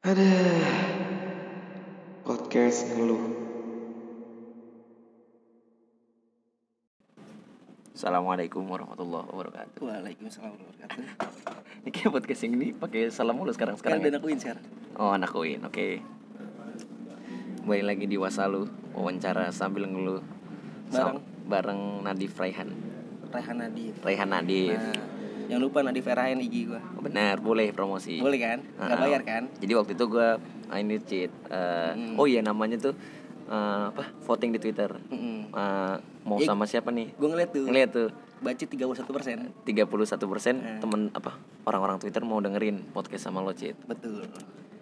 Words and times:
Ada 0.00 0.32
podcast 2.24 2.88
ngeluh. 2.88 3.20
Assalamualaikum 7.92 8.64
warahmatullahi 8.64 9.28
wabarakatuh. 9.28 9.76
Waalaikumsalam 9.84 10.56
warahmatullahi 10.56 10.88
wabarakatuh. 10.88 11.84
Ini 11.84 11.90
kayak 11.92 12.10
podcast 12.16 12.40
yang 12.48 12.52
ini 12.56 12.72
pakai 12.72 13.12
salam 13.12 13.36
mulu 13.36 13.52
sekarang 13.52 13.76
sekarang. 13.76 14.00
Sekarang 14.00 14.00
ya? 14.00 14.16
dan 14.16 14.24
akuin 14.24 14.38
sekarang. 14.40 14.64
Oh 14.96 15.12
anak 15.12 15.36
Uin, 15.36 15.60
oke. 15.68 16.00
Kembali 17.60 17.84
lagi 17.84 18.04
di 18.08 18.16
Wasalu, 18.16 18.72
wawancara 18.96 19.52
sambil 19.52 19.84
ngeluh. 19.84 20.24
Sam- 20.88 21.20
bareng 21.44 22.08
Nadif 22.08 22.40
Raihan. 22.40 22.72
Rehan 23.28 23.56
Nadif. 23.60 24.00
Raihan 24.00 24.32
Nadif. 24.32 24.80
Nah, 24.80 25.19
jangan 25.50 25.62
lupa 25.62 25.78
Nadif 25.82 26.06
Raihan 26.06 26.38
IG 26.38 26.56
gua. 26.66 26.80
Oh, 26.92 27.02
benar, 27.02 27.36
boleh 27.38 27.68
promosi. 27.70 28.16
Boleh 28.16 28.38
kan? 28.38 28.58
Enggak 28.78 28.94
Ah, 28.94 29.02
bayar 29.02 29.22
kan? 29.22 29.42
Jadi 29.56 29.72
waktu 29.74 29.92
itu 29.92 30.04
gua 30.06 30.38
ah, 30.66 30.78
ini 30.78 30.96
cheat. 31.00 31.30
eh, 31.48 31.90
Hmm. 31.90 32.14
Oh 32.14 32.24
iya 32.24 32.40
namanya 32.40 32.78
tuh 32.80 32.94
eh, 33.44 33.84
apa? 33.88 34.06
Voting 34.22 34.50
di 34.50 34.60
Twitter. 34.60 34.94
Mm-mm. 35.10 35.50
Eh, 35.50 35.94
mau 36.22 36.38
Eh, 36.38 36.46
sama 36.46 36.64
siapa 36.64 36.88
nih? 36.88 37.12
Gua 37.14 37.28
ngeliat 37.28 37.50
tuh. 37.50 37.66
Ngeliat 37.66 37.90
tuh 37.90 38.08
Baca 38.40 38.56
31 38.56 39.12
persen. 39.12 39.52
31% 39.68 39.84
persen 40.26 40.54
Eh. 40.56 40.80
temen 40.80 41.12
apa 41.12 41.36
orang-orang 41.62 42.00
Twitter 42.00 42.22
mau 42.22 42.38
dengerin 42.38 42.88
podcast 42.88 43.26
sama 43.26 43.42
lo 43.42 43.52
cheat. 43.52 43.76
Betul. 43.84 44.24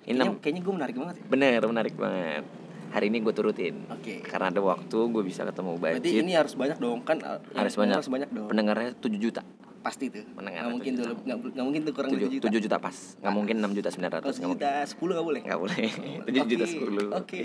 Ini 0.04 0.14
Kayaknya, 0.14 0.38
kayaknya 0.38 0.62
gue 0.62 0.74
menarik 0.74 0.96
banget 0.96 1.14
ya. 1.16 1.24
Bener, 1.26 1.60
menarik 1.64 1.94
banget. 1.94 2.44
Hari 2.88 3.06
ini 3.06 3.20
gue 3.20 3.34
turutin. 3.34 3.84
Oke. 3.90 4.22
Karena 4.22 4.48
ada 4.48 4.62
waktu 4.62 4.96
gue 4.96 5.20
bisa 5.20 5.42
ketemu 5.42 5.76
Berarti 5.76 6.00
Bacit. 6.00 6.22
ini 6.22 6.32
harus 6.32 6.54
banyak 6.54 6.78
dong 6.78 7.02
kan? 7.02 7.18
harus 7.52 7.74
banyak. 7.74 7.96
Harus 7.98 8.08
banyak 8.08 8.30
dong. 8.30 8.48
Pendengarnya 8.48 8.94
7 8.94 9.18
juta. 9.18 9.42
Pasti 9.78 10.04
tuh. 10.08 10.24
Pendengar 10.30 10.60
Nggak 10.60 10.72
mungkin 10.72 10.92
tujuh 10.92 11.00
tuh. 11.00 11.08
juta. 11.08 11.24
Nggak 11.24 11.38
nggak 11.48 11.64
mungkin 11.64 11.82
tuh 11.82 11.92
kurang 11.92 12.10
7, 12.10 12.14
dari 12.14 12.26
7 12.28 12.34
juta. 12.44 12.58
juta 12.60 12.76
pas. 12.78 12.96
Nggak 13.16 13.34
mungkin 13.34 13.56
6 13.58 13.72
juta 13.74 13.88
900. 13.88 13.98
Kalau 13.98 14.34
Nggak 14.34 14.38
mungkin. 14.44 14.58
juta 14.58 14.70
10 14.84 15.14
nggak 15.14 15.26
boleh. 15.26 15.40
Nggak 15.42 15.60
boleh. 15.60 15.86
7 16.28 16.44
juta 16.46 16.64
Oke, 16.64 16.74
10. 16.74 17.08
oke. 17.14 17.44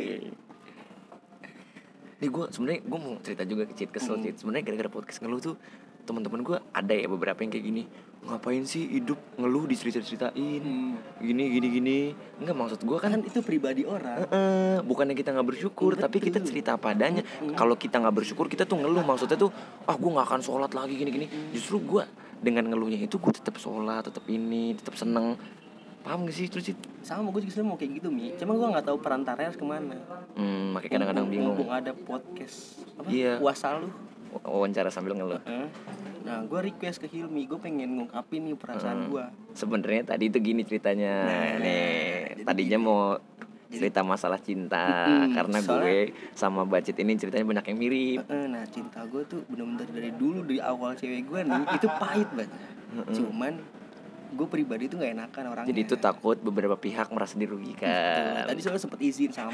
Nih 2.15 2.29
gue 2.29 2.45
sebenarnya 2.49 2.81
gue 2.81 2.99
mau 3.01 3.13
cerita 3.19 3.43
juga 3.43 3.63
ke 3.65 3.73
Cit 3.73 3.89
kesel 3.89 4.15
Hmm. 4.15 4.31
Sebenarnya 4.31 4.63
gara-gara 4.63 4.89
podcast 4.89 5.19
ngeluh 5.19 5.41
tuh 5.43 5.55
teman-teman 6.03 6.39
gue 6.41 6.57
ada 6.69 6.93
ya 6.93 7.07
beberapa 7.07 7.39
yang 7.39 7.49
kayak 7.49 7.65
gini 7.65 7.83
ngapain 8.23 8.63
sih 8.63 8.87
hidup 8.89 9.19
ngeluh 9.35 9.67
dicerita-ceritain 9.67 10.63
Hmm. 10.63 10.95
gini 11.17 11.43
gini 11.49 11.67
gini 11.69 11.97
enggak 12.39 12.55
maksud 12.55 12.79
gue 12.81 12.95
kan 12.95 13.11
Kan 13.11 13.19
itu 13.21 13.39
pribadi 13.39 13.83
orang. 13.83 14.23
Eh, 14.25 14.77
bukannya 14.81 15.11
kita 15.11 15.29
nggak 15.29 15.43
bersyukur, 15.45 15.93
tapi 15.93 16.17
kita 16.17 16.39
cerita 16.39 16.73
padanya. 16.75 17.19
Kalau 17.53 17.75
kita 17.75 17.99
nggak 17.99 18.15
bersyukur, 18.15 18.47
kita 18.47 18.63
tuh 18.63 18.79
ngeluh. 18.79 19.03
Maksudnya 19.03 19.37
tuh, 19.37 19.51
ah 19.83 19.93
gue 19.93 20.09
nggak 20.09 20.23
akan 20.25 20.41
sholat 20.41 20.71
lagi 20.71 20.95
gini-gini. 20.95 21.27
Justru 21.51 21.77
gue 21.79 22.03
dengan 22.39 22.65
ngeluhnya 22.65 22.97
itu 22.97 23.15
gue 23.15 23.29
tetap 23.29 23.55
sholat, 23.55 24.01
tetap 24.03 24.23
ini, 24.25 24.73
tetap 24.73 24.95
seneng. 24.95 25.35
Paham 26.01 26.25
gak 26.25 26.33
sih 26.33 26.47
terus 26.47 26.65
Cit? 26.65 26.79
Sama 26.99 27.29
gue 27.29 27.43
juga 27.43 27.61
mau 27.61 27.75
kayak 27.75 28.01
gitu 28.01 28.07
mi. 28.07 28.33
Cuma 28.33 28.55
gue 28.55 28.67
nggak 28.67 28.83
tahu 28.83 28.97
perantara 28.97 29.45
harus 29.45 29.55
ke 29.55 29.63
mana. 29.63 29.95
Hmm, 30.33 30.73
makanya 30.73 31.05
kadang-kadang 31.05 31.27
bingung. 31.29 31.53
mumpung 31.53 31.69
ada 31.69 31.91
podcast 31.93 32.81
apa 32.97 33.07
Iya. 33.07 33.37
puasa 33.37 33.77
lu 33.77 33.87
Wawancara 34.41 34.89
sambil 34.89 35.13
ngeluh. 35.13 35.41
Heeh. 35.45 35.67
nah 36.23 36.39
gue 36.47 36.59
request 36.71 37.03
ke 37.03 37.07
Hilmi 37.11 37.45
gue 37.45 37.59
pengen 37.59 37.99
ngungkapin 37.99 38.47
nih 38.47 38.55
perasaan 38.55 39.11
gue 39.11 39.25
Sebenarnya 39.53 40.07
tadi 40.07 40.31
itu 40.31 40.39
gini 40.39 40.63
ceritanya. 40.63 41.13
Nah, 41.27 41.59
nih, 41.61 42.47
tadinya 42.47 42.79
mau 42.79 42.99
cerita 43.73 44.05
masalah 44.05 44.37
cinta 44.37 44.85
karena 45.33 45.57
gue 45.59 46.13
sama 46.37 46.61
Bacit 46.63 46.93
ini 47.01 47.17
ceritanya 47.17 47.43
banyak 47.43 47.65
yang 47.73 47.77
mirip. 47.77 48.19
Heeh, 48.29 48.45
nah 48.47 48.63
cinta 48.69 49.01
gue 49.03 49.25
tuh 49.25 49.41
bener-bener 49.49 49.89
dari 49.89 50.11
dulu 50.13 50.45
dari 50.45 50.61
awal 50.61 50.93
cewek 50.93 51.25
gue 51.25 51.39
nih 51.43 51.63
itu 51.75 51.87
pahit 51.97 52.29
banget 52.33 52.53
cuman 52.93 53.53
gue 54.33 54.47
pribadi 54.49 54.89
tuh 54.89 54.97
nggak 55.01 55.13
enakan 55.13 55.43
orangnya 55.53 55.69
Jadi 55.73 55.81
itu 55.85 55.95
takut 55.97 56.37
beberapa 56.41 56.73
pihak 56.77 57.09
merasa 57.13 57.37
dirugikan. 57.37 57.89
tadi 58.49 58.59
soalnya 58.61 58.81
sempet 58.81 58.99
izin 59.01 59.29
sama 59.33 59.53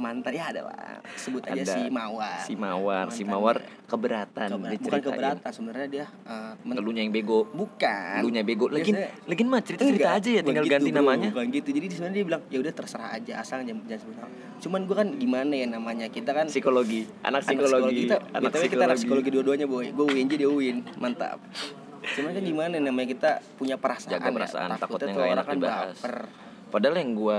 mantan 0.00 0.32
ya 0.32 0.44
ada 0.48 0.60
lah 0.66 1.04
sebut 1.14 1.44
aja 1.44 1.62
Ada. 1.62 1.74
si 1.76 1.80
Mawar. 1.92 2.38
Si 2.42 2.52
mawar 2.56 3.06
si 3.12 3.22
mawar 3.22 3.56
keberatan 3.84 4.48
Keberat- 4.56 4.80
bukan 4.80 5.00
keberatan 5.02 5.50
sebenarnya 5.52 5.88
dia 5.90 6.06
Ngeluhnya 6.64 7.02
yang 7.04 7.12
bego. 7.12 7.44
Bukan. 7.52 8.20
Ngeluhnya 8.22 8.42
bego. 8.42 8.66
Lagi 8.72 8.92
lagi 8.96 9.42
mah 9.44 9.60
cerita 9.60 9.82
cerita 9.84 10.08
Enggak, 10.10 10.20
aja 10.22 10.30
ya 10.30 10.42
tinggal 10.42 10.64
gitu, 10.64 10.74
ganti 10.78 10.90
namanya. 10.94 11.28
Bukan 11.34 11.46
gitu. 11.52 11.68
Jadi 11.74 11.86
di 11.86 11.96
sana 11.96 12.10
dia 12.10 12.24
bilang 12.24 12.42
ya 12.48 12.58
udah 12.62 12.72
terserah 12.72 13.10
aja 13.16 13.32
asal 13.44 13.60
jangan 13.62 13.84
jangan 13.84 14.02
sebut 14.08 14.16
cuman 14.60 14.80
gue 14.84 14.96
kan 14.96 15.08
gimana 15.16 15.52
ya 15.56 15.66
namanya 15.68 16.06
kita 16.08 16.30
kan 16.36 16.46
psikologi. 16.48 17.08
Anak 17.24 17.44
anak 17.44 17.44
psikologi. 17.48 18.00
kita 18.06 18.16
anak 18.36 18.50
BTW 18.52 18.64
kita 18.68 18.84
anak 18.84 18.98
psikologi. 19.00 19.00
psikologi 19.00 19.28
dua-duanya 19.32 19.66
boy. 19.68 19.86
Gue 19.92 20.04
UIN 20.16 20.26
dia 20.28 20.48
UIN 20.48 20.76
mantap. 21.00 21.40
Cuman 22.00 22.30
kan 22.32 22.42
gimana 22.44 22.74
namanya 22.80 23.08
kita 23.12 23.30
punya 23.60 23.76
perasaan 23.76 24.12
jaga 24.16 24.28
ya, 24.28 24.36
perasaan 24.36 24.68
takutnya 24.80 25.06
tuh 25.12 25.12
nggak 25.12 25.20
orang 25.20 25.36
enak 25.36 25.44
kan 25.46 25.56
dibahas. 25.56 25.96
baper. 26.00 26.16
Padahal 26.70 26.96
yang 27.02 27.10
gua 27.18 27.38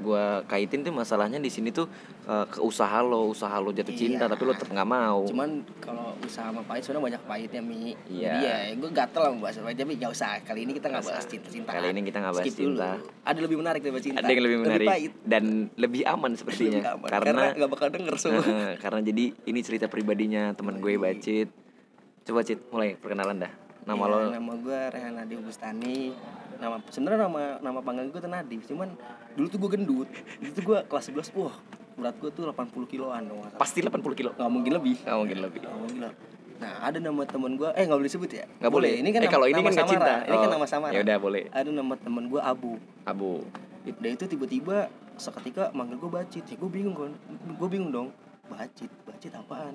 gua 0.00 0.40
kaitin 0.46 0.80
tuh 0.80 0.90
masalahnya 0.90 1.36
di 1.36 1.50
sini 1.50 1.68
tuh 1.68 1.84
ke 2.22 2.62
usaha 2.62 3.02
lo 3.02 3.28
usaha 3.28 3.52
lo 3.58 3.74
jatuh 3.74 3.92
cinta 3.92 4.24
Iya. 4.24 4.30
tapi 4.30 4.42
lo 4.46 4.52
tetap 4.54 4.70
nggak 4.70 4.88
mau. 4.88 5.26
Cuman 5.26 5.66
kalau 5.82 6.14
usaha 6.22 6.48
sama 6.48 6.62
pahit 6.62 6.86
sebenarnya 6.86 7.04
banyak 7.12 7.22
pahitnya 7.26 7.60
mi. 7.60 7.92
Iya. 8.06 8.32
jadi 8.32 8.38
ya 8.46 8.56
gue 8.78 8.90
gatel 8.90 9.20
lah 9.20 9.30
membahas 9.34 9.56
pahit 9.58 9.76
tapi 9.76 9.92
gak 9.98 10.10
usah 10.14 10.30
kali 10.40 10.60
ini 10.64 10.72
kita 10.78 10.86
nggak 10.88 11.02
Nggak 11.02 11.14
bahas 11.18 11.26
cinta 11.26 11.48
cinta. 11.50 11.70
Kali 11.74 11.86
ini 11.90 12.00
kita 12.06 12.18
nggak 12.22 12.34
bahas 12.34 12.54
cinta. 12.54 12.90
ada 13.22 13.38
lebih 13.38 13.56
menarik 13.58 13.80
daripada 13.82 14.04
cinta. 14.06 14.18
Ada 14.22 14.30
yang 14.30 14.42
lebih 14.42 14.58
menarik 14.62 14.88
pahit. 14.88 15.12
dan 15.26 15.44
lebih 15.74 16.02
aman 16.06 16.32
sepertinya. 16.38 16.78
Lebih 16.78 16.94
aman. 16.94 17.08
karena 17.10 17.42
nggak 17.58 17.70
bakal 17.74 17.88
denger 17.90 18.14
semua. 18.16 18.44
Karena 18.78 19.00
jadi 19.02 19.24
ini 19.44 19.60
cerita 19.60 19.90
pribadinya 19.90 20.54
teman 20.54 20.78
gue 20.78 20.94
bacit. 20.96 21.48
Coba 22.22 22.46
cit 22.46 22.62
mulai 22.70 22.94
perkenalan 22.94 23.42
dah 23.42 23.52
nama 23.82 23.98
Iya, 24.00 24.12
lo? 24.12 24.18
nama 24.30 24.52
gue 24.54 24.78
Rehan 24.88 25.14
Adi 25.16 25.34
Bustani 25.36 25.98
nama 26.56 26.78
sebenarnya 26.86 27.26
nama 27.26 27.42
nama 27.58 27.78
panggilan 27.80 28.08
gue 28.08 28.20
tuh 28.20 28.30
Nadif 28.30 28.62
cuman 28.64 28.94
dulu 29.34 29.46
tuh 29.48 29.58
gue 29.58 29.70
gendut. 29.72 30.08
Dulu 30.38 30.50
tuh 30.52 30.62
gue 30.62 30.78
kelas 30.84 31.04
11 31.08 31.34
wah 31.34 31.54
berat 31.92 32.16
gue 32.16 32.30
tuh 32.30 32.46
80 32.46 32.54
kiloan 32.88 33.22
dong 33.26 33.42
pasti 33.56 33.82
80 33.82 33.98
kilo? 34.14 34.30
Nggak 34.32 34.48
mungkin 34.48 34.72
lebih. 34.72 34.96
Nggak 35.02 35.18
mungkin 35.18 35.38
lebih. 35.40 35.58
Nggak 35.60 35.76
mungkin 35.76 35.98
lebih. 36.00 36.18
Nah 36.56 36.72
ada 36.80 36.98
nama 36.98 37.22
temen 37.26 37.52
gue 37.56 37.68
eh 37.68 37.82
nggak 37.82 37.98
boleh 37.98 38.08
disebut 38.08 38.30
ya? 38.30 38.44
Nggak 38.56 38.72
boleh. 38.72 38.92
ini 38.94 39.08
kan 39.10 39.20
eh, 39.20 39.28
kalau 39.28 39.46
ini 39.46 39.58
nama 39.58 39.66
kan 39.66 39.72
nggak 39.74 39.88
samaran. 39.88 40.06
cinta. 40.06 40.14
Ini 40.22 40.36
kan 40.36 40.46
Oh, 40.46 40.52
nama 40.52 40.66
samaran 40.66 40.94
ya 40.94 41.00
udah 41.02 41.16
boleh. 41.18 41.42
Ada 41.50 41.70
nama 41.72 41.94
temen 41.98 42.24
gue 42.30 42.40
Abu. 42.40 42.72
Abu. 43.02 43.32
Dan 43.82 44.10
itu 44.14 44.24
tiba-tiba 44.24 44.76
seketika 45.16 45.74
manggil 45.74 45.98
gue 45.98 46.10
bacit. 46.12 46.46
Ya 46.46 46.54
gue 46.54 46.70
bingung 46.70 46.94
kan 46.94 47.10
gue 47.50 47.68
bingung 47.68 47.90
dong. 47.90 48.08
Bacit? 48.46 48.90
Bacit 49.02 49.34
apaan? 49.34 49.74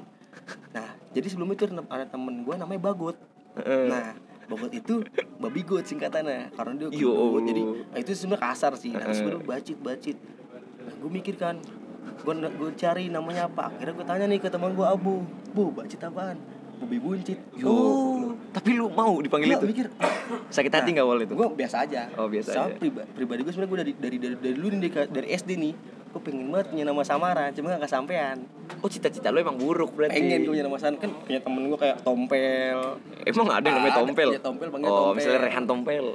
Nah 0.72 0.88
jadi 1.12 1.28
sebelum 1.28 1.52
itu 1.52 1.68
ada 1.68 2.06
temen 2.06 2.42
gue 2.42 2.56
namanya 2.56 2.80
Bagot. 2.82 3.20
Nah 3.66 4.08
Bagot 4.48 4.72
itu 4.72 5.04
babi 5.38 5.60
got 5.60 5.84
singkatannya 5.84 6.56
karena 6.56 6.74
dia 6.80 6.88
Allah. 6.88 7.44
jadi 7.44 7.62
nah, 7.68 8.00
itu 8.00 8.12
sebenarnya 8.16 8.48
kasar 8.48 8.74
sih. 8.80 8.96
Nah, 8.96 9.12
sebenarnya 9.12 9.44
bacit 9.44 9.78
bacit. 9.84 10.16
Nah, 10.80 10.94
gue 10.96 11.10
mikir 11.12 11.36
kan 11.36 11.60
gue 12.18 12.34
gue 12.34 12.70
cari 12.80 13.12
namanya 13.12 13.52
apa. 13.52 13.68
Akhirnya 13.70 13.94
gue 13.94 14.06
tanya 14.08 14.24
nih 14.24 14.40
ke 14.40 14.48
teman 14.48 14.72
gue 14.72 14.88
Abu 14.88 15.20
bu 15.52 15.76
bacit 15.76 16.00
apaan? 16.00 16.40
Babi 16.80 16.96
buncit. 16.96 17.36
Yo, 17.60 17.74
tapi 18.54 18.72
lu 18.72 18.88
mau 18.88 19.20
dipanggil 19.20 19.52
Gua 19.52 19.60
itu? 19.60 19.68
mikir. 19.68 19.88
Sakit 20.48 20.72
hati 20.72 20.96
nggak 20.96 21.04
awal 21.04 21.20
itu? 21.20 21.34
gue 21.36 21.48
biasa 21.52 21.84
aja. 21.84 22.08
Oh, 22.16 22.32
biasa 22.32 22.50
Sama 22.54 22.72
aja. 22.72 22.80
priba- 22.80 23.08
pribadi 23.12 23.44
gue 23.44 23.52
sebenarnya 23.52 23.68
gue 23.68 23.80
dari 23.84 23.94
dari 24.00 24.18
dari 24.18 24.36
dari 24.40 24.54
dulu 24.56 24.68
nih 24.72 24.80
dari, 24.80 25.08
dari 25.12 25.28
SD 25.36 25.50
nih 25.60 25.74
gue 26.18 26.24
pengen 26.24 26.50
banget 26.50 26.68
punya 26.68 26.84
nama 26.84 27.02
samaran 27.02 27.50
cuma 27.52 27.70
gak 27.72 27.86
kesampean 27.86 28.38
Oh 28.78 28.88
cita-cita 28.88 29.30
lu 29.30 29.38
emang 29.40 29.56
buruk 29.56 29.94
berarti. 29.94 30.18
pengen 30.18 30.42
gue 30.42 30.52
punya 30.52 30.66
nama 30.66 30.76
samaran 30.76 30.98
kan 31.00 31.12
punya 31.22 31.40
temen 31.40 31.62
gue 31.64 31.78
kayak 31.78 31.98
Tompel 32.02 32.78
Emang 33.24 33.48
ada 33.48 33.62
yang 33.62 33.78
namanya 33.78 33.94
Ada, 33.94 34.02
Tompel? 34.02 34.28
punya 34.28 34.42
Tompel, 34.42 34.68
panggil 34.68 34.88
oh, 34.88 34.98
Tompel. 34.98 35.16
misalnya 35.16 35.40
Rehan 35.44 35.66
Tompel. 35.66 36.06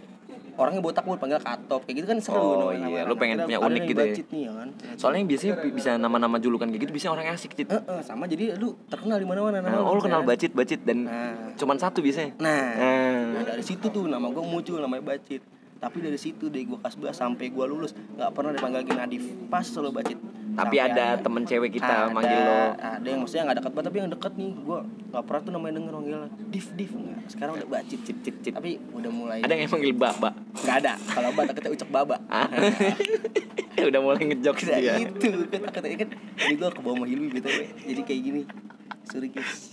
orangnya 0.52 0.80
botak 0.80 1.02
gue 1.02 1.16
panggil 1.16 1.40
Katop 1.40 1.80
kayak 1.82 1.96
gitu 1.96 2.06
kan 2.06 2.18
seru 2.18 2.36
Oh, 2.36 2.68
nama- 2.68 2.84
iya. 2.84 3.02
Lu 3.02 3.16
pengen 3.16 3.40
punya 3.40 3.56
ada 3.56 3.66
unik 3.68 3.82
gitu 3.86 3.96
ya? 3.96 4.04
bacit 4.04 4.26
nih 4.28 4.42
ya 4.42 4.52
kan 4.52 4.68
Soalnya 4.96 5.18
yang 5.18 5.28
biasanya 5.28 5.54
bi- 5.56 5.72
bisa 5.72 5.90
nama-nama 5.96 6.36
julukan 6.36 6.66
kayak 6.66 6.82
gitu 6.82 6.92
biasanya 6.92 7.12
orang 7.14 7.26
asik, 7.30 7.50
Cit. 7.54 7.66
Eh, 7.66 7.80
eh, 7.80 8.00
sama 8.02 8.26
jadi 8.26 8.44
lu 8.54 8.68
terkenal 8.84 9.16
di 9.16 9.24
mana-mana 9.24 9.62
Nah, 9.62 9.80
oh, 9.80 9.94
lu 9.94 10.00
kan? 10.00 10.10
kenal 10.10 10.22
bacit-bacit 10.22 10.80
dan 10.82 10.98
Nah. 11.02 11.56
cuman 11.56 11.76
satu 11.78 11.98
biasanya. 12.00 12.36
nah 12.36 12.68
Nah. 12.74 13.24
Nah 13.32 13.42
dari 13.48 13.62
situ 13.62 13.86
tuh 13.86 14.04
nama 14.04 14.26
gue 14.26 14.42
muncul 14.42 14.76
namanya 14.76 15.00
Bacit 15.08 15.40
Tapi 15.82 15.98
dari 15.98 16.14
situ 16.14 16.46
dari 16.46 16.62
gue 16.62 16.78
kelas 16.78 16.94
11 16.94 17.10
sampai 17.12 17.50
gue 17.50 17.64
lulus 17.66 17.90
nggak 18.14 18.30
pernah 18.30 18.54
dipanggil 18.54 18.86
Nadif 18.88 19.20
Pas 19.50 19.66
selalu 19.66 19.98
Bacit 19.98 20.18
Tapi 20.52 20.76
Sampai 20.76 20.78
ada 20.80 21.06
temen 21.16 21.42
cewek 21.42 21.70
kita 21.72 22.06
ada, 22.06 22.06
manggil 22.06 22.38
lo. 22.38 22.60
Ada 22.76 23.08
yang 23.08 23.20
maksudnya 23.20 23.42
nggak 23.42 23.58
dekat 23.58 23.72
banget 23.72 23.86
tapi 23.88 23.96
yang 23.98 24.10
dekat 24.10 24.32
nih 24.36 24.50
gue 24.54 24.78
nggak 25.10 25.24
pernah 25.24 25.40
tuh 25.42 25.50
namanya 25.50 25.74
denger 25.74 25.92
manggil 25.92 26.18
Div 26.46 26.66
Div 26.72 26.90
nggak 26.92 27.18
Sekarang 27.26 27.52
udah 27.56 27.68
Bacit 27.68 28.00
Cit, 28.00 28.18
cit, 28.20 28.36
cit. 28.38 28.52
Tapi 28.52 28.70
udah 28.92 29.10
mulai 29.10 29.38
Ada 29.40 29.54
yang 29.54 29.66
manggil 29.66 29.90
Mbak. 29.92 30.14
nggak 30.54 30.76
ada 30.78 30.92
Kalau 31.02 31.28
Mbak 31.32 31.44
kita 31.56 31.68
ucap 31.72 31.88
Baba 31.90 32.16
Ah. 32.28 32.46
Udah 33.82 33.98
mulai 33.98 34.22
ngejok 34.22 34.56
Nah 34.62 34.78
dia. 34.78 34.94
itu 35.00 35.28
kan 35.48 35.60
katanya 35.66 35.96
kan 36.04 36.08
Ini 36.38 36.54
gue 36.54 36.68
ke 36.68 36.80
bawah 36.80 36.94
sama 36.94 37.06
Hilmi 37.08 37.28
BTW 37.32 37.58
Jadi 37.82 38.00
kayak 38.04 38.20
gini 38.22 38.42
Sorry 39.02 39.28
guys 39.28 39.71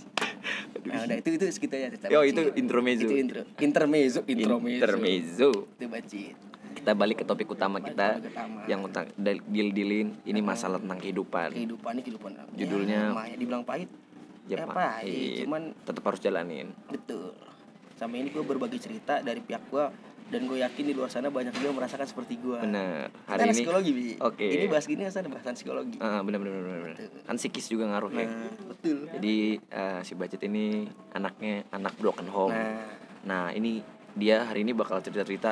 Nah 0.80 1.02
udah 1.02 1.16
itu 1.16 1.28
itu 1.32 1.44
segitu 1.48 1.74
aja 1.74 1.88
cerita 1.88 2.06
Yo, 2.08 2.20
itu 2.22 2.40
intermezzo. 2.54 3.04
Itu 3.04 3.14
intro 3.14 3.42
Intermezzo 3.58 4.20
Intermezzo 4.24 4.68
Intermezzo. 4.70 5.50
Itu 5.68 5.86
Bacit 5.86 6.36
Kita 6.72 6.92
balik 6.92 7.20
ke 7.20 7.24
topik 7.24 7.44
utama 7.46 7.76
kita 7.78 8.22
utama. 8.22 8.64
yang 8.64 8.80
utang 8.80 9.10
deal 9.44 9.68
dealin 9.68 10.16
ini 10.22 10.40
masalah 10.40 10.78
tentang 10.78 10.96
kehidupan. 10.98 11.52
kehidupan 11.52 11.90
ini 11.92 12.02
kehidupan 12.02 12.30
Judulnya- 12.54 13.12
ya, 13.24 13.36
dibilang 13.36 13.62
pahit 13.62 13.90
Ya, 14.46 14.56
ya, 14.56 14.66
pahit 14.66 15.06
Iya. 15.06 15.44
cuman 15.44 15.62
tetap 15.78 16.02
harus 16.04 16.18
jalanin. 16.18 16.72
betul 16.86 17.34
sampai 17.94 18.18
ini 18.18 18.28
gue 18.28 18.40
berbagi 18.40 18.78
cerita 18.78 19.20
dari 19.20 19.38
pihak 19.38 19.62
gue 19.66 19.84
dan 20.30 20.46
gue 20.46 20.58
yakin 20.62 20.84
di 20.86 20.94
luar 20.94 21.10
sana 21.10 21.28
banyak 21.28 21.50
juga 21.58 21.74
merasakan 21.74 22.06
seperti 22.06 22.38
gue 22.38 22.58
Kita 22.62 22.86
hari 23.26 23.40
ini 23.44 23.52
psikologi 23.52 23.90
bi. 23.90 24.06
Oke. 24.22 24.46
ini 24.46 24.66
bahas 24.70 24.86
gini 24.86 25.02
asal 25.02 25.26
bahasan 25.26 25.58
psikologi. 25.58 25.98
Ah, 25.98 26.22
bener 26.22 26.38
bener 26.38 26.54
bener 26.54 26.80
bener 26.86 26.96
kan 27.26 27.34
psikis 27.34 27.66
juga 27.66 27.90
ngaruh 27.90 28.10
ya. 28.14 28.30
Nah 28.30 28.54
betul. 28.70 28.98
Jadi 29.10 29.36
eh, 29.58 30.00
si 30.06 30.12
Bacet 30.14 30.42
ini 30.46 30.86
anaknya 31.12 31.66
anak 31.74 31.98
broken 31.98 32.30
home. 32.30 32.54
Nah. 32.54 32.86
Nah 33.26 33.44
ini 33.50 33.82
dia 34.14 34.46
hari 34.46 34.62
ini 34.62 34.70
bakal 34.70 35.02
cerita 35.02 35.26
cerita 35.26 35.50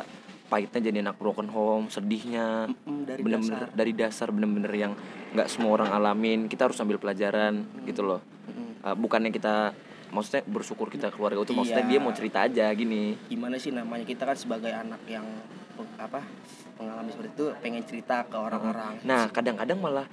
pahitnya 0.48 0.80
jadi 0.80 0.98
anak 1.04 1.18
broken 1.18 1.50
home 1.50 1.90
sedihnya. 1.90 2.70
Mm, 2.86 3.02
dari 3.04 3.20
bener-bener 3.20 3.58
dasar. 3.66 3.76
dari 3.76 3.92
dasar 3.92 4.28
bener-bener 4.30 4.72
yang 4.72 4.92
nggak 5.34 5.48
semua 5.50 5.74
orang 5.82 5.90
alamin. 5.90 6.46
Kita 6.46 6.70
harus 6.70 6.78
ambil 6.78 6.96
pelajaran 6.96 7.66
gitu 7.84 8.06
loh. 8.06 8.22
Mm, 8.46 8.66
Eh, 8.78 8.94
bukannya 8.94 9.34
kita 9.34 9.74
maksudnya 10.10 10.42
bersyukur 10.44 10.88
kita 10.88 11.08
keluarga 11.08 11.38
itu 11.38 11.52
maksudnya 11.52 11.82
Iya. 11.82 11.90
dia 11.90 11.98
mau 11.98 12.12
cerita 12.12 12.38
aja 12.42 12.66
gini 12.72 13.16
gimana 13.26 13.56
sih 13.56 13.70
namanya 13.70 14.02
kita 14.02 14.24
kan 14.24 14.34
sebagai 14.34 14.70
anak 14.70 15.00
yang 15.04 15.24
apa 15.96 16.24
mengalami 16.74 17.10
seperti 17.10 17.30
itu 17.32 17.46
pengen 17.58 17.82
cerita 17.82 18.22
ke 18.22 18.34
orang-orang 18.34 18.98
nah 19.02 19.28
kadang-kadang 19.28 19.78
malah 19.78 20.06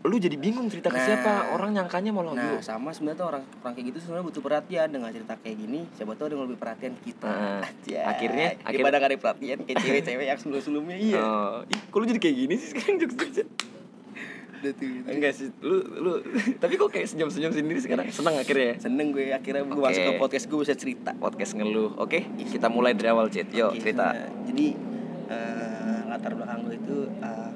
lu 0.00 0.16
jadi 0.16 0.32
bingung 0.34 0.64
cerita 0.66 0.88
ke 0.88 0.96
Nah. 0.96 1.04
siapa 1.04 1.32
orang 1.52 1.76
nyangkanya 1.76 2.08
malah 2.08 2.32
Nah, 2.32 2.56
lu 2.56 2.64
sama 2.64 2.88
sebenarnya 2.88 3.20
tuh 3.20 3.28
orang 3.28 3.44
orang 3.60 3.72
kayak 3.74 3.86
gitu 3.92 3.98
sebenarnya 4.00 4.24
butuh 4.24 4.40
perhatian 4.40 4.88
dengan 4.88 5.12
cerita 5.12 5.36
kayak 5.36 5.56
gini. 5.60 5.80
Siapa 5.92 6.16
tahu 6.16 6.24
ada 6.24 6.32
yang 6.32 6.44
lebih 6.48 6.56
perhatian 6.56 6.94
kita. 6.98 7.28
Nah, 7.28 7.60
akhirnya- 8.08 8.56
daripada 8.64 8.96
nggak 8.96 9.10
ada 9.10 9.18
perhatian 9.20 9.58
kayak 9.60 9.76
cewek-cewek 9.78 10.24
yang 10.24 10.38
sebelum-sebelumnya 10.40 10.96
iya. 10.96 11.20
Oh, 11.20 11.60
ih, 11.66 11.80
kok 11.84 11.96
lu 12.00 12.06
jadi 12.06 12.16
kayak 12.16 12.36
gini 12.38 12.54
sih 12.56 12.68
sekarang 12.72 12.96
jokes 13.02 13.44
Udah 14.60 14.72
tuh. 14.76 14.86
gitu. 14.86 15.06
enggak 15.08 15.32
sih 15.32 15.48
lu 15.64 15.76
lu 16.00 16.12
tapi 16.62 16.76
kok 16.76 16.92
kayak 16.92 17.08
senyum-senyum 17.08 17.52
sendiri 17.52 17.80
sekarang 17.80 18.06
senang 18.12 18.36
akhirnya 18.36 18.76
ya? 18.76 18.76
Seneng 18.84 19.08
gue 19.10 19.32
akhirnya 19.32 19.64
gue 19.64 19.80
Oke. 19.80 19.88
masuk 19.88 20.02
ke 20.04 20.12
podcast 20.20 20.44
gue 20.46 20.58
bisa 20.60 20.74
cerita. 20.76 21.10
podcast 21.16 21.52
ngeluh 21.56 21.96
oke 21.96 22.18
kita 22.44 22.68
mulai 22.68 22.92
dari 22.92 23.08
awal 23.08 23.32
Cid 23.32 23.48
yo 23.50 23.72
Oke, 23.72 23.80
cerita 23.80 24.12
nah, 24.12 24.28
jadi 24.44 24.66
eh, 25.32 26.00
latar 26.12 26.32
belakang 26.36 26.60
gue 26.68 26.76
itu 26.76 26.96
eh, 27.24 27.52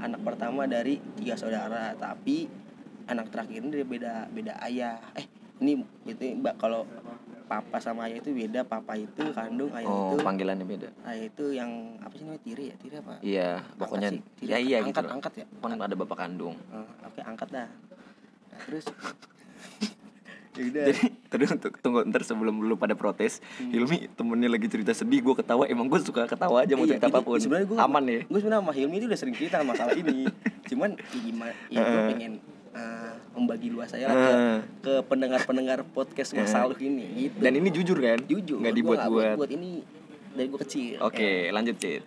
anak 0.00 0.20
pertama 0.24 0.64
dari 0.64 0.96
tiga 1.20 1.36
saudara, 1.36 1.92
tapi 1.92 2.48
anak 3.04 3.28
terakhir 3.28 3.60
ini 3.60 3.68
dia 3.68 3.84
beda 3.84 4.14
beda 4.32 4.54
ayah. 4.64 4.96
Eh 5.12 5.28
ini 5.60 5.72
itu 6.04 6.22
mbak 6.34 6.56
kalau 6.56 6.88
papa 7.44 7.76
sama 7.78 8.06
ayah 8.06 8.22
itu 8.22 8.30
beda. 8.30 8.62
Papa 8.62 8.94
itu 8.94 9.22
kandung, 9.34 9.74
ayah 9.74 9.84
oh 9.84 10.14
itu 10.14 10.22
panggilannya 10.22 10.62
beda 10.64 10.88
ayah 11.04 11.24
itu 11.26 11.44
yang 11.50 11.70
apa 11.98 12.14
sih 12.14 12.22
namanya 12.22 12.42
tiri 12.42 12.64
ya 12.66 12.74
tiri 12.78 12.94
apa? 12.96 13.14
iya 13.20 13.48
pokoknya 13.74 14.08
sih, 14.08 14.20
tiri. 14.36 14.48
ya 14.48 14.58
iya 14.58 14.76
angkat 14.80 15.02
gitu 15.02 15.12
angkat 15.12 15.32
ya. 15.34 15.44
kan 15.58 15.78
ada 15.82 15.96
bapak 15.96 16.16
kandung 16.18 16.54
Eh, 16.70 16.86
Oke 17.04 17.20
angkat 17.20 17.48
dah. 17.50 17.66
Nah, 17.66 18.58
terus 18.64 18.84
ya 20.58 20.92
jadi 21.30 21.44
untuk 21.48 21.72
tunggu 21.78 22.02
ntar 22.04 22.20
sebelum 22.20 22.60
lu 22.60 22.74
pada 22.74 22.92
protes 22.92 23.38
Hilmi 23.56 24.10
temennya 24.12 24.50
lagi 24.50 24.66
cerita 24.66 24.90
sedih 24.92 25.22
gue 25.22 25.34
ketawa 25.34 25.64
emang 25.64 25.86
gue 25.86 25.96
suka 26.00 26.26
ketawa 26.26 26.62
aja 26.62 26.74
mau 26.74 26.84
Iya, 26.84 26.98
cerita 26.98 27.06
itu- 27.06 27.14
apa 27.14 27.20
pun 27.24 27.38
sebenarnya 27.38 27.66
gue 27.66 27.78
aman 27.78 28.02
ya 28.04 28.20
gue 28.22 28.38
sebenarnya 28.38 28.60
sama 28.60 28.72
Hilmi 28.74 28.94
itu 28.94 29.06
udah 29.06 29.18
sering 29.18 29.34
cerita 29.34 29.62
masalah 29.62 29.94
ini 29.94 30.26
cuman 30.70 30.90
ya 30.98 31.18
gimana 31.22 31.52
ya 31.66 31.80
gue 31.80 32.00
pengen 32.08 32.32
eh, 32.74 33.12
membagi 33.34 33.68
luas 33.70 33.90
saya 33.90 34.10
lah 34.10 34.16
ke, 34.82 35.02
pendengar-pendengar 35.06 35.86
podcast 35.90 36.34
Mas. 36.34 36.50
Saluh 36.50 36.78
ini 36.78 37.30
gitu. 37.30 37.38
Dan 37.42 37.52
ini 37.58 37.68
jujur 37.70 37.98
kan? 37.98 38.18
Jujur. 38.26 38.58
Nggak 38.58 38.72
gua 38.74 38.80
dibuat-buat. 38.80 39.36
buat 39.38 39.50
ini 39.50 39.82
dari 40.34 40.46
gue 40.46 40.60
kecil. 40.62 40.96
Oke 41.02 41.50
ya. 41.50 41.54
lanjut 41.54 41.76
Cid. 41.78 42.02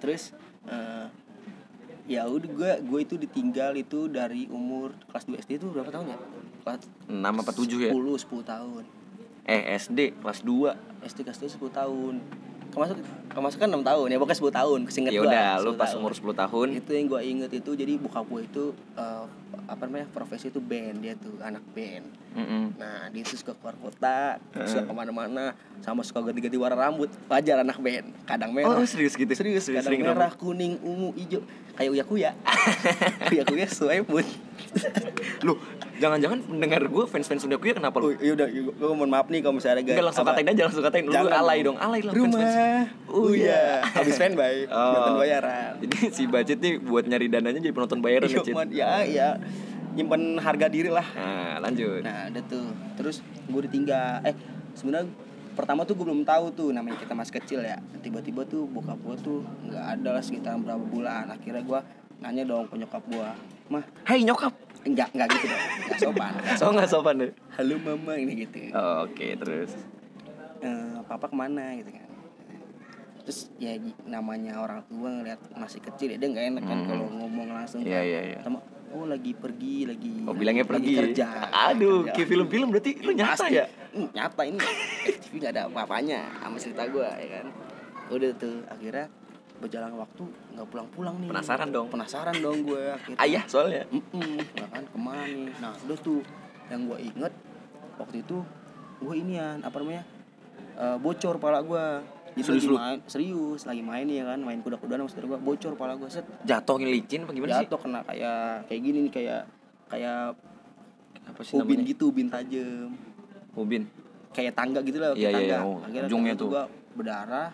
Terus 0.00 0.32
eh, 0.68 1.06
ya 2.08 2.24
udah 2.24 2.48
gue 2.48 2.72
gue 2.88 3.00
itu 3.04 3.14
ditinggal 3.20 3.76
itu 3.76 4.08
dari 4.08 4.48
umur 4.48 4.96
kelas 5.12 5.28
2 5.28 5.44
SD 5.44 5.50
itu 5.60 5.66
berapa 5.68 5.92
tahun 5.92 6.16
ya? 6.16 6.18
Kelas 6.64 6.82
6 7.08 7.20
apa 7.20 7.52
7 7.52 7.68
ya? 7.88 7.92
10 7.92 8.24
10 8.24 8.52
tahun. 8.52 8.82
Eh 9.48 9.62
SD 9.76 10.00
kelas 10.20 10.40
2 10.44 11.04
SD 11.04 11.18
kelas 11.24 11.38
2 11.44 11.56
10 11.60 11.68
tahun. 11.72 12.14
Kemasuk 12.68 12.96
kemasukan 13.32 13.68
6 13.80 13.80
tahun 13.80 14.06
ya 14.12 14.16
pokoknya 14.20 14.38
10 14.44 14.58
tahun 14.60 14.78
kesingkat 14.88 15.12
ya 15.12 15.20
gua, 15.24 15.28
udah 15.32 15.48
lu 15.64 15.70
10 15.72 15.80
pas 15.80 15.88
tahun. 15.88 16.00
umur 16.00 16.12
10 16.16 16.42
tahun. 16.44 16.66
Itu 16.76 16.90
yang 16.96 17.06
gue 17.08 17.20
inget 17.24 17.50
itu 17.52 17.70
jadi 17.76 17.92
bokap 18.00 18.24
gue 18.28 18.40
itu 18.44 18.64
eh, 18.96 19.24
apa 19.64 19.82
namanya 19.84 20.06
profesi 20.08 20.48
itu 20.48 20.58
band 20.58 21.00
dia 21.00 21.14
tuh 21.14 21.36
anak 21.40 21.64
band. 21.72 22.06
Mm-mm. 22.28 22.76
nah 22.76 23.08
dia 23.08 23.24
tuh 23.24 23.34
suka 23.34 23.56
keluar 23.56 23.74
kota 23.80 24.36
suka 24.62 24.84
ke 24.84 24.92
mana-mana 24.92 25.56
sama 25.80 26.04
suka 26.04 26.20
ganti-ganti 26.22 26.56
warna 26.56 26.76
rambut. 26.78 27.08
Wajar 27.26 27.60
anak 27.60 27.80
band 27.80 28.12
kadang 28.24 28.52
merah. 28.52 28.76
Oh 28.76 28.84
serius 28.84 29.12
gitu? 29.12 29.32
Serius 29.32 29.64
kadang 29.64 29.84
sering 29.84 30.04
merah 30.04 30.30
kuning 30.30 30.76
ungu 30.80 31.16
hijau 31.16 31.40
kayak 31.74 31.90
uya 31.94 32.04
kuya 32.04 32.30
uya 33.32 33.42
kuya 33.44 33.66
mood. 34.04 34.26
Lu 35.42 35.54
jangan-jangan 35.98 36.38
pendengar 36.44 36.82
gue 36.82 37.04
fans-fans 37.06 37.42
Sunda 37.42 37.58
Kuya 37.58 37.74
kenapa 37.74 37.98
oh 37.98 38.10
lu 38.10 38.18
yaudah 38.18 38.46
gue 38.50 38.88
mohon 38.94 39.10
maaf 39.10 39.26
nih 39.26 39.40
kalau 39.40 39.58
misalnya 39.58 39.82
Enggak 39.82 40.04
langsung 40.04 40.26
katain 40.26 40.46
aja 40.46 40.62
langsung 40.66 40.84
katain. 40.84 41.04
Lu 41.06 41.14
alay 41.14 41.58
dong 41.62 41.78
alay 41.78 42.00
lah 42.02 42.12
rumah 42.14 42.38
fans-fans. 42.38 42.86
uya. 43.08 43.62
habis 43.94 44.14
fanboy 44.14 44.56
Oh. 44.74 44.92
nonton 44.94 45.14
bayaran. 45.18 45.72
Jadi 45.80 45.96
si 46.12 46.22
budget 46.26 46.58
nih 46.60 46.78
buat 46.78 47.06
nyari 47.06 47.26
dananya 47.26 47.58
jadi 47.58 47.74
penonton 47.74 47.98
bayaran 47.98 48.26
ya 48.28 48.42
Iya, 48.42 48.62
ya 48.68 48.90
ya 49.06 49.28
nyimpen 49.92 50.38
harga 50.38 50.66
diri 50.66 50.88
lah. 50.88 51.06
Nah 51.10 51.58
lanjut. 51.58 52.00
Nah 52.00 52.30
ada 52.30 52.40
tuh. 52.42 52.70
Terus 52.94 53.18
gue 53.44 53.60
ditinggal. 53.64 54.22
Eh 54.22 54.34
sebenarnya 54.72 55.10
pertama 55.52 55.82
tuh 55.82 55.94
gue 55.94 56.06
belum 56.06 56.22
tahu 56.22 56.44
tuh 56.52 56.68
namanya 56.70 56.96
kita 56.96 57.12
masih 57.12 57.34
kecil 57.36 57.60
ya. 57.60 57.78
Tiba-tiba 57.98 58.44
tuh 58.44 58.64
bokap 58.64 58.98
gue 59.00 59.16
tuh 59.18 59.38
nggak 59.64 59.84
ada 59.98 60.08
lah 60.14 60.22
sekitar 60.22 60.54
berapa 60.56 60.80
bulan. 60.80 61.26
Akhirnya 61.28 61.60
gue 61.60 61.80
nanya 62.18 62.42
dong 62.42 62.66
ke 62.66 62.74
nyokap 62.74 63.02
gue 63.04 63.28
mah 63.68 63.84
Hai 64.02 64.22
nyokap. 64.22 64.54
Enggak 64.82 65.10
enggak 65.12 65.28
gitu 65.34 65.46
dong. 65.46 65.62
Enggak 65.82 65.98
sopan 65.98 66.32
so 66.54 66.54
sopan. 66.56 66.72
nggak 66.72 66.88
sopan. 66.88 67.14
deh 67.18 67.32
halo 67.52 67.74
mama 67.78 68.12
ini 68.14 68.32
gitu. 68.38 68.70
Oh, 68.70 69.04
oke 69.04 69.26
terus? 69.36 69.74
Eh, 70.58 70.94
papa 71.04 71.26
ke 71.26 71.34
mana? 71.34 71.74
gitu 71.74 71.90
kan. 71.90 72.06
Terus 73.22 73.50
ya 73.58 73.76
namanya 74.06 74.56
orang 74.56 74.80
tua 74.86 75.10
ngeliat 75.12 75.36
masih 75.52 75.82
kecil 75.82 76.14
ya 76.14 76.16
dia 76.16 76.28
nggak 76.30 76.46
enak 76.48 76.64
kan 76.64 76.78
Hmm. 76.78 76.88
kalau 76.88 77.06
ngomong 77.12 77.48
langsung 77.52 77.82
Iya, 77.84 78.00
kan. 78.00 78.06
iya. 78.06 78.38
sama 78.40 78.58
oh 78.90 79.04
lagi 79.04 79.32
pergi 79.32 79.84
lagi 79.84 80.24
Oh 80.24 80.32
bilangnya 80.32 80.62
lagi 80.62 80.72
pergi. 80.74 80.92
kerja. 80.94 81.26
Aduh 81.68 82.02
Kerja. 82.02 82.12
kayak 82.14 82.28
film-film 82.28 82.66
berarti 82.68 82.90
lu 82.98 83.12
nyata 83.12 83.44
Pasti. 83.44 83.54
ya? 83.54 83.66
Hmm, 83.88 84.08
nyata 84.10 84.42
ini. 84.44 84.58
TV 85.18 85.32
gak 85.38 85.52
ada 85.52 85.62
apa-apanya 85.66 86.20
sama 86.38 86.56
cerita 86.56 86.82
gue 86.84 87.04
ya 87.06 87.28
kan? 87.36 87.46
Udah 88.08 88.30
tuh 88.34 88.64
akhirnya 88.66 89.06
berjalan 89.58 89.92
waktu 89.92 90.22
nggak 90.54 90.66
pulang-pulang 90.66 91.14
nih. 91.18 91.28
Penasaran 91.28 91.68
dong. 91.68 91.86
penasaran 91.88 92.36
dong 92.38 92.58
gue 92.62 92.82
akhirnya. 92.88 93.18
Ayah 93.18 93.44
soalnya. 93.44 93.82
Mm-mm, 93.88 94.38
ya 94.52 94.66
kan 94.68 94.84
ke 94.84 94.98
mana 94.98 95.24
nih? 95.24 95.50
Nah 95.58 95.72
udah 95.80 95.98
tuh 95.98 96.20
yang 96.68 96.84
gue 96.84 96.98
inget 97.02 97.32
waktu 97.96 98.16
itu 98.20 98.38
gue 98.98 99.14
inian 99.14 99.58
apa 99.60 99.76
namanya 99.76 100.02
eh, 100.74 100.96
bocor 100.96 101.36
pala 101.36 101.58
gue 101.60 101.84
Serius 102.40 102.64
lagi 102.64 102.66
lu? 102.66 102.76
main 102.76 102.98
serius 103.04 103.62
lagi 103.64 103.82
main 103.82 104.06
ya 104.06 104.24
kan? 104.26 104.38
Main 104.38 104.60
kuda-kudaan 104.60 104.98
sama 105.00 105.08
saudara 105.08 105.26
gue 105.28 105.38
bocor 105.40 105.72
pala 105.74 105.92
gue 105.94 106.08
set. 106.08 106.24
Jatuh 106.42 106.76
licin 106.78 107.22
apa 107.22 107.32
gimana 107.32 107.50
sih? 107.52 107.64
jatuh 107.64 107.78
kena 107.78 108.00
kayak 108.02 108.38
kayak 108.66 108.80
gini 108.80 108.98
nih 109.02 109.12
kayak 109.12 109.42
kayak 109.88 110.20
Apa 111.26 111.40
sih 111.42 111.54
ubin 111.54 111.76
namanya? 111.76 111.90
gitu 111.90 112.04
ubin 112.08 112.26
tajam. 112.26 112.90
Ubin? 113.52 113.82
Kayak 114.30 114.52
tangga 114.54 114.80
gitu 114.80 114.96
lah 114.96 115.08
Iya, 115.10 115.28
kayak 115.28 115.28
iya, 115.28 115.34
tangga. 115.34 115.48
iya. 115.50 115.58
Oh, 115.60 115.76
akhirnya 115.80 116.06
ujungnya 116.06 116.34
tuh. 116.34 116.48
gua 116.48 116.62
berdarah. 116.94 117.48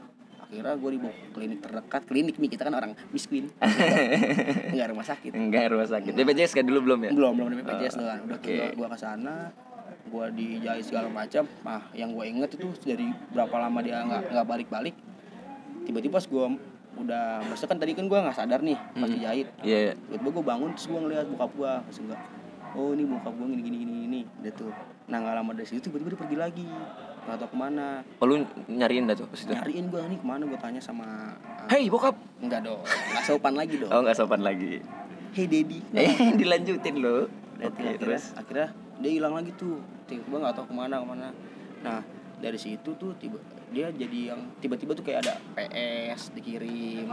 Akhirnya 0.45 0.75
gue 0.76 0.91
dibawa 0.93 1.11
ke 1.11 1.26
klinik 1.33 1.59
terdekat. 1.59 2.03
Klinik 2.05 2.37
nih 2.37 2.50
kita 2.53 2.62
kan 2.62 2.75
orang 2.75 2.93
miskin. 3.11 3.50
Nggak 4.75 4.87
rumah 4.93 5.03
sakit. 5.03 5.31
Enggak 5.33 5.73
rumah 5.73 5.88
sakit. 5.88 6.12
BPJS 6.12 6.53
kan 6.53 6.62
dulu 6.62 6.81
belum 6.85 7.00
ya? 7.00 7.11
belum 7.11 7.33
belum 7.35 7.49
ada 7.50 7.57
BPJS 7.59 7.95
Oh, 7.97 8.05
udah 8.05 8.38
tuh 8.38 8.53
gua 8.75 8.88
ke 8.88 8.99
sana 9.00 9.35
gua 10.14 10.30
dijahit 10.30 10.85
segala 10.85 11.11
macam 11.11 11.42
nah 11.61 11.83
yang 11.92 12.11
gue 12.11 12.25
inget 12.25 12.50
itu 12.52 12.71
dari 12.80 13.04
berapa 13.28 13.56
lama 13.59 13.78
dia 13.80 13.99
nggak 14.00 14.23
nggak 14.30 14.47
balik 14.47 14.68
balik 14.68 14.94
tiba-tiba 15.85 16.14
pas 16.14 16.25
gue 16.25 16.47
udah 16.94 17.25
maksudnya 17.42 17.68
kan 17.68 17.78
tadi 17.78 17.92
kan 17.92 18.06
gua 18.06 18.18
nggak 18.23 18.37
sadar 18.37 18.61
nih 18.61 18.78
pas 18.78 19.02
Hmm. 19.02 19.11
dijahit 19.11 19.47
Iya 19.61 19.99
tiba-tiba 19.99 20.30
gue 20.30 20.44
bangun 20.47 20.68
terus 20.73 20.87
gue 20.87 21.00
ngeliat 21.00 21.26
bokap 21.28 21.50
gue 21.52 21.73
terus 21.85 21.99
gue 22.04 22.16
oh 22.73 22.90
ini 22.90 23.02
bokap 23.04 23.33
gue 23.33 23.47
gini 23.49 23.62
gini 23.64 23.76
gini 23.80 23.92
gini 24.00 24.21
udah 24.38 24.52
tuh 24.54 24.71
nah 25.04 25.18
nggak 25.18 25.35
lama 25.35 25.50
dari 25.52 25.66
situ 25.66 25.83
tiba-tiba 25.83 26.09
dia 26.09 26.21
pergi 26.21 26.37
lagi 26.38 26.68
nggak 27.25 27.37
tahu 27.37 27.49
ke 27.49 27.56
mana 27.56 27.87
Oh, 28.16 28.26
lu 28.26 28.35
nyariin 28.68 29.04
dah 29.04 29.16
tuh 29.16 29.26
pas 29.26 29.37
itu. 29.37 29.50
nyariin 29.50 29.87
gue 29.87 30.00
nih 30.06 30.18
ke 30.18 30.26
mana 30.26 30.42
gue 30.44 30.56
tanya 30.56 30.78
sama 30.78 31.06
uh, 31.35 31.66
Hei 31.66 31.88
bokap. 31.88 32.14
enggak 32.38 32.62
dong 32.62 32.80
nggak 32.85 33.25
sopan 33.25 33.54
lagi 33.54 33.75
dong 33.76 33.90
Oh 33.90 34.00
nggak 34.00 34.14
sopan 34.14 34.40
lagi. 34.40 34.78
hey 35.33 35.44
daddy 35.44 35.78
Eh 35.99 36.14
dilanjutin 36.33 36.94
lo. 36.97 37.26
Oke 37.56 37.71
tuh, 37.71 37.71
akhirnya, 37.80 37.97
terus. 37.97 38.25
akhirnya 38.35 38.68
dia 38.97 39.11
hilang 39.12 39.33
lagi 39.33 39.50
tuh 39.52 39.78
tiba-tiba 40.04 40.37
nggak 40.38 40.54
tahu 40.54 40.66
ke 40.66 40.75
mana 40.75 40.94
ke 40.96 41.06
mana 41.06 41.28
nah 41.80 42.00
dari 42.37 42.56
situ 42.56 42.90
tuh 42.92 43.12
tiba 43.14 43.38
dia 43.68 43.88
jadi 43.88 44.30
yang 44.30 44.40
tiba-tiba 44.58 44.92
tuh 44.92 45.02
kayak 45.02 45.23
ada 45.23 45.34
PS 45.54 46.32
dikirim 46.32 47.08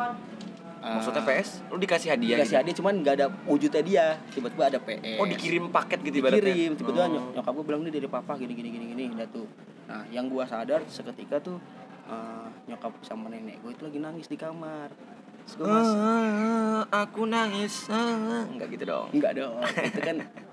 Uh, 0.81 0.98
Maksudnya 0.98 1.21
PS? 1.21 1.62
Lu 1.69 1.77
dikasih 1.77 2.10
hadiah? 2.10 2.41
dikasih 2.41 2.50
gitu? 2.50 2.57
hadiah 2.57 2.75
cuman 2.75 2.93
nggak 2.98 3.13
ada 3.13 3.27
wujudnya 3.45 3.81
dia 3.86 4.05
tiba-tiba 4.27 4.65
ada 4.65 4.79
PS 4.81 5.13
Oh 5.15 5.29
dikirim 5.29 5.69
paket 5.69 6.01
gitu 6.01 6.17
ibaratnya. 6.17 6.41
dikirim 6.41 6.71
tiba-tiba 6.74 7.05
Oh. 7.05 7.12
nyok 7.12 7.25
nyokap 7.38 7.51
gue 7.53 7.65
bilang 7.69 7.81
nih 7.86 7.93
dari 7.93 8.07
papa 8.10 8.33
gini 8.33 8.50
gini 8.51 8.69
gini 8.71 8.86
gini 8.89 9.03
udah 9.13 9.29
tuh 9.29 9.45
nah 9.86 10.01
yang 10.10 10.25
gua 10.25 10.41
sadar 10.43 10.81
seketika 10.88 11.38
tuh 11.38 11.62
eh, 12.03 12.48
nyokap 12.65 12.98
sama 13.00 13.29
nenek 13.29 13.62
gue 13.62 13.71
itu 13.71 13.83
lagi 13.83 14.00
nangis 14.00 14.25
di 14.25 14.33
kamar 14.36 14.89
terus 15.45 15.53
gue 15.55 15.65
mas 15.65 15.86
Ah, 15.86 16.81
aku 16.98 17.21
nangis. 17.25 17.86
Ah. 17.86 18.41
Enggak 18.43 18.74
gitu 18.74 18.83
dong. 18.83 19.07
enggak 19.13 19.38
dong 19.38 19.62
itu 19.62 20.01
kan 20.01 20.17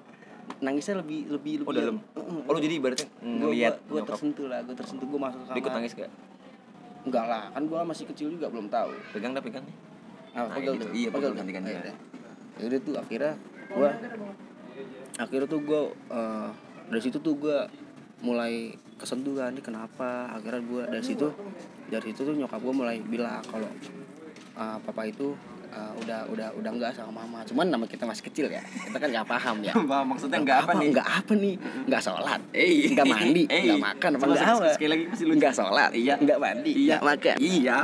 nangisnya 0.58 0.98
lebih 0.98 1.20
lebih 1.28 1.52
lebih 1.62 1.66
Oh 1.66 1.72
dalam. 1.72 1.96
Oh 2.44 2.50
lu 2.50 2.58
jadi 2.58 2.74
ibaratnya 2.76 3.06
Gua- 3.14 3.30
ngelihat 3.46 3.74
gua, 3.76 3.84
gua 3.84 3.96
nyokap. 3.96 4.10
tersentuh 4.12 4.46
lah 4.46 4.58
gue 4.60 4.74
tersentuh 4.74 5.06
gue 5.06 5.20
masuk 5.20 5.38
ke 5.38 5.46
Lu 5.46 5.54
ikut 5.54 5.64
kamar 5.64 5.78
nangis 5.78 5.92
gak? 5.94 6.10
enggak 7.00 7.24
lah 7.24 7.42
kan 7.48 7.62
gua 7.64 7.80
masih 7.82 8.04
kecil 8.06 8.28
juga 8.28 8.46
belum 8.46 8.66
tahu 8.68 8.90
pegang 9.12 9.32
dah 9.32 9.40
pegang 9.40 9.62
nih 9.62 9.76
ah, 10.30 10.44
Nah, 10.44 10.52
pegel 10.52 10.72
gitu. 10.76 10.86
Iya, 10.90 11.08
pegel 11.08 11.30
pegel 11.30 11.32
ganti-gantian. 11.36 11.80
Ah, 11.80 11.96
ya 12.58 12.64
udah 12.66 12.80
tuh 12.80 12.94
akhirnya 12.96 13.32
gua 13.68 13.90
akhirnya 15.16 15.46
tuh 15.46 15.60
gua 15.60 15.80
eh, 16.10 16.48
dari 16.88 17.02
situ 17.02 17.18
tuh 17.18 17.34
gua 17.34 17.58
mulai 18.18 18.54
kesentuh 18.96 19.30
kan 19.32 19.50
ini 19.50 19.60
kenapa 19.60 20.26
akhirnya 20.28 20.62
gua 20.64 20.82
dari 20.84 21.04
situ 21.04 21.26
dari 21.86 22.04
situ 22.04 22.20
tuh 22.20 22.34
nyokap 22.34 22.58
gua 22.58 22.74
mulai 22.76 22.98
bilang 23.00 23.40
kalau 23.44 23.70
eh, 24.54 24.78
papa 24.80 25.02
itu 25.04 25.38
eh, 25.68 25.92
udah 25.98 26.20
udah 26.28 26.48
udah 26.54 26.70
enggak 26.70 26.92
sama 26.92 27.12
mama 27.18 27.44
cuman 27.44 27.66
nama 27.66 27.84
kita 27.84 28.04
masih 28.04 28.24
kecil 28.24 28.46
ya 28.48 28.60
kita 28.60 28.96
kan 28.96 29.08
nggak 29.08 29.26
paham 29.26 29.56
ya 29.60 29.72
maksudnya 30.08 30.38
enggak 30.38 30.58
apa 30.62 30.72
nih? 30.74 30.86
Enggak 30.88 31.08
apa 31.10 31.32
nih? 31.34 31.54
Enggak 31.84 32.02
sholat. 32.02 32.40
Enggak 32.50 33.06
mandi, 33.06 33.42
enggak 33.44 33.78
makan, 33.78 34.10
apa 34.10 34.24
enggak 34.24 34.38
sekali- 34.38 34.58
apa? 34.58 34.72
sekali 34.72 34.88
lagi 34.88 35.04
masih 35.06 35.24
lucu. 35.24 35.34
Enggak 35.34 35.52
sholat, 35.54 35.90
Iya. 35.90 36.14
enggak 36.16 36.38
mandi, 36.38 36.70
Iya. 36.70 36.78
enggak 36.78 37.02
makan. 37.04 37.36
Iya. 37.38 37.76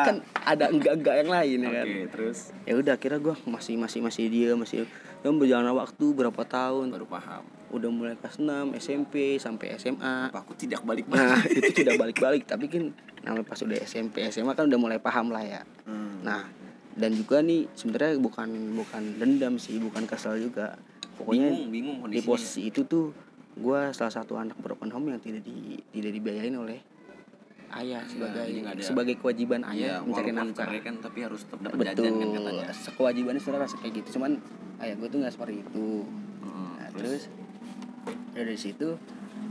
Kan 0.00 0.16
ada 0.40 0.64
enggak-enggak 0.68 1.14
yang 1.16 1.30
lain 1.30 1.58
ya 1.58 1.70
kan. 1.72 1.86
Terus 2.10 2.38
Ya 2.62 2.72
udah 2.76 2.92
akhirnya 2.94 3.18
gua 3.18 3.34
masih 3.44 3.74
masih 3.76 4.00
masih 4.00 4.24
dia 4.26 4.52
masih 4.54 4.78
yang 5.20 5.36
berjalan 5.36 5.72
waktu 5.72 6.04
berapa 6.10 6.42
tahun 6.42 6.86
baru 6.88 7.06
paham. 7.06 7.44
udah 7.70 7.86
mulai 7.86 8.14
kelas 8.16 8.34
6 8.36 8.74
SMP 8.74 9.14
sampai 9.36 9.78
SMA 9.78 10.26
Apa 10.26 10.42
aku 10.42 10.58
tidak 10.58 10.82
balik 10.82 11.06
nah 11.06 11.38
itu 11.46 11.70
tidak 11.72 11.94
balik-balik 11.96 12.42
tapi 12.42 12.66
kan 12.66 12.90
namanya 13.22 13.46
pas 13.46 13.62
udah 13.62 13.78
SMP 13.78 14.26
SMA 14.26 14.50
kan 14.50 14.66
udah 14.66 14.74
mulai 14.76 14.98
paham 14.98 15.30
lah 15.30 15.38
ya 15.40 15.62
Hmm. 15.86 16.18
nah 16.20 16.50
dan 16.96 17.10
juga 17.12 17.38
nih 17.40 17.70
sebenarnya 17.72 18.18
bukan 18.18 18.48
bukan 18.74 19.02
dendam 19.18 19.54
sih 19.56 19.78
bukan 19.78 20.04
kesel 20.04 20.38
juga. 20.38 20.74
Pokoknya 21.14 21.52
bingung, 21.68 22.00
bingung 22.00 22.10
di 22.10 22.20
posisi 22.20 22.66
itu 22.66 22.82
tuh 22.84 23.12
gue 23.54 23.80
salah 23.92 24.10
satu 24.10 24.40
anak 24.40 24.56
broken 24.56 24.88
home 24.88 25.12
yang 25.12 25.20
tidak 25.20 25.44
di 25.44 25.76
tidak 25.90 26.12
dibiayain 26.16 26.54
oleh 26.54 26.80
ayah 27.70 28.02
sebagai 28.02 28.42
jadi 28.42 28.58
nggak 28.62 28.74
ada- 28.74 28.82
sebagai 28.82 29.14
kewajiban 29.14 29.60
Iya, 29.62 29.70
ayah 29.70 29.94
mencari 30.02 30.30
walaupun 30.32 30.48
nafkah. 30.50 30.64
cerai 30.66 30.80
kan 30.82 30.94
tapi 30.98 31.18
harus 31.22 31.40
tetap 31.46 31.58
dapat 31.62 31.76
betul 31.78 32.02
jajan 32.02 32.14
kan 32.16 32.28
katanya. 32.34 32.66
kewajibannya 32.96 33.42
rasa 33.60 33.76
kayak 33.78 33.92
gitu. 33.94 34.08
Cuman 34.18 34.30
ayah 34.80 34.94
gue 34.98 35.06
tuh 35.06 35.18
nggak 35.22 35.34
seperti 35.36 35.54
itu. 35.60 35.88
Hmm, 36.42 36.72
nah, 36.74 36.88
terus 36.90 37.22
dari 38.34 38.56
situ 38.58 38.88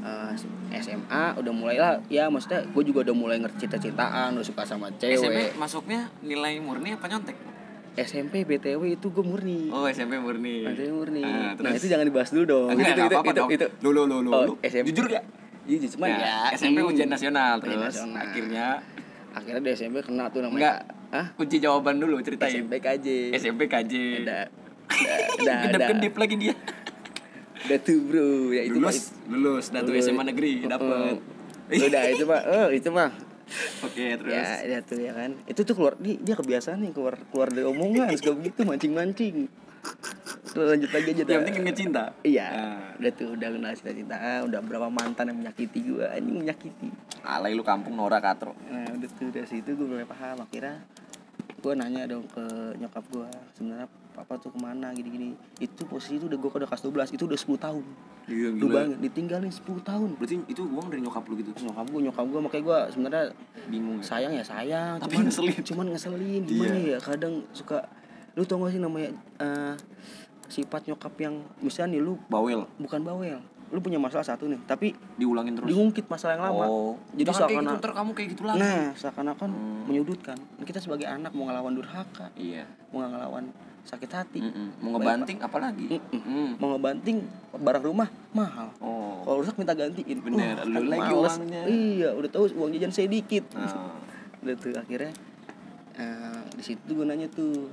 eh, 0.01 0.31
SMA 0.75 1.23
udah 1.35 1.53
mulai 1.53 1.75
lah 1.75 1.99
ya 2.07 2.27
maksudnya 2.27 2.63
gue 2.63 2.83
juga 2.83 3.03
udah 3.03 3.15
mulai 3.15 3.37
ngerti 3.37 3.65
cinta-cintaan 3.65 4.31
udah 4.31 4.45
suka 4.45 4.63
sama 4.63 4.87
SMP 4.93 5.19
cewek 5.19 5.55
masuknya 5.55 6.07
nilai 6.19 6.57
murni 6.57 6.93
apa 6.93 7.05
nyontek? 7.05 7.35
SMP 7.91 8.43
BTW 8.43 8.95
itu 8.95 9.07
gue 9.09 9.21
murni 9.21 9.67
Oh, 9.67 9.83
SMP 9.85 10.15
murni. 10.15 10.63
SMP 10.63 10.87
murni 10.89 11.19
Ah, 11.19 11.51
nah 11.51 11.67
terus? 11.67 11.83
itu 11.83 11.87
jangan 11.89 12.05
dibahas 12.05 12.29
dulu 12.29 12.43
dong 12.45 12.67
Enggak, 12.71 12.87
itu, 12.87 13.01
itu, 13.01 13.11
apa-apa 13.11 13.27
itu, 13.27 13.35
dong. 13.35 13.49
itu, 13.51 13.65
lu, 13.81 13.89
lu, 13.91 14.03
lu, 14.07 14.29
Oh, 14.29 14.43
lu. 14.45 14.53
SMP. 14.61 14.85
Jujur 14.87 15.05
gak? 15.09 15.23
Iya, 15.65 15.77
cuman 15.89 16.07
Ya, 16.07 16.17
ya, 16.17 16.37
SMP 16.55 16.77
hmm, 16.77 16.89
ujian 16.89 17.09
nasional 17.09 17.53
ujian 17.55 17.75
terus 17.75 17.93
nasional. 17.93 18.17
akhirnya 18.19 18.65
akhirnya 19.29 19.61
di 19.61 19.71
SMP 19.71 19.95
kena 19.99 20.25
tuh 20.27 20.41
namanya 20.41 20.57
enggak 20.57 20.77
Hah? 21.09 21.25
kunci 21.35 21.57
jawaban 21.57 21.97
dulu 21.97 22.21
ceritain. 22.21 22.53
SMP 22.55 22.73
KJ 22.77 23.05
SMP 23.35 23.61
KJ. 23.65 23.93
udah 24.21 24.41
udah 24.89 25.17
udah 25.35 25.57
Kedip-kedip 25.67 26.13
lagi 26.15 26.35
dia. 26.39 26.53
Udah 27.61 27.79
tuh 27.79 27.97
bro 28.01 28.27
ya 28.49 28.63
itu 28.63 28.77
mah- 28.77 28.89
lulus, 28.89 29.11
lulus, 29.27 29.65
tuh 29.67 29.83
Lulus. 29.85 30.05
SMA 30.05 30.23
negeri 30.25 30.51
dapat. 30.63 31.17
Oh, 31.17 31.17
udah 31.69 32.03
itu 32.07 32.23
mah 32.23 32.41
oh 32.45 32.67
itu 32.69 32.89
mah 32.89 33.09
Oke, 33.81 34.13
terus. 34.13 34.29
ya 34.29 34.45
ya 34.63 34.79
tuh 34.79 34.97
ya 34.97 35.11
kan 35.11 35.33
itu 35.43 35.59
tuh 35.59 35.73
keluar 35.73 35.93
dia, 35.95 36.15
dia 36.15 36.35
kebiasaan 36.35 36.79
nih 36.79 36.91
keluar 36.91 37.17
keluar 37.27 37.49
dari 37.49 37.61
omongan 37.63 38.13
suka 38.13 38.31
begitu 38.33 38.61
mancing 38.61 38.93
mancing 38.93 39.37
Terus 40.45 40.65
lanjut 40.67 40.91
lagi 40.91 41.07
aja 41.07 41.17
Yang 41.17 41.25
dah. 41.25 41.37
penting 41.39 41.55
inget 41.57 41.75
cinta. 41.77 42.03
iya 42.21 42.47
Nah. 42.47 42.77
udah 42.95 43.11
tuh 43.11 43.27
udah 43.31 43.47
kenal 43.49 43.71
cinta 43.71 43.91
cintaan 43.91 44.39
udah 44.45 44.59
berapa 44.59 44.87
mantan 44.87 45.25
yang 45.25 45.37
menyakiti 45.39 45.79
gua 45.87 46.11
anjing 46.11 46.35
menyakiti 46.37 46.87
Alay 47.21 47.53
lu 47.53 47.63
kampung 47.63 47.93
Nora 47.93 48.17
Katro. 48.17 48.53
nah 48.65 48.85
udah 48.87 49.09
tuh 49.09 49.29
dari 49.29 49.45
situ 49.45 49.69
gue 49.71 49.87
mulai 49.87 50.03
paham 50.03 50.41
akhirnya 50.41 50.83
gue 51.59 51.73
nanya 51.73 52.03
dong 52.05 52.25
ke 52.25 52.43
nyokap 52.75 53.03
gue 53.05 53.27
sebenarnya 53.53 53.85
papa 54.09 54.35
tuh 54.35 54.49
ke 54.49 54.57
mana 54.57 54.89
gini 54.89 55.09
gini 55.09 55.27
itu 55.57 55.83
posisi 55.83 56.15
itu 56.15 56.25
udah 56.25 56.35
gue 56.35 56.49
udah 56.49 56.67
kelas 56.67 56.83
12 56.83 57.15
itu 57.15 57.23
udah 57.25 57.39
10 57.39 57.55
tahun 57.59 57.85
Iya, 58.25 58.53
lu 58.53 58.69
banget 58.69 59.01
ditinggalin 59.01 59.49
10 59.49 59.65
tahun 59.81 60.09
Berarti 60.15 60.35
itu 60.45 60.61
uang 60.63 60.87
dari 60.87 61.01
nyokap 61.01 61.23
lu 61.23 61.33
gitu. 61.35 61.49
nyokap 61.59 61.81
gue 61.83 62.01
nyokap 62.03 62.25
gue 62.25 62.39
makanya 62.39 62.63
gue 62.63 62.79
sebenarnya 62.89 63.23
Bingung 63.65 63.97
ya. 63.97 64.05
sayang 64.05 64.31
ya 64.31 64.43
sayang 64.43 64.95
Tapi 64.97 65.09
cuman 65.11 65.23
ngeselin. 65.25 65.55
cuman 65.63 65.85
ngeselin 65.89 66.41
gimana 66.43 66.75
Iya. 66.75 66.89
ya 66.89 66.97
kadang 66.99 67.33
suka 67.51 67.77
lu 68.33 68.45
tau 68.45 68.61
gak 68.61 68.71
sih 68.71 68.79
namanya 68.79 69.09
eh, 69.37 69.73
sifat 70.45 70.81
nyokap 70.85 71.13
yang 71.17 71.33
misalnya 71.59 71.95
nih 71.95 72.01
lu 72.01 72.13
Bawel 72.27 72.69
bukan 72.77 73.01
bawel 73.01 73.39
lu 73.69 73.79
punya 73.79 73.95
masalah 73.95 74.23
satu 74.23 74.45
nih 74.45 74.57
tapi 74.63 74.91
diulangin 75.15 75.53
terus. 75.53 75.67
diungkit 75.67 76.05
masalah 76.05 76.33
yang 76.33 76.45
lama 76.45 76.63
Oh. 76.63 76.93
jadi 77.11 77.21
Jangan 77.23 77.37
kayak 77.39 77.49
seakan 77.51 77.63
gitu, 77.63 77.77
ntar 77.77 77.91
kamu 77.93 78.09
kayak 78.11 78.29
gitu 78.29 78.43
lagi. 78.43 78.59
nah 78.59 78.81
seakan-akan 78.93 79.49
Hmm. 79.49 79.81
menyudutkan 79.85 80.37
kita 80.59 80.79
sebagai 80.79 81.05
anak 81.05 81.31
mau 81.31 81.45
ngelawan 81.45 81.73
durhaka 81.73 82.33
Iya. 82.33 82.65
mau 82.89 83.03
ngelawan 83.03 83.45
sakit 83.81 84.11
hati 84.11 84.37
Mm-mm. 84.39 84.67
Mau 84.79 84.89
ngebanting 84.91 85.37
apalagi? 85.39 85.87
Mm-mm. 85.87 86.21
Mm. 86.21 86.49
mau 86.57 86.69
ngebanting 86.71 87.17
barang 87.55 87.83
rumah 87.83 88.05
mahal 88.31 88.69
Oh. 88.77 89.21
kalau 89.23 89.41
rusak 89.41 89.55
minta 89.55 89.73
gantiin 89.73 90.17
Bener, 90.19 90.55
Wah, 90.55 90.65
lu 90.67 90.81
lagi 90.85 91.09
males. 91.11 91.33
uangnya. 91.35 91.61
iya 91.65 92.09
udah 92.11 92.29
tahu 92.29 92.45
uang 92.51 92.69
jajan 92.71 92.91
saya 92.91 93.07
dikit 93.07 93.45
Nah. 93.51 93.97
udah 94.41 94.55
tuh 94.55 94.73
akhirnya 94.73 95.13
eh, 95.95 96.41
di 96.51 96.63
situ 96.63 96.85
gue 96.87 97.03
nanya 97.03 97.27
tuh 97.27 97.69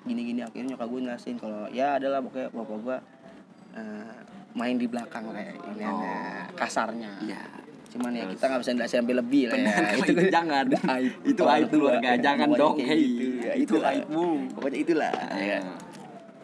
gini-gini 0.00 0.40
akhirnya 0.40 0.72
nyokap 0.72 0.88
gue 0.88 1.00
ngasihin 1.04 1.36
kalau 1.36 1.66
ya 1.68 1.94
adalah 1.94 2.18
pokoknya 2.18 2.48
bapak 2.50 2.78
gue 2.80 2.96
eh, 3.74 4.18
main 4.58 4.74
di 4.74 4.84
belakang 4.84 5.24
lah 5.28 5.38
ya, 5.38 5.54
ini 5.54 5.84
Oh. 5.84 6.02
kasarnya 6.52 7.10
Iya. 7.22 7.42
cuman 7.88 8.10
ya 8.12 8.24
kita 8.26 8.44
nggak 8.44 8.60
bisa 8.60 8.72
jelasin 8.74 8.98
sampai 9.00 9.16
lebih 9.16 9.42
lah 9.46 9.56
ya 9.56 9.72
itu 9.96 10.12
jangan. 10.28 10.64
aib 10.68 11.12
Itu 11.24 11.42
aib 11.46 11.66
keluarga, 11.68 12.10
tua. 12.10 12.20
jangan 12.20 12.48
dong, 12.52 12.74
kayak 12.76 12.98
gitu. 12.98 13.26
ya, 13.40 13.52
Itu 13.54 13.74
aibmu. 13.80 14.26
pokoknya 14.52 14.78
itulah 14.78 15.12
ya. 15.32 15.60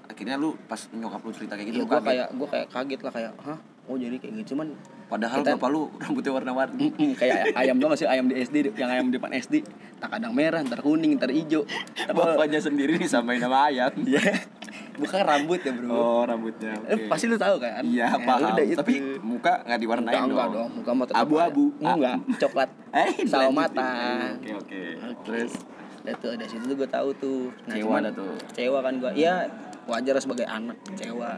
Akhirnya 0.06 0.36
lu 0.36 0.54
pas 0.64 0.78
nyokap 0.88 1.20
lu 1.20 1.32
cerita 1.32 1.52
kayak 1.52 1.68
gitu 1.68 1.76
ya 1.76 1.84
gue 1.84 2.00
kayak 2.00 2.28
gue 2.32 2.48
kayak 2.48 2.66
kaget 2.70 3.00
lah 3.02 3.12
kayak 3.12 3.32
hah 3.40 3.58
oh 3.84 3.96
jadi 3.98 4.14
kayak 4.14 4.32
gitu 4.38 4.54
cuman 4.54 4.70
Padahal 5.04 5.44
kita- 5.44 5.52
bapak 5.54 5.68
lu 5.68 5.82
rambutnya 5.94 6.32
warna-warni. 6.32 6.86
Kayak 7.12 7.52
ayam 7.52 7.76
dong 7.76 7.92
masih 7.92 8.08
ayam 8.08 8.24
di 8.24 8.40
SD 8.40 8.72
yang 8.72 8.88
ayam 8.88 9.06
di 9.06 9.20
depan 9.20 9.30
SD 9.32 9.60
tak 9.98 10.08
kadang 10.10 10.32
merah 10.32 10.62
ntar 10.62 10.80
kuning 10.80 11.12
ntar 11.14 11.28
hijau 11.28 11.68
Bapaknya 12.08 12.56
sendiri 12.56 12.96
disamain 12.96 13.36
sama 13.36 13.68
ayam. 13.68 13.92
Iya. 14.00 14.22
Bukan 14.96 15.20
rambut 15.20 15.58
ya 15.58 15.72
bro 15.72 15.88
Oh, 15.88 16.22
rambutnya. 16.22 16.72
Eh, 16.84 16.94
Oke. 16.94 17.06
pasti 17.06 17.26
lu 17.26 17.34
tahu 17.34 17.56
kan 17.56 17.82
Iya, 17.82 18.06
Ya, 18.06 18.18
paham. 18.18 18.52
udah 18.52 18.64
itu. 18.64 18.76
Tapi 18.76 18.94
muka 19.20 19.52
nggak 19.60 19.78
diwarnain 19.78 20.06
enggak, 20.08 20.24
enggak 20.24 20.46
dong. 20.46 20.54
dong 20.54 20.70
muka 20.76 20.90
tetap 21.04 21.20
Abu-abu. 21.20 21.64
enggak 21.78 22.16
coklat 22.38 22.70
Eh, 22.94 23.10
lanjutin. 23.24 23.52
mata 23.52 23.90
Oke, 24.32 24.52
oke. 24.54 24.82
terus 25.24 25.52
udah 26.00 26.14
tuh 26.16 26.32
dari 26.34 26.46
situ 26.46 26.68
gue 26.68 26.84
tahu 26.86 27.08
tuh 27.14 27.48
Kecewa 27.64 27.80
cuman 27.90 28.00
dah 28.02 28.12
tuh. 28.12 28.32
kecewa 28.46 28.78
kan 28.80 28.94
gue 28.94 29.10
ya 29.14 29.34
wajar 29.84 30.14
sebagai 30.16 30.44
anak 30.44 30.76
kecewa 30.84 31.32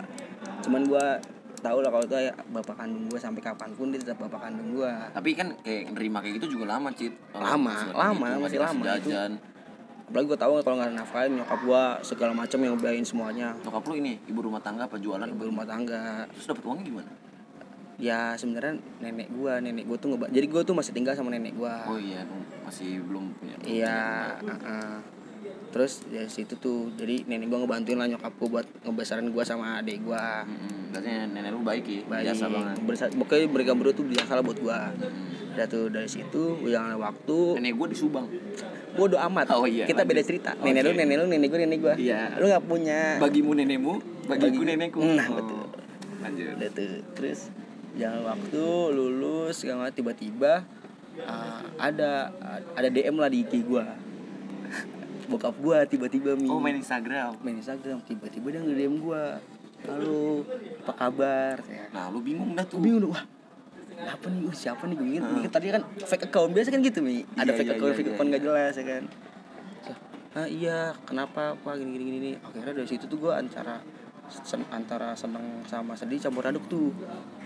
cuman 0.63 0.83
gue 0.85 1.07
tahu 1.57 1.79
lah 1.81 1.89
kalau 1.89 2.05
itu 2.05 2.15
ya 2.21 2.35
bapak 2.47 2.75
kandung 2.77 3.07
gue 3.07 3.17
sampai 3.17 3.41
kapan 3.41 3.71
pun 3.73 3.89
dia 3.89 3.99
tetap 3.99 4.19
bapak 4.21 4.43
kandung 4.43 4.71
gue 4.73 4.91
Tapi 5.09 5.31
kan 5.33 5.55
kayak 5.61 5.91
nerima 5.93 6.19
kayak 6.19 6.39
gitu 6.39 6.47
juga 6.53 6.77
lama, 6.77 6.91
Cit. 6.91 7.15
Lama, 7.33 7.75
lama, 7.91 8.27
gitu, 8.29 8.43
masih 8.45 8.59
lama. 8.61 8.83
Itu- 8.93 9.09
Jajan. 9.09 9.33
Apalagi 10.07 10.27
gue 10.29 10.39
tahu 10.39 10.53
kalau 10.61 10.77
nggak 10.79 10.95
nafkahin 10.95 11.33
nyokap 11.35 11.61
gue 11.61 11.83
segala 12.07 12.33
macam 12.33 12.59
yang 12.59 12.73
ngebiayain 12.75 13.03
semuanya 13.03 13.49
Nyokap 13.61 13.83
lu 13.85 13.95
ini 13.97 14.23
ibu 14.25 14.39
rumah 14.41 14.63
tangga 14.63 14.87
apa 14.87 14.97
jualan? 14.97 15.27
ibu 15.27 15.43
rumah 15.45 15.67
tangga 15.67 16.31
Terus 16.31 16.47
dapat 16.47 16.63
uangnya 16.63 16.85
gimana? 16.87 17.11
ya 17.97 18.37
sebenarnya 18.37 18.77
nenek 19.01 19.33
gue 19.33 19.53
nenek 19.57 19.89
gue 19.89 19.97
tuh 19.97 20.13
ngeba 20.13 20.29
jadi 20.29 20.47
gue 20.47 20.63
tuh 20.63 20.77
masih 20.77 20.93
tinggal 20.93 21.17
sama 21.17 21.33
nenek 21.33 21.57
gue 21.57 21.75
Oh 21.89 21.97
iya, 21.97 22.29
masih 22.63 23.01
belum 23.03 23.33
punya. 23.35 23.57
iya. 23.65 24.37
Terus 25.69 26.01
dari 26.05 26.25
situ 26.27 26.57
tuh 26.57 26.89
jadi 26.93 27.25
nenek 27.25 27.47
gue 27.47 27.59
ngebantuin 27.59 27.95
lah 27.95 28.09
nyokap 28.09 28.33
gue 28.33 28.49
buat 28.51 28.67
ngebesarin 28.83 29.29
gue 29.29 29.43
sama 29.43 29.77
adik 29.77 30.01
gue 30.03 30.17
Mm-mm. 30.17 30.89
Berarti 30.89 31.11
nenek 31.29 31.51
lu 31.51 31.61
baik 31.61 31.85
ya, 31.85 32.01
baik 32.07 32.25
biasa 32.27 32.45
banget. 32.49 32.77
Bersa- 32.81 33.13
pokoknya 33.13 33.47
mereka 33.47 33.71
berdua 33.73 33.93
tuh 33.93 34.07
biasa 34.07 34.31
lah 34.33 34.43
buat 34.43 34.57
gue 34.57 34.79
Mm. 34.97 35.53
udah 35.53 35.67
tuh 35.67 35.85
dari 35.89 36.05
situ 36.07 36.43
jangan 36.65 36.97
waktu 36.97 37.39
Nenek 37.57 37.73
gua 37.75 37.87
di 37.87 37.97
Subang. 37.97 38.27
bodo 38.93 39.17
amat 39.19 39.49
Oh 39.51 39.65
iya, 39.65 39.85
kita 39.85 40.03
beda 40.03 40.17
lanjut. 40.17 40.29
cerita 40.31 40.51
Oke. 40.55 40.65
nenek 40.67 40.83
lu 40.83 40.93
nenek 40.95 41.17
lu 41.19 41.27
nenek 41.27 41.49
gue 41.49 41.61
nenek 41.61 41.79
gue 41.79 41.95
Iya. 42.03 42.21
lu 42.35 42.45
nggak 42.47 42.65
punya 42.65 43.01
Bagimu 43.19 43.53
nenekmu, 43.53 43.93
bagiku 44.27 44.53
Bagi- 44.55 44.69
nenekku. 44.71 45.01
Nah, 45.03 45.27
Oh. 45.27 45.37
betul. 45.37 45.63
Lanjut. 46.19 46.53
udah 46.55 46.71
tuh 46.71 46.89
terus 47.13 47.41
jangan 47.95 48.21
waktu 48.27 48.65
lulus 48.91 49.55
segala 49.57 49.89
tiba-tiba 49.89 50.65
uh, 51.19 51.61
ada 51.79 52.29
ada 52.73 52.89
DM 52.89 53.15
lah 53.15 53.29
di 53.29 53.41
IG 53.43 53.61
gua 53.63 53.85
bokap 55.27 55.55
gua 55.57 55.83
tiba-tiba 55.83 56.35
mi 56.35 56.47
Oh, 56.47 56.59
main 56.59 56.75
Instagram. 56.75 57.37
main 57.41 57.57
Instagram 57.57 57.99
tiba-tiba 58.03 58.47
dia 58.49 58.61
nge-DM 58.61 58.95
gua 58.99 59.39
halo 59.83 60.43
apa 60.83 60.93
kabar 60.95 61.57
ya. 61.63 61.85
Nah, 61.91 62.09
lu 62.09 62.19
bingung 62.19 62.53
dah 62.53 62.65
tuh. 62.65 62.79
Bingung 62.79 63.09
wah 63.09 63.23
apa 63.97 64.29
nih 64.29 64.45
uh, 64.45 64.53
siapa 64.53 64.85
nih 64.85 64.93
gue 64.95 65.09
mikir 65.25 65.49
tadi 65.49 65.73
kan 65.73 65.81
fake 65.97 66.29
account 66.29 66.53
biasa 66.53 66.69
kan 66.69 66.81
gitu 66.81 67.01
mi 67.01 67.25
ada 67.33 67.49
Iya, 67.49 67.53
fake 67.55 67.65
iya, 67.65 67.75
account 67.75 67.89
iya, 67.89 67.97
fake 67.97 68.05
iya, 68.05 68.13
account 68.13 68.29
iya. 68.29 68.35
gak 68.35 68.43
jelas 68.45 68.73
ya 68.73 68.85
kan 68.85 69.03
ah 70.37 70.47
iya 70.47 70.79
kenapa 71.03 71.43
apa 71.57 71.71
gini 71.75 71.91
gini 71.97 72.05
gini 72.13 72.31
akhirnya 72.37 72.77
dari 72.77 72.85
situ 72.85 73.09
tuh 73.09 73.17
gue 73.19 73.33
antara 73.33 73.81
sen- 74.29 74.69
antara 74.69 75.17
seneng 75.17 75.65
sama 75.65 75.97
sedih 75.97 76.21
campur 76.21 76.45
aduk 76.45 76.69
tuh 76.69 76.93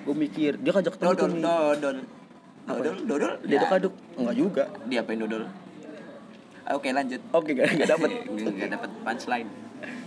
gue 0.02 0.10
mikir 0.12 0.58
dia 0.58 0.74
ngajak 0.74 0.98
ketemu 0.98 1.06
tuh 1.06 1.14
Dodon, 1.14 1.30
Mi. 1.30 1.42
dodon. 1.42 1.96
Dodol, 2.66 2.96
dodol. 3.04 3.32
dia 3.40 3.56
Ya. 3.56 3.70
aduk 3.70 3.94
enggak 4.16 4.34
juga 4.36 4.64
Dia 4.84 4.98
apain 5.00 5.18
dodol? 5.18 5.42
Oke 6.72 6.88
lanjut. 6.90 7.20
oke 7.30 7.50
gak, 7.50 7.66
gak 7.74 7.88
dapet 7.88 8.10
Nggak 8.56 8.70
dapet 8.70 8.90
punchline. 9.00 9.50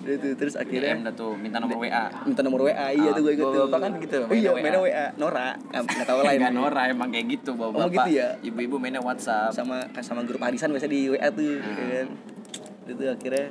itu 0.04 0.36
terus 0.36 0.54
Akhirnya 0.54 1.00
dah 1.02 1.14
tuh 1.14 1.34
minta 1.34 1.58
nomor 1.58 1.80
WA. 1.80 2.06
minta 2.24 2.42
nomor 2.42 2.62
WA 2.64 2.88
iya 2.92 3.10
tuh 3.10 3.24
gue 3.24 3.34
ikut 3.34 3.48
tuh 3.48 3.62
bapak 3.66 3.80
kan 3.80 3.92
gitu, 3.98 4.20
oh, 4.22 4.32
iya 4.32 4.52
mainnya 4.54 4.78
WA. 4.78 5.06
Nora 5.16 5.56
nggak 5.56 5.82
nggak 5.82 6.06
tahu 6.06 6.20
lain 6.28 6.38
Enggak 6.38 6.54
Nora 6.54 6.82
emang 6.88 7.10
kayak 7.10 7.26
gitu 7.32 7.52
bapak. 7.54 7.80
Oh, 7.80 7.88
gitu 7.90 8.10
ya? 8.12 8.28
Ibu-ibu 8.40 8.76
mainnya 8.78 9.00
WhatsApp. 9.00 9.50
sama 9.52 9.82
sama 9.98 10.22
grup 10.22 10.40
arisan 10.40 10.70
biasa 10.70 10.86
di 10.86 11.08
WA 11.08 11.28
tuh 11.30 11.56
Hmm. 11.56 11.80
ya 11.80 11.96
kan 11.98 12.08
itu 12.86 13.04
akhirnya 13.08 13.46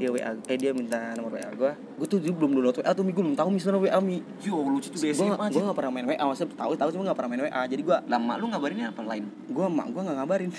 dia 0.00 0.08
WA 0.08 0.32
eh 0.48 0.56
dia 0.56 0.72
minta 0.72 1.12
nomor 1.12 1.36
WA 1.36 1.52
gue 1.52 1.72
gue 1.76 2.06
tuh 2.08 2.18
dulu 2.24 2.32
belum 2.40 2.50
download 2.56 2.76
WA 2.80 2.90
tuh 2.96 3.04
mi. 3.04 3.12
Gue 3.12 3.22
belum 3.28 3.36
tahu 3.36 3.48
misalnya 3.52 3.80
WA 3.84 3.98
mi. 4.00 4.24
Yo 4.40 4.56
lucu 4.64 4.88
tuh 4.88 4.96
gue 4.96 5.12
SMA 5.12 5.46
gue 5.52 5.60
gak 5.60 5.76
pernah 5.76 5.92
main 5.92 6.06
WA 6.08 6.24
maksudnya 6.24 6.56
tahu 6.56 6.72
tahu 6.72 6.88
cuma 6.96 7.02
gak 7.12 7.18
pernah 7.20 7.30
main 7.36 7.42
WA 7.44 7.62
jadi 7.68 7.82
gue 7.84 7.96
Lama 8.08 8.32
lu 8.40 8.46
ngabarinnya 8.48 8.86
apa 8.96 9.02
lain? 9.04 9.24
gue 9.28 9.66
mak 9.68 9.86
gue 9.92 10.00
gak 10.00 10.16
ngabarin. 10.16 10.50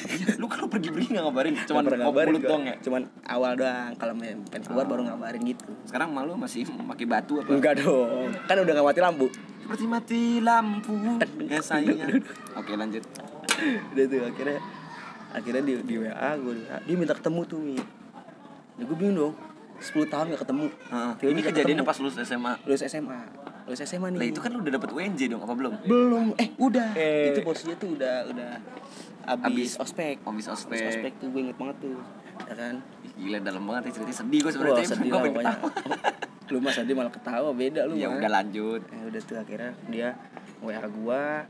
Lu 0.42 0.46
kalau 0.46 0.68
pergi-pergi 0.70 1.08
nggak 1.18 1.26
ngabarin, 1.26 1.54
cuman 1.66 1.82
ngop 1.82 1.98
ngabarin 1.98 2.34
mulut 2.38 2.44
doang 2.46 2.64
ya. 2.68 2.76
cuman 2.84 3.02
awal 3.26 3.52
doang 3.58 3.92
kalau 3.98 4.14
main 4.14 4.38
pengen 4.52 4.64
keluar 4.70 4.86
baru 4.86 5.02
ngabarin 5.10 5.42
gitu. 5.48 5.66
Sekarang 5.90 6.10
malu 6.14 6.38
masih 6.38 6.68
pakai 6.70 7.06
batu 7.10 7.42
apa? 7.42 7.50
enggak 7.50 7.74
dong 7.82 8.30
kan 8.46 8.56
udah 8.62 8.74
gak 8.78 8.86
mati 8.86 9.00
lampu. 9.02 9.28
Seperti 9.66 9.86
mati 9.90 10.22
lampu 10.44 10.94
ya 11.50 11.62
sayang. 11.64 12.22
Oke 12.60 12.78
lanjut. 12.78 13.02
udah 13.94 14.06
tuh 14.06 14.22
akhirnya 14.26 14.58
akhirnya 15.32 15.64
di, 15.64 15.74
di 15.88 15.96
WA 15.96 16.30
gue 16.36 16.54
dia 16.60 16.96
minta 17.00 17.16
ketemu 17.16 17.42
tuh 17.48 17.60
mi 17.60 17.76
ya 18.82 18.84
gue 18.84 18.98
bingung 18.98 19.14
dong 19.16 19.34
10 19.80 19.94
tahun 20.08 20.26
gak 20.30 20.42
ketemu 20.42 20.66
Heeh. 20.70 21.12
Tiba-tiba 21.16 21.30
Ini 21.32 21.42
ketemu. 21.72 21.84
pas 21.84 21.98
lulus 21.98 22.16
SMA. 22.20 22.54
lulus 22.64 22.82
SMA 22.84 23.20
lulus 23.64 23.82
SMA 23.84 24.08
nih 24.08 24.20
Lah 24.20 24.28
itu 24.28 24.40
kan 24.40 24.50
lu 24.50 24.60
udah 24.60 24.74
dapet 24.74 24.90
UNJ 24.92 25.22
dong 25.28 25.42
apa 25.42 25.54
belum? 25.54 25.74
belum 25.84 26.26
eh 26.36 26.50
udah 26.56 26.90
Eh. 26.94 27.30
itu 27.32 27.40
posisinya 27.42 27.76
tuh 27.76 27.94
udah 27.94 28.16
udah 28.28 28.52
abis, 29.24 29.46
Abis- 29.48 29.78
ospek 29.80 30.16
Abis 30.20 30.46
ospek. 30.48 30.82
ospek 30.88 31.14
tuh 31.16 31.30
gue 31.30 31.42
inget 31.44 31.56
banget 31.56 31.78
tuh 31.80 31.98
ya 32.42 32.56
kan 32.56 32.76
Gila 33.14 33.38
dalam 33.40 33.62
banget 33.64 33.82
ya 33.84 33.92
ceritanya 33.96 34.18
sedih 34.18 34.40
gue 34.40 34.44
Wah 34.44 34.54
sebenarnya. 34.56 34.88
sedih 34.88 35.10
lah 35.10 35.22
pokoknya 35.24 35.58
lu 36.44 36.58
mah 36.60 36.74
sedih 36.74 36.94
malah 36.94 37.12
ketawa 37.12 37.50
beda 37.52 37.82
lu 37.86 37.94
Ya 37.96 38.08
mah. 38.08 38.18
udah 38.18 38.32
lanjut. 38.34 38.82
ya 38.84 39.04
udah 39.04 39.22
tuh 39.22 39.38
akhirnya 39.38 39.72
dia 39.88 40.10
WA 40.60 40.82
gua 40.92 41.46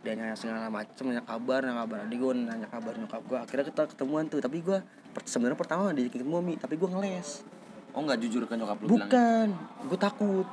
dia 0.00 0.14
nanya 0.14 0.32
segala 0.32 0.66
macem 0.66 1.02
nanya 1.04 1.20
kabar 1.20 1.60
nanya 1.60 1.82
kabar 1.82 1.98
adik 2.00 2.16
gua 2.16 2.32
nanya 2.32 2.66
kabar 2.66 2.94
nyokap 2.94 3.22
gua 3.22 3.38
akhirnya 3.42 3.64
kita 3.64 3.82
ketemuan 3.86 4.24
tuh 4.26 4.38
tapi 4.38 4.58
gua 4.58 4.80
per- 4.80 4.95
sebenarnya 5.22 5.56
pertama 5.56 5.88
dia 5.90 6.04
ketemu 6.06 6.36
mi 6.38 6.54
tapi 6.54 6.74
gua 6.74 6.92
ngeles 6.92 7.46
Oh 7.90 8.02
nggak 8.02 8.20
jujur 8.20 8.44
ke 8.44 8.52
nyokap 8.52 8.76
lu 8.78 8.92
bukan 8.92 9.46
gua 9.86 9.98
takut 9.98 10.46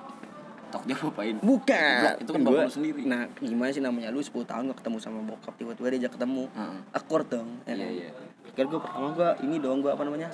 Toknya 0.69 0.97
lupain. 0.97 1.37
bukan 1.37 2.01
Goblok, 2.01 2.17
itu 2.17 2.29
kan 2.29 2.41
bapak 2.41 2.49
Gua- 2.51 2.65
lu 2.65 2.73
sendiri. 2.73 3.01
nah 3.03 3.21
gimana 3.35 3.69
sih 3.69 3.77
namanya 3.79 4.09
lu 4.09 4.17
10 4.17 4.33
tahun 4.41 4.63
gak 4.67 4.77
ketemu 4.79 4.97
sama 4.97 5.19
bokap 5.21 5.53
tiba-tiba 5.53 5.85
dia 5.87 5.99
ajak 6.01 6.17
ketemu 6.17 6.49
akord 6.91 7.27
dong 7.29 7.49
ya 7.61 7.69
Iya 7.69 7.77
kan? 7.77 7.91
iya. 7.91 8.09
akhirnya 8.47 8.67
gua 8.67 8.79
pertama 8.81 9.07
gua 9.11 9.29
ini 9.39 9.55
dong 9.57 9.77
gua 9.79 9.91
apa 9.91 10.03
namanya 10.03 10.29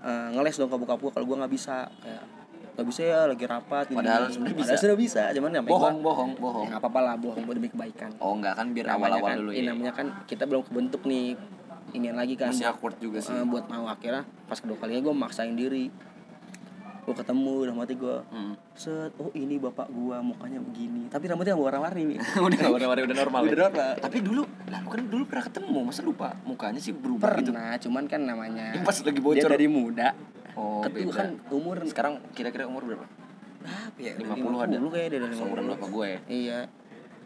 eh, 0.00 0.28
ngeles 0.30 0.56
dong 0.56 0.68
ke 0.68 0.76
bokap 0.78 0.98
gua 0.98 1.12
kalau 1.12 1.26
gua 1.26 1.36
nggak 1.40 1.52
bisa 1.52 1.84
kayak 1.98 2.24
nggak 2.74 2.86
bisa 2.88 3.00
ya 3.04 3.18
lagi 3.24 3.44
rapat 3.44 3.84
gini. 3.86 3.96
Padahal 3.96 4.22
sebenarnya 4.26 4.56
bisa. 4.56 4.66
Padahal 4.66 4.82
sudah 4.82 4.98
bisa 4.98 5.22
cuman 5.30 5.50
namanya 5.52 5.62
gua- 5.68 5.78
Bohong 5.78 5.96
bohong 6.00 6.32
bohong. 6.36 6.66
Ya 6.66 6.74
apa-apa 6.74 7.00
lah 7.00 7.14
bohong 7.14 7.44
demi 7.46 7.68
kebaikan. 7.68 8.10
Oh 8.18 8.34
enggak 8.34 8.54
kan 8.56 8.66
biar 8.70 8.86
awal-awal 8.90 9.28
kan, 9.28 9.36
dulu 9.38 9.50
ya. 9.52 9.62
namanya 9.68 9.92
kan 9.92 10.06
kita 10.24 10.42
belum 10.44 10.62
kebentuk 10.64 11.04
nih 11.04 11.38
ini 11.90 12.08
lagi 12.08 12.34
kan. 12.34 12.48
Masih 12.48 12.64
awkward 12.64 12.96
juga 12.96 13.18
sih. 13.18 13.30
eh, 13.30 13.44
buat 13.44 13.66
mau 13.66 13.84
akhirnya 13.84 14.24
pas 14.44 14.56
kedua 14.56 14.76
kalinya 14.76 15.02
gue 15.02 15.14
maksain 15.14 15.52
diri. 15.52 15.92
Gue 17.04 17.12
ketemu 17.12 17.52
udah 17.60 17.74
mati 17.74 17.94
gue 17.94 18.16
Hmm. 18.26 18.56
set 18.72 19.12
oh 19.14 19.28
ini 19.30 19.54
bapak 19.56 19.86
gua 19.88 20.18
mukanya 20.18 20.56
begini 20.58 21.06
tapi 21.06 21.28
rambutnya 21.28 21.52
warna-warni 21.52 22.02
nih 22.06 22.18
udah 22.40 22.56
nggak 22.56 22.72
warna-warni 22.72 23.02
udah 23.04 23.18
normal. 23.18 23.40
Udah 23.42 23.52
ya? 23.52 23.60
normal. 23.62 23.92
Tapi 24.00 24.18
dulu, 24.18 24.42
lah 24.66 24.80
kan 24.82 25.04
dulu 25.04 25.22
pernah 25.24 25.44
ketemu, 25.44 25.78
masa 25.84 26.00
lupa 26.00 26.32
mukanya 26.42 26.80
sih 26.80 26.90
berubah 26.90 27.36
gitu. 27.36 27.52
pernah 27.52 27.76
cuman 27.76 28.04
kan 28.06 28.20
namanya 28.24 28.72
Yang 28.72 28.84
pas 28.88 28.96
lagi 28.98 29.12
dia 29.12 29.22
bocor. 29.22 29.50
dari 29.50 29.68
muda 29.68 30.08
Oh, 30.54 30.80
ketua 30.80 31.12
kan 31.12 31.28
umur 31.50 31.82
Sekarang 31.84 32.22
kira-kira 32.30 32.64
umur 32.64 32.82
berapa? 32.84 33.04
berapa 33.60 33.98
ya 33.98 34.12
50 34.14 34.64
ada. 34.64 34.74
50 34.74 34.88
kayak 34.88 35.08
dari 35.10 35.22
50 35.26 35.36
Seumuran 35.36 35.64
bapak 35.68 35.88
gue 35.90 36.06
ya. 36.06 36.18
iya 36.26 36.60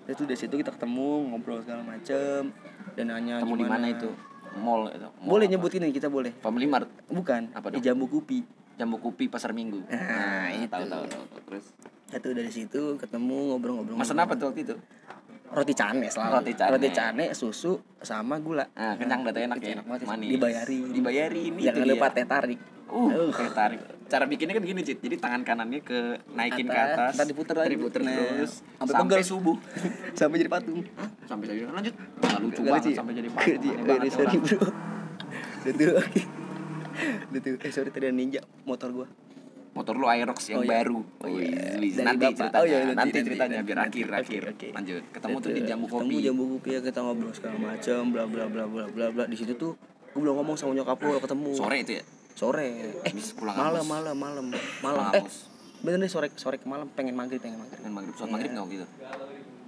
itu 0.09 0.23
dari 0.25 0.39
situ 0.39 0.55
kita 0.55 0.73
ketemu 0.73 1.09
ngobrol 1.29 1.61
segala 1.61 1.85
macem 1.85 2.49
dan 2.95 3.05
nanya 3.07 3.39
Ketemu 3.39 3.55
di 3.55 3.63
gimana 3.63 3.77
mana 3.79 3.87
itu? 3.93 4.09
Mall 4.57 4.89
itu. 4.89 5.09
Mall 5.21 5.29
boleh 5.37 5.45
apa? 5.45 5.53
nyebutin 5.53 5.81
nih 5.85 5.93
kita 5.93 6.09
boleh 6.09 6.33
Family 6.41 6.65
Mart, 6.65 6.89
bukan 7.13 7.53
Apa 7.53 7.69
di 7.69 7.79
dong? 7.79 7.85
jambu 7.85 8.07
kupi 8.09 8.41
Jambu 8.79 9.03
Kupi 9.03 9.27
Pasar 9.27 9.51
Minggu. 9.51 9.83
Nah, 9.91 10.55
itu. 10.55 10.71
tahu 10.71 10.87
tahu. 10.87 11.03
Terus 11.51 11.65
itu 12.09 12.29
dari 12.31 12.51
situ 12.55 12.95
ketemu 12.95 13.51
ngobrol-ngobrol 13.53 13.99
Masan 13.99 14.23
apa 14.23 14.39
tuh 14.39 14.55
waktu 14.55 14.63
itu? 14.63 14.77
Roti 15.51 15.73
cane 15.73 16.07
selalu 16.07 16.33
Roti 16.39 16.53
cane. 16.55 16.71
roti 16.71 16.89
cane 16.91 17.25
susu 17.33 17.73
sama 17.99 18.37
gula 18.39 18.69
Ah, 18.73 18.95
kenyang 18.95 19.23
dah 19.23 19.33
tuh 19.33 19.43
enak 19.43 19.59
ya. 19.59 19.75
enak 19.75 19.85
banget. 19.85 20.03
Manis. 20.05 20.29
Dibayari. 20.31 20.79
Dibayari 20.93 21.41
ini 21.47 21.61
jangan 21.63 21.87
lupa 21.87 22.09
teh 22.11 22.25
tarik 22.25 22.61
Uh, 22.89 23.29
kayak 23.29 23.53
tarik. 23.53 23.81
Cara 24.09 24.25
bikinnya 24.25 24.57
kan 24.57 24.65
gini, 24.65 24.81
Cit. 24.81 25.05
Jadi 25.05 25.21
tangan 25.21 25.45
kanannya 25.45 25.85
ke 25.85 26.17
naikin 26.33 26.65
ke 26.65 26.73
Atas, 26.73 27.13
atas. 27.13 27.21
ntar 27.21 27.27
diputer 27.29 27.53
lagi. 27.53 27.77
diputer 27.77 28.01
Nah, 28.01 28.17
terus 28.17 28.65
sampai 28.81 28.97
sampai, 28.97 29.21
subuh. 29.21 29.57
sampai 30.19 30.37
jadi 30.41 30.49
patung 30.49 30.81
sampai 31.29 31.45
jadi 31.47 31.69
lanjut. 31.69 31.93
Nah, 31.93 32.41
lucu 32.41 32.61
banget 32.65 32.89
ya? 32.89 32.97
sampai 32.97 33.13
jadi 33.13 33.29
patung. 33.29 33.61
Banget 33.85 34.09
sorry 34.09 34.37
bro 34.41 34.59
itu 35.69 35.87
itu 37.31 37.51
eh 37.61 37.69
sorry 37.69 37.93
tadi 37.93 38.09
ninja 38.09 38.41
motor 38.65 38.89
gua 38.91 39.07
Motor 39.79 39.95
lu 39.95 40.07
Aerox 40.07 40.39
yang 40.45 40.59
Oh, 40.59 40.65
iya. 40.65 40.71
baru. 40.75 40.99
Oh, 41.23 41.29
iya. 41.31 41.79
Dari 41.79 41.89
nanti 41.97 42.25
Bapak. 42.25 42.35
ceritanya. 42.35 42.59
Oh, 42.59 42.67
iya, 42.67 42.79
nanti, 42.83 42.99
nanti, 42.99 43.19
ceritanya 43.23 43.55
nanti, 43.55 43.65
biar 43.65 43.79
nanti. 43.79 43.89
akhir 43.95 44.09
Oke, 44.09 44.19
akhir. 44.19 44.43
oke. 44.51 44.69
Lanjut. 44.75 45.03
Ketemu 45.09 45.37
tuh 45.39 45.49
di 45.49 45.61
ketemu 45.63 45.85
Kopi. 45.87 46.17
jambu 46.21 46.45
kopi 46.51 46.69
ya 46.69 46.81
kita 46.83 46.99
ngobrol 46.99 47.31
segala 47.31 47.57
macam 47.65 48.01
bla 48.09 48.25
bla 48.25 48.45
bla 48.45 48.65
bla 48.67 48.85
bla 48.89 49.07
bla 49.09 49.25
di 49.25 49.37
situ 49.37 49.55
tuh 49.55 49.73
gua 50.11 50.19
belum 50.19 50.35
ngomong 50.37 50.57
sama 50.57 50.75
nyokap 50.75 50.99
gua 50.99 51.21
ketemu 51.21 51.51
Sore 51.55 51.77
itu 51.79 51.93
ya. 51.95 52.05
sore 52.35 52.67
eh 52.67 52.93
Habis 53.05 53.31
pulang 53.33 53.55
malam 53.55 53.85
malam 53.85 54.17
malam 54.17 54.45
malam 54.81 55.05
Pulang 55.05 55.15
eh 55.15 55.25
bener 55.79 55.99
nih 56.01 56.11
sore 56.11 56.27
sore 56.35 56.57
ke 56.57 56.67
malam 56.67 56.87
pengen 56.89 57.15
maghrib 57.15 57.39
pengen 57.39 57.59
maghrib 57.61 57.79
Kan 57.79 57.93
maghrib, 57.93 58.15
Iya. 58.17 58.27
maghrib 58.27 58.51
nggak 58.53 58.67
gitu. 58.73 58.87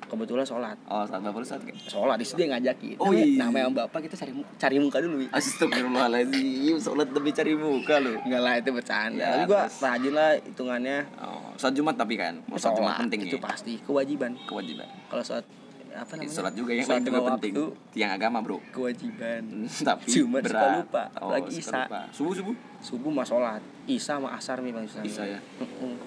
Kebetulan 0.03 0.43
sholat 0.43 0.77
Oh, 0.85 1.03
saat 1.03 1.21
bapak 1.21 1.37
lu 1.37 1.47
saat 1.47 1.61
kayak. 1.61 1.77
sholat 1.83 2.17
di 2.17 2.27
dia 2.27 2.47
ngajakin 2.49 2.97
Oh, 2.97 3.09
Namanya- 3.09 3.27
iya. 3.27 3.39
namanya 3.39 3.67
bapak 3.83 4.01
kita 4.03 4.17
cari 4.17 4.33
mu- 4.33 4.49
cari 4.55 4.77
muka 4.77 4.99
dulu 4.99 5.17
Wi. 5.19 5.27
Astagfirullahaladzim, 5.31 6.77
sholat 6.79 7.09
demi 7.09 7.31
cari 7.31 7.53
muka 7.53 7.95
lu. 7.99 8.15
enggak 8.21 8.41
lah 8.41 8.55
itu 8.57 8.71
bercanda 8.71 9.21
Ya, 9.21 9.29
tapi 9.37 9.45
gua 9.47 9.63
rajin 9.67 10.13
lah 10.13 10.31
hitungannya 10.37 10.99
Oh, 11.19 11.51
sholat 11.55 11.75
Jumat 11.75 11.95
tapi 11.95 12.15
kan. 12.15 12.35
Mau 12.45 12.57
sholat 12.57 12.75
Jumat 12.75 12.89
sholat 12.89 13.01
penting 13.03 13.21
itu 13.23 13.37
ya. 13.37 13.43
pasti 13.43 13.73
kewajiban 13.81 14.31
Kewajiban. 14.43 14.89
kalau 15.07 15.23
sholat 15.23 15.45
apa 15.91 16.15
namanya 16.15 16.31
Sholat 16.33 16.55
juga 16.55 16.71
yang 16.71 16.87
Sholat 16.87 17.03
juga 17.03 17.21
penting. 17.35 17.53
Tiang 17.91 18.13
agama, 18.13 18.39
Bro. 18.41 18.63
kewajiban 18.71 19.43
Tapi 19.89 20.07
Jumat 20.09 20.43
suka 20.45 20.67
lupa, 20.77 21.03
Oh, 21.17 21.35
suka 21.35 21.51
Isya. 21.51 21.81
lupa. 21.83 22.01
Subuh 22.11 22.33
subuh. 22.33 22.55
subuh 22.81 23.11
mah 23.11 23.23
sholat 23.23 23.59
isya 23.85 24.17
sama 24.17 24.33
asar 24.33 24.57
nih 24.59 24.71
bang 24.71 24.87
Isya. 24.87 25.01
Isya 25.03 25.25
ya. 25.29 25.39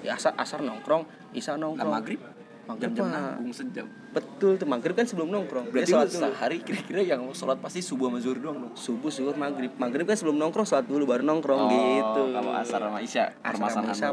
Ya, 0.02 0.12
asar 0.16 0.34
asar 0.34 0.60
nongkrong 0.60 1.04
Lah 1.04 1.56
nongkrong 1.60 1.92
maghrib. 1.94 2.20
Maghrib 2.64 2.90
Jam-jam 2.90 3.06
mah. 3.06 3.36
nanggung 3.36 3.52
sejam. 3.52 3.88
betul 4.10 4.56
tuh 4.56 4.64
maghrib 4.64 4.94
kan 4.94 5.04
sebelum 5.04 5.26
nongkrong 5.28 5.68
Berarti 5.68 5.90
lu 5.90 5.96
sholat 5.98 6.08
dulu. 6.08 6.22
sehari 6.24 6.58
kira-kira 6.62 7.02
yang 7.04 7.22
sholat 7.32 7.58
pasti 7.58 7.82
subuh 7.82 8.08
sama 8.08 8.18
zuhur 8.18 8.38
doang 8.38 8.58
dong. 8.62 8.74
subuh 8.74 9.10
subuh 9.10 9.34
maghrib 9.34 9.74
maghrib 9.76 10.06
kan 10.06 10.14
sebelum 10.14 10.38
nongkrong 10.38 10.64
sholat 10.64 10.86
dulu 10.86 11.04
baru 11.04 11.24
nongkrong 11.24 11.60
Oh, 11.60 11.68
gitu 11.68 12.22
Kalau 12.32 12.52
asar 12.54 12.80
sama 12.80 13.00
isya 13.00 13.24
asar 13.36 13.52
permasalahan 13.52 13.92
isya 13.92 14.10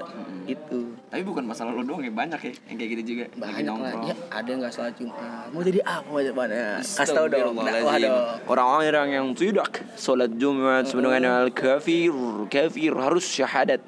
Mm-mm. 0.00 0.42
gitu 0.44 0.80
Tapi 1.06 1.22
bukan 1.22 1.44
masalah 1.44 1.70
lo 1.70 1.82
doang 1.82 2.00
ya, 2.00 2.10
banyak 2.10 2.40
ya 2.40 2.52
yang 2.66 2.76
kayak 2.76 2.90
gitu 2.90 3.02
juga. 3.06 3.24
Lagi 3.30 3.62
banyak 3.62 3.76
lah 3.76 3.92
ya 4.02 4.14
ada 4.28 4.48
yang 4.48 4.58
nggak 4.58 4.74
sholat 4.74 4.94
jumat 4.96 5.46
mau 5.48 5.62
jadi 5.62 5.80
apa 5.80 6.06
mau 6.08 6.18
jadi 6.18 6.34
mana 6.34 6.60
kasih 6.80 7.14
tau 7.14 7.26
dong 7.28 7.54
dong 7.54 7.56
Orang-orang 8.44 9.08
yang 9.12 9.26
tidak 9.32 9.68
sholat 9.94 10.30
Jumat 10.34 10.84
sebenarnya 10.84 11.30
al 11.38 11.50
kafir, 11.50 12.10
kafir 12.48 12.92
harus 12.92 13.24
syahadat. 13.24 13.80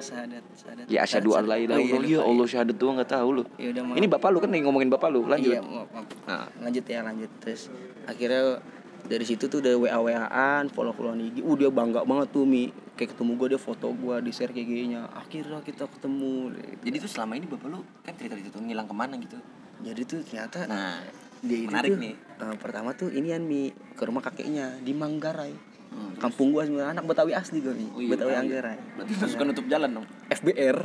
Sahadat 0.00 0.44
sahadat 0.54 0.84
Ya 0.86 1.02
asyhadu 1.02 1.34
an 1.34 1.44
la 1.44 1.56
ilaha 1.56 1.78
Oh, 1.78 1.82
iya, 1.82 1.94
illallah. 1.98 2.10
Ya 2.10 2.20
Allah 2.22 2.46
syahadat 2.46 2.76
tuh 2.76 2.88
enggak 2.90 3.10
tahu 3.10 3.28
lu. 3.30 3.42
Ya 3.56 3.68
udah. 3.70 3.82
Ini 3.94 4.06
bapak 4.06 4.28
lu 4.30 4.38
kan 4.38 4.50
lagi 4.50 4.62
ngomongin 4.62 4.88
bapak 4.88 5.08
lu. 5.10 5.20
Lanjut. 5.24 5.52
Iya, 5.52 5.60
maaf, 5.60 5.88
maaf. 5.90 6.06
Nah, 6.24 6.46
lanjut 6.62 6.84
ya 6.84 7.00
lanjut 7.02 7.30
terus 7.38 7.62
akhirnya 8.04 8.62
dari 9.04 9.24
situ 9.24 9.44
tuh 9.46 9.58
udah 9.58 9.74
wa 9.78 9.88
waan 10.04 10.64
follow 10.68 10.92
followan 10.92 11.22
IG 11.22 11.40
uh 11.40 11.54
dia 11.54 11.70
bangga 11.70 12.02
banget 12.02 12.28
tuh 12.28 12.44
mi 12.44 12.68
kayak 12.92 13.14
ketemu 13.14 13.30
gue 13.36 13.48
dia 13.54 13.60
foto 13.62 13.86
gue 13.88 14.16
di 14.20 14.30
share 14.34 14.50
kayak 14.50 14.66
gini 14.66 14.98
akhirnya 14.98 15.62
kita 15.62 15.86
ketemu 15.86 16.50
jadi 16.82 16.96
tuh 16.98 17.08
selama 17.08 17.38
ini 17.38 17.46
bapak 17.46 17.68
lu 17.68 17.80
kan 18.02 18.12
cerita-cerita 18.12 18.50
tuh 18.50 18.60
ngilang 18.60 18.84
ke 18.84 18.92
mana 18.92 19.14
gitu. 19.16 19.38
jadi 19.80 20.00
tuh 20.02 20.20
ternyata 20.26 20.66
Nah, 20.66 20.98
dia 21.38 21.56
itu 21.56 21.70
menarik 21.70 21.94
tuh, 21.94 22.00
nih. 22.02 22.14
eh, 22.18 22.56
pertama 22.58 22.90
tuh 22.92 23.08
inian 23.08 23.38
mi 23.40 23.70
ke 23.70 24.02
rumah 24.02 24.18
kakeknya 24.20 24.82
di 24.82 24.90
Manggarai 24.92 25.54
Hmm. 25.88 26.14
kampung 26.16 26.50
gua 26.50 26.62
sebenarnya 26.62 26.92
anak 26.92 27.04
Betawi 27.04 27.32
asli 27.32 27.58
gue 27.58 27.72
mi 27.72 27.86
Oh 27.88 27.98
iya, 27.98 28.10
Betawi 28.10 28.28
Betawi. 28.28 28.42
Anggarai 28.44 28.78
Berarti 28.94 29.12
lu 29.14 29.26
suka 29.26 29.42
nutup 29.44 29.66
jalan 29.66 29.90
dong? 29.92 30.06
FBR 30.28 30.76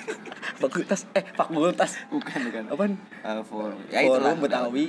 fakultas 0.60 1.00
eh 1.12 1.24
fakultas 1.30 1.90
Bukan, 2.08 2.38
bukan. 2.44 2.62
apaan 2.68 2.92
Uh, 3.20 3.40
for, 3.42 3.70
ya 3.88 4.00
itulah. 4.02 4.32
Forum 4.32 4.38
Betawi 4.40 4.86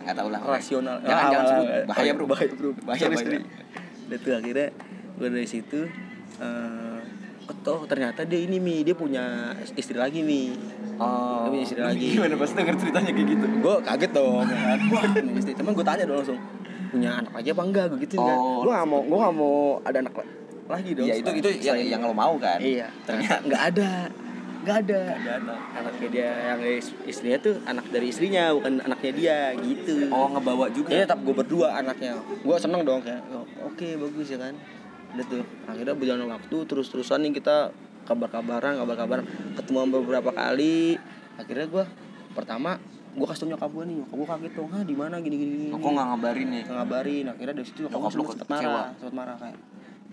Enggak 0.00 0.14
tahu 0.16 0.28
lah. 0.30 0.40
rasional 0.42 0.96
Jangan, 1.00 1.24
jangan 1.28 1.44
sebut. 1.46 1.66
Bahaya, 1.86 2.10
Bro. 2.12 2.24
bahaya 2.26 2.48
bro 2.50 2.70
Bahaya, 2.80 3.06
bahaya. 3.06 4.16
tuh 4.16 4.32
akhirnya 4.34 4.66
gue 5.14 5.28
dari 5.28 5.44
situ 5.44 5.80
eh 6.38 7.00
toh 7.58 7.84
ternyata 7.84 8.22
dia 8.22 8.40
ini 8.40 8.56
mi 8.56 8.80
dia 8.80 8.92
punya 8.92 9.24
istri 9.74 9.94
lagi 9.94 10.20
mi 10.20 10.52
Oh. 10.98 11.46
Dia 11.46 11.50
punya 11.52 11.62
istri 11.62 11.78
lagi 11.78 12.06
Gimana 12.10 12.34
pas 12.34 12.50
denger 12.50 12.74
ceritanya 12.74 13.10
kayak 13.12 13.28
gitu? 13.30 13.46
gue 13.62 13.74
kaget 13.84 14.10
dong 14.10 14.42
Wah, 14.92 15.04
punya 15.08 15.32
istri 15.32 15.54
teman 15.54 15.70
gue 15.70 15.86
tanya 15.86 16.04
dong 16.04 16.18
langsung 16.18 16.40
punya 16.88 17.10
anak 17.16 17.32
lagi 17.32 17.48
apa 17.50 17.62
enggak 17.62 17.84
gue 17.88 17.98
gitu 18.02 18.16
kan 18.16 18.34
Oh, 18.34 18.60
gue 18.60 18.70
gak 18.70 18.84
mau 18.84 19.00
gue 19.02 19.18
gak 19.18 19.34
mau 19.34 19.56
ada 19.82 19.98
anak 19.98 20.14
lagi 20.68 20.90
dong 20.92 21.06
Iya 21.06 21.14
itu 21.16 21.30
itu 21.34 21.48
yang 21.62 21.78
yang 21.80 22.00
lo 22.02 22.12
mau 22.12 22.36
kan? 22.36 22.60
iya. 22.60 22.92
Ternyata. 23.02 23.40
Nggak 23.40 23.62
ada 23.66 23.90
nggak 24.58 24.78
ada. 24.84 25.00
Nggak 25.16 25.36
ada. 25.40 25.54
anaknya 25.72 26.08
dia 26.10 26.28
yang 26.44 26.60
is- 26.60 26.92
istrinya 27.06 27.38
tuh 27.40 27.56
anak 27.64 27.88
dari 27.88 28.06
istrinya 28.06 28.52
bukan 28.52 28.82
anaknya 28.82 29.12
dia 29.14 29.38
gitu. 29.56 30.10
Oh 30.10 30.28
ngebawa 30.28 30.68
juga. 30.68 30.90
Jadi 30.90 31.08
tetap 31.08 31.20
gue 31.22 31.32
berdua 31.32 31.72
anaknya. 31.72 32.20
Gue 32.20 32.56
seneng 32.58 32.84
dong 32.84 33.00
kayak 33.00 33.22
"Oh, 33.30 33.46
oke 33.64 33.88
bagus 33.96 34.28
ya 34.28 34.36
kan. 34.36 34.52
Udah 35.14 35.24
tuh 35.24 35.40
akhirnya 35.64 35.94
berjalan 35.94 36.28
waktu 36.28 36.56
terus 36.64 36.86
terusan 36.86 37.22
nih 37.22 37.32
kita 37.34 37.72
kabar 38.04 38.28
kabaran 38.28 38.76
kabar 38.76 38.96
kabaran 38.98 39.24
ketemu 39.56 39.78
beberapa 39.94 40.30
kali. 40.32 41.00
Akhirnya 41.38 41.64
gue 41.64 41.84
pertama 42.34 42.76
gue 43.18 43.26
kasih 43.26 43.40
tau 43.40 43.48
nyokap 43.48 43.70
gue 43.70 43.84
nih 43.84 43.96
nyokap 43.98 44.14
gue 44.14 44.28
kaget 44.28 44.52
dong 44.54 44.68
ah 44.70 44.82
di 44.82 44.94
mana 44.94 45.14
gini 45.18 45.36
gini 45.36 45.50
gini 45.52 45.66
kok 45.72 45.88
nggak 45.88 46.06
ngabarin 46.08 46.46
nih? 46.48 46.62
Nggak 46.62 46.76
ngabarin 46.78 47.24
akhirnya 47.28 47.54
dari 47.54 47.66
situ 47.66 47.78
nyokap 47.80 47.98
Nyokap 47.98 48.12
gue 48.14 48.26
sempet 48.28 48.48
marah 48.48 48.86
sempet 48.94 49.14
marah 49.14 49.36
kayak 49.36 49.58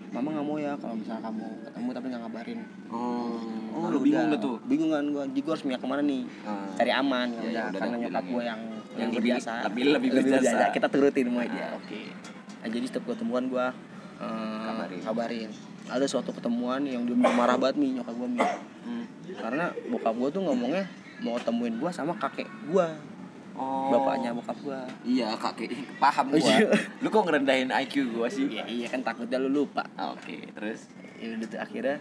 mama 0.06 0.28
nggak 0.30 0.46
mau 0.46 0.56
ya 0.56 0.72
kalau 0.76 0.94
misalnya 0.94 1.22
kamu 1.24 1.44
ketemu 1.64 1.88
tapi 1.90 2.06
nggak 2.06 2.22
ngabarin 2.22 2.58
Oh. 2.86 3.36
oh 3.74 3.86
lu 3.88 3.98
bingung 4.00 4.28
gak 4.28 4.38
tuh? 4.38 4.56
bingung 4.64 4.90
kan 4.90 5.04
gue 5.04 5.22
jadi 5.26 5.40
gue 5.40 5.52
harus 5.52 5.64
ke 5.66 5.86
mana 5.86 6.00
nih 6.00 6.22
Ah. 6.42 6.68
cari 6.74 6.92
aman 6.92 7.26
ya 7.28 7.36
Iya, 7.36 7.42
udah 7.42 7.64
udah 7.66 7.80
karena 7.80 7.96
nyokap 7.98 8.24
gue 8.24 8.36
ya. 8.36 8.46
yang 8.46 8.60
Yang 8.96 9.10
lebih- 9.12 9.24
biasa 9.28 9.52
lebih- 9.66 9.84
lebih 9.92 10.10
berjasa. 10.14 10.56
kita 10.70 10.86
turutin 10.88 11.24
semua 11.26 11.42
aja 11.42 11.64
Ah, 11.66 11.76
Oke. 11.76 12.00
nah, 12.56 12.68
jadi 12.70 12.84
setiap 12.86 13.04
ketemuan 13.06 13.44
gue 13.46 13.66
Kabarin. 14.16 15.00
kabarin 15.02 15.50
ada 15.86 16.02
suatu 16.04 16.32
ketemuan 16.32 16.80
yang 16.82 17.04
dia 17.04 17.14
marah 17.14 17.54
banget 17.54 17.76
nih 17.78 17.90
nyokap 17.96 18.14
gue 18.16 18.28
Hmm. 18.86 19.04
karena 19.36 19.64
bokap 19.86 20.14
gue 20.14 20.28
tuh 20.30 20.42
ngomongnya 20.42 20.84
mau 21.18 21.36
temuin 21.36 21.74
gue 21.74 21.90
sama 21.90 22.12
kakek 22.14 22.44
gue 22.66 22.88
Oh. 23.56 23.88
bapaknya 23.88 24.36
bokap 24.36 24.52
gue 24.60 24.80
Iya 25.16 25.32
kakek 25.32 25.72
paham 25.96 26.28
gua. 26.28 26.36
iya. 26.36 26.68
Lu 27.00 27.08
kok 27.08 27.24
ngerendahin 27.24 27.72
IQ 27.72 28.12
gua 28.12 28.28
sih? 28.28 28.44
iya 28.46 28.68
iya 28.68 28.84
kan 28.84 29.00
takutnya 29.00 29.40
lu 29.40 29.48
lupa 29.48 29.80
Oke, 30.12 30.44
terus 30.52 30.92
ya 31.16 31.32
udah 31.32 31.48
tuh 31.48 31.56
akhirnya 31.58 31.96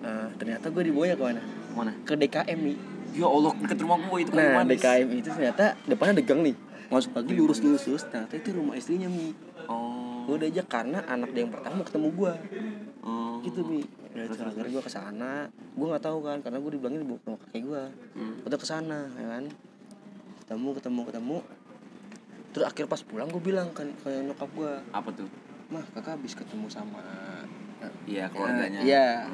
eh, 0.00 0.26
ternyata 0.38 0.70
gue 0.70 0.82
dibawa 0.86 1.10
ke 1.10 1.18
mana 1.24 1.42
mana? 1.72 1.92
ke 2.00 2.14
DKM 2.14 2.58
nih 2.62 2.78
Ya 3.10 3.26
Allah, 3.26 3.50
deket 3.58 3.82
rumah 3.82 3.98
gua 4.00 4.16
itu 4.16 4.30
kan 4.30 4.38
nah 4.38 4.62
manis. 4.62 4.78
DKM 4.78 5.08
itu 5.12 5.28
ternyata 5.28 5.64
depannya 5.82 6.12
ada 6.14 6.24
gang 6.24 6.40
nih 6.40 6.54
masuk 6.86 7.10
lagi 7.12 7.32
lurus 7.32 7.58
lurus 7.58 7.82
lurus 7.84 8.04
ternyata 8.04 8.34
itu 8.36 8.48
rumah 8.52 8.74
istrinya 8.74 9.06
mi 9.06 9.34
Oh. 9.66 10.22
gue 10.24 10.34
udah 10.36 10.48
aja 10.48 10.62
karena 10.64 11.02
anak 11.04 11.30
dia 11.30 11.42
yang 11.42 11.50
pertama 11.50 11.82
ketemu 11.82 12.08
gue 12.12 12.32
Oh. 13.00 13.42
gitu 13.42 13.60
mi 13.62 13.82
ya, 14.12 14.24
terus 14.26 14.38
akhirnya 14.40 14.70
gue 14.70 14.82
ke 14.82 14.90
sana 14.90 15.32
gue 15.48 15.86
nggak 15.86 16.02
tahu 16.02 16.18
kan 16.20 16.38
karena 16.40 16.58
gue 16.58 16.70
dibilangin 16.72 17.00
dibawa 17.02 17.18
sama 17.20 17.36
kakek 17.40 17.62
gue 17.62 17.82
Hmm. 18.12 18.34
udah 18.42 18.58
ke 18.58 18.66
sana 18.66 18.98
ya 19.12 19.26
kan 19.28 19.44
ketemu 20.40 20.68
ketemu 20.74 21.00
ketemu 21.06 21.38
terus 22.50 22.66
akhir 22.66 22.84
pas 22.84 23.00
pulang 23.00 23.28
gue 23.28 23.38
bilang 23.40 23.70
kan 23.70 23.86
ke 23.96 24.10
nyokap 24.20 24.50
gue 24.50 24.72
Apa 24.90 25.08
tuh? 25.12 25.30
mah 25.68 25.86
kakak 25.88 26.18
habis 26.18 26.34
ketemu 26.34 26.66
sama 26.66 26.98
Iya, 28.04 28.28
keluarganya. 28.28 28.82
Iya. 28.82 29.24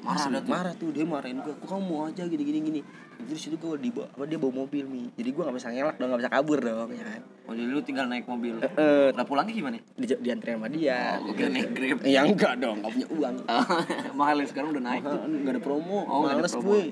Marah 0.00 0.24
Marah, 0.24 0.40
tuh. 0.40 0.48
marah 0.48 0.74
tuh 0.74 0.88
dia 0.88 1.04
marahin 1.04 1.36
gue. 1.38 1.52
Kok 1.52 1.68
kamu 1.68 1.82
mau 1.84 2.06
aja 2.06 2.24
gini 2.24 2.40
gini 2.40 2.58
gini. 2.62 2.80
Terus 3.24 3.42
itu 3.44 3.56
gue 3.56 3.78
dibawa 3.80 4.06
apa 4.08 4.24
dia 4.24 4.36
bawa 4.36 4.52
mobil 4.58 4.84
nih. 4.84 5.06
Jadi 5.14 5.28
gue 5.28 5.42
nggak 5.42 5.56
bisa 5.56 5.68
ngelak 5.68 5.96
dong, 5.96 6.08
nggak 6.08 6.20
bisa 6.20 6.30
kabur 6.30 6.58
dong 6.58 6.90
ya 6.90 7.04
kan. 7.04 7.20
Oh, 7.42 7.52
jadi 7.52 7.68
lu 7.68 7.80
tinggal 7.80 8.06
naik 8.06 8.24
mobil. 8.24 8.54
Eh, 8.58 9.08
Nah, 9.12 9.22
pulangnya 9.22 9.52
gimana? 9.52 9.76
di 9.92 10.06
dianterin 10.06 10.56
sama 10.56 10.68
dia. 10.68 11.18
Oh, 11.18 11.30
kira 11.30 11.48
naik 11.48 11.68
Grab. 11.70 11.98
Ya 12.04 12.20
enggak 12.22 12.54
dong, 12.58 12.76
nggak 12.78 12.92
punya 12.92 13.08
uang. 13.10 13.34
Mahal 14.18 14.36
ya 14.36 14.46
sekarang 14.46 14.68
udah 14.70 14.82
naik 14.82 15.02
tuh. 15.02 15.20
Nggak 15.22 15.52
ada 15.52 15.62
promo. 15.62 15.98
Oh, 16.02 16.18
nggak 16.22 16.32
ada 16.32 16.40
Males 16.40 16.52
promo. 16.52 16.66
gue. 16.68 16.82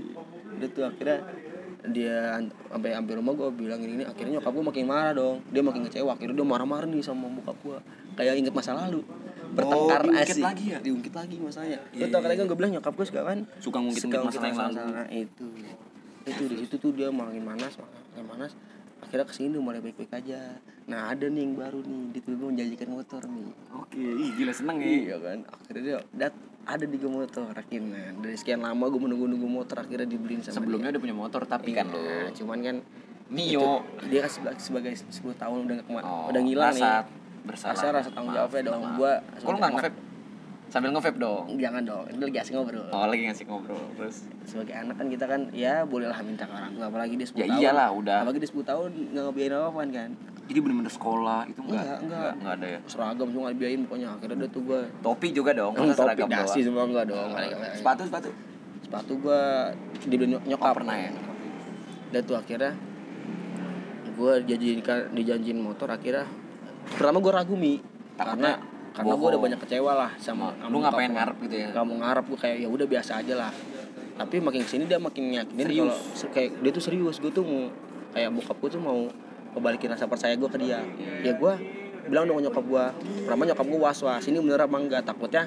Udah 0.52 0.68
tuh 0.70 0.84
akhirnya 0.84 1.18
dia 1.82 2.16
an- 2.34 2.52
sampai 2.68 2.92
sampai 2.92 3.12
rumah 3.14 3.32
gue 3.32 3.48
bilang 3.56 3.80
gini, 3.80 4.02
akhirnya 4.02 4.36
nyokap 4.36 4.52
gue 4.52 4.64
makin 4.66 4.84
marah 4.84 5.12
dong 5.12 5.40
dia 5.48 5.64
makin 5.64 5.80
kecewa 5.82 6.12
akhirnya 6.12 6.36
dia 6.36 6.44
marah-marah 6.44 6.84
nih 6.84 7.00
sama 7.00 7.24
bokap 7.30 7.56
gue 7.58 7.78
kayak 8.14 8.36
inget 8.36 8.52
masa 8.52 8.76
lalu 8.76 9.00
bertengkar 9.50 10.04
diungkit 10.04 10.28
asik 10.28 10.44
lagi 10.44 10.64
ya? 10.68 10.78
diungkit 10.78 11.08
lagi 11.10 11.36
masalahnya 11.40 11.80
Iya, 11.90 12.04
lu 12.04 12.12
tau 12.12 12.20
iya, 12.20 12.36
kan 12.36 12.44
gue 12.44 12.58
bilang 12.60 12.72
nyokap 12.76 12.92
gue 12.92 13.06
suka 13.08 13.20
kan 13.24 13.38
Suka 13.56 13.78
ngungkit-ngungkit 13.80 14.28
masalah 14.28 14.44
yang 14.46 14.58
lalu. 14.60 14.74
masalah 14.76 15.06
itu 15.08 15.46
itu 16.22 16.42
di 16.44 16.56
situ 16.59 16.74
tuh 16.76 16.90
dia 16.90 17.09
makin 17.09 17.42
manas 17.42 17.72
makin 17.76 18.26
manas 18.26 18.52
akhirnya 19.00 19.24
ke 19.24 19.33
sini 19.33 19.48
udah 19.50 19.62
mulai 19.62 19.80
baik-baik 19.80 20.12
aja 20.12 20.61
nah 20.85 21.09
ada 21.09 21.24
nih 21.24 21.40
yang 21.40 21.54
baru 21.54 21.80
nih 21.80 22.00
dia 22.11 22.20
tiba-tiba 22.20 22.46
menjanjikan 22.48 22.88
motor 22.90 23.22
nih 23.24 23.48
Oke, 23.74 23.96
ih 23.96 24.30
gila 24.35 24.52
seneng 24.52 24.76
ya. 24.78 24.87
iya 24.87 25.16
kan 25.18 25.38
akhirnya 25.46 25.83
dia 25.83 25.98
dat 26.12 26.35
ada 26.62 26.85
di 26.85 26.96
gue 26.96 27.09
motor 27.11 27.48
akhirnya 27.50 28.04
dari 28.14 28.37
sekian 28.37 28.61
lama 28.61 28.85
gue 28.87 29.00
menunggu-nunggu 29.00 29.48
motor 29.48 29.76
akhirnya 29.78 30.04
dibeliin 30.06 30.40
sama 30.40 30.61
Sebelumnya 30.61 30.90
udah 30.90 31.00
punya 31.00 31.16
motor 31.16 31.42
tapi 31.44 31.70
dia. 31.70 31.80
kan 31.80 31.87
lo 31.88 31.98
Iya, 31.98 32.28
cuman 32.35 32.59
kan 32.61 32.76
Mio. 33.30 33.46
itu- 33.46 33.83
dia 34.11 34.20
kan 34.20 34.30
sebagai, 34.30 34.59
sebagai 34.59 34.92
10 34.98 35.33
tahun 35.35 35.59
udah 35.64 35.76
kema- 35.80 36.02
Oh, 36.02 36.28
udah 36.28 36.40
ngilang 36.42 36.68
rasa 36.68 36.76
nih 36.76 36.92
bersalah. 37.40 37.72
rasa 37.72 37.87
rasa 37.96 38.09
tanggung 38.11 38.35
jawabnya 38.35 38.62
dong 38.66 38.83
gue 38.92 39.12
lu 39.40 39.56
nggak? 39.56 39.92
Sambil 40.70 40.90
nge-vape 40.90 41.18
dong. 41.18 41.44
jangan 41.56 41.83
dong 41.83 42.06
ini 42.06 42.22
lagi 42.22 42.38
asing 42.38 42.54
ngobrol 42.54 42.87
Oh, 42.88 43.04
lagi 43.04 43.26
ngasih 43.26 43.44
ngobrol 43.44 43.83
terus. 43.92 44.22
sebagai 44.44 44.70
anak 44.72 44.94
kan 44.94 45.06
kita 45.09 45.24
kan 45.26 45.40
ya 45.50 45.83
bolehlah 45.83 46.14
minta 46.20 46.42
ke 46.42 46.52
orang 46.52 46.70
tua 46.72 46.87
apalagi 46.87 47.14
dia 47.14 47.26
10 47.26 47.35
Ya 47.35 47.44
tahun 47.44 47.59
iyalah, 47.61 47.88
udah. 47.92 48.18
apalagi 48.22 48.38
dia 48.38 48.50
10 48.50 48.62
tahun 48.64 48.90
nggak 49.11 49.24
ngebiayain 49.24 49.52
apa 49.52 49.66
apaan 49.68 49.90
kan 49.90 50.11
Jadi 50.46 50.59
bener-bener 50.61 50.90
sekolah 50.90 51.40
itu 51.44 51.61
enggak? 51.61 51.78
Enggak, 51.78 51.98
enggak. 52.00 52.33
enggak 52.37 52.54
ada 52.56 52.66
ya. 52.68 52.78
seragam 52.87 53.26
nggak 53.28 53.52
dibiayain 53.52 53.80
pokoknya 53.85 54.09
akhirnya 54.12 54.37
udah 54.37 54.50
tuh 54.50 54.62
gue 54.64 54.80
Topi 55.00 55.28
juga 55.30 55.50
dong, 55.52 55.72
Hmm, 55.72 55.90
topi 55.92 56.22
dasi 56.24 56.59
semua 56.61 56.83
enggak 56.85 57.04
dong 57.04 57.28
Nggak 57.28 57.44
ada- 57.50 57.74
Sepatu 57.76 58.02
sepatu. 58.04 58.30
sepatu 58.80 59.12
gue 59.16 59.42
dibeli 60.04 60.28
nyok- 60.28 60.46
nyokap 60.48 60.66
Oh, 60.68 60.76
pernah 60.76 60.96
ya? 60.96 61.11
udah 62.09 62.22
tuh 62.24 62.37
akhirnya 62.37 62.72
gue 64.12 64.33
dijanjikan 64.44 64.98
dijanjin 65.11 65.59
motor 65.59 65.88
akhirnya 65.88 66.26
pertama 66.88 67.18
gue 67.18 67.33
ragu 67.33 67.54
mi 67.54 67.78
Takutnya 68.14 68.59
karena 68.59 68.69
karena 68.90 69.12
gue 69.12 69.29
udah 69.29 69.40
banyak 69.40 69.59
kecewa 69.61 69.92
lah 69.94 70.11
sama 70.16 70.50
Lu 70.66 70.79
nggak 70.79 70.92
pengen 70.92 71.12
ngarep 71.14 71.37
gitu 71.40 71.57
ya? 71.57 71.66
nggak 71.70 71.85
mau 71.85 71.96
ngarep 71.96 72.24
gue 72.26 72.38
kayak 72.38 72.57
ya 72.59 72.68
udah 72.68 72.87
biasa 72.87 73.12
aja 73.16 73.35
lah. 73.37 73.53
Tapi 74.16 74.37
makin 74.38 74.61
ke 74.61 74.68
sini 74.68 74.85
dia 74.85 74.98
makin 74.98 75.33
yakinin 75.33 75.64
Serius? 75.64 75.96
kalau 76.18 76.31
kayak 76.31 76.50
dia 76.59 76.70
tuh 76.70 76.83
serius. 76.83 77.16
Gue 77.16 77.31
tuh 77.31 77.42
mau 77.42 77.70
kayak 78.11 78.29
bokap 78.31 78.57
gue 78.59 78.70
tuh 78.70 78.83
mau 78.83 79.00
ngebalikin 79.50 79.88
rasa 79.88 80.05
percaya 80.05 80.35
gue 80.35 80.46
ke 80.46 80.59
dia. 80.59 80.83
Ya 81.22 81.33
gue 81.33 81.53
bilang 82.03 82.26
dong 82.26 82.40
nyokap 82.40 82.62
gue 82.62 82.85
pertama 83.24 83.42
nyokap 83.44 83.64
gue 83.64 83.81
was 83.81 84.00
was 84.00 84.24
ini 84.24 84.37
bener 84.38 84.61
apa 84.61 84.76
enggak? 84.76 85.03
Takutnya 85.05 85.46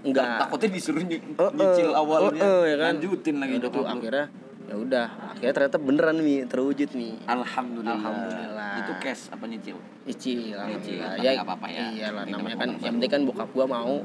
enggak 0.00 0.38
Takutnya 0.40 0.68
disuruh 0.70 1.02
ny- 1.02 1.18
Eh, 1.18 1.40
eh, 1.40 1.50
nyicil 1.52 1.90
awalnya. 1.90 2.30
eh, 2.34 2.42
eh, 2.42 2.62
ya 2.66 2.76
kan? 2.76 2.92
Lanjutin 2.96 3.34
lagi 3.38 3.54
Ya 3.54 3.60
tuh 3.60 3.82
akhirnya 3.84 4.26
ya 4.68 4.76
udah 4.76 5.06
akhirnya 5.32 5.52
ternyata 5.54 5.78
beneran 5.78 6.16
nih 6.18 6.44
terwujud 6.44 6.92
nih 6.92 7.16
Alhamdulillah. 7.24 7.96
Alhamdulillah. 7.96 8.72
Itu 8.78 8.92
cash 9.00 9.32
apa 9.32 9.44
nyicil? 9.44 9.76
Icil 10.04 10.52
alhamdulillah 10.52 11.10
tapi 11.10 11.24
ya 11.24 11.30
nggak 11.34 11.46
apa-apa 11.46 11.66
ya. 11.66 11.80
iyalah 11.90 12.24
namanya 12.24 12.56
kan 12.58 12.68
yang 12.78 12.94
penting 12.94 13.10
kan 13.10 13.22
bokap 13.24 13.48
gua 13.50 13.66
mau 13.66 14.04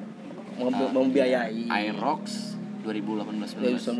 Ah, 0.53 0.69
membiayai 0.69 1.65
Aerox 1.65 2.53
2018 2.81 3.57
2019 3.57 3.97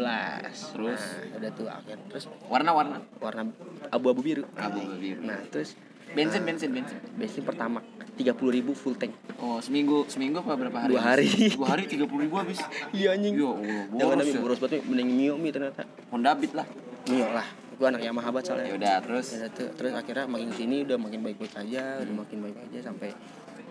Terus? 0.70 1.02
nah, 1.02 1.40
udah 1.42 1.52
tuh 1.52 1.66
akhir 1.66 1.98
terus 2.06 2.24
Warna-warna. 2.46 3.02
warna 3.18 3.50
abu-abu 3.90 4.22
biru 4.22 4.46
Abu 4.54 4.86
biru. 4.96 5.26
nah 5.26 5.42
terus 5.50 5.74
Bensin 6.14 6.42
bensin 6.46 6.70
bensin. 6.70 6.98
bensin 7.18 7.42
pertama 7.42 7.82
30.000 8.14 8.38
ribu 8.54 8.72
full 8.78 8.94
tank 8.94 9.14
Oh, 9.42 9.58
seminggu 9.60 10.06
seminggu 10.06 10.40
apa 10.40 10.54
berapa 10.56 10.78
hari? 10.86 10.94
Dua 10.94 11.02
hari. 11.02 11.26
Dua 11.52 11.68
hari 11.74 11.84
30 11.90 12.06
ribu 12.06 12.36
habis. 12.38 12.62
iya 12.94 13.18
anjing 13.18 13.34
Ya 13.36 13.50
Allah, 13.50 13.84
jangan 13.98 14.16
tapi 14.22 14.32
boros 14.38 14.60
banget 14.62 14.86
mending 14.86 15.10
Mio 15.10 15.36
Mi 15.36 15.50
ternyata 15.50 15.84
Honda 16.14 16.32
Beat 16.38 16.54
lah. 16.54 16.68
Mio 17.10 17.28
lah 17.28 17.48
gua 17.74 17.90
anak 17.90 18.06
Yamaha 18.06 18.30
banget 18.30 18.46
soalnya 18.54 18.66
Ya 18.70 18.76
udah, 18.78 18.96
terus 19.02 19.28
Ya, 19.34 19.50
tuh, 19.50 19.68
terus 19.74 19.92
akhirnya 19.98 20.30
makin 20.30 20.54
sini 20.54 20.86
udah 20.86 20.98
makin 21.02 21.20
baik-baik 21.26 21.54
aja 21.58 21.98
udah 22.00 22.16
makin 22.16 22.38
baik 22.46 22.58
aja 22.70 22.80
sampai 22.86 23.10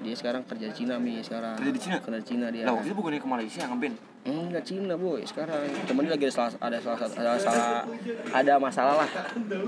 dia 0.00 0.14
sekarang 0.16 0.42
kerja 0.42 0.66
di 0.68 0.74
Cina 0.74 0.94
mi 0.96 1.20
sekarang. 1.20 1.55
Kerja 1.61 1.72
di 1.72 1.81
Cina? 1.81 1.96
kerja 2.00 2.18
di 2.18 2.26
Cina 2.26 2.46
dia. 2.48 2.64
Lah 2.64 2.72
waktu 2.74 2.88
itu 2.88 2.96
bukannya 2.96 3.20
ke 3.20 3.28
Malaysia 3.28 3.62
ngeband. 3.66 3.96
enggak 4.22 4.62
Cina 4.62 4.94
boy. 4.94 5.20
Sekarang 5.22 5.66
cuman 5.85 6.00
dia 6.07 6.12
lagi 6.14 6.24
ada 6.24 6.35
salah 6.35 6.52
ada 6.62 6.78
salah 6.78 6.98
ada 7.02 7.31
salah 7.37 7.83
ada 8.33 8.52
masalah 8.57 8.94
lah. 9.02 9.11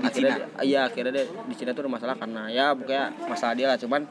Akhirnya 0.01 0.35
Cina? 0.41 0.63
iya 0.63 0.79
akhirnya 0.87 1.11
dia 1.11 1.25
di 1.27 1.55
Cina 1.55 1.71
tuh 1.71 1.85
ada 1.85 1.91
masalah 1.91 2.15
karena 2.15 2.47
ya 2.47 2.71
pokoknya 2.71 3.03
masalah 3.27 3.53
dia 3.53 3.67
lah 3.69 3.77
cuman 3.77 4.03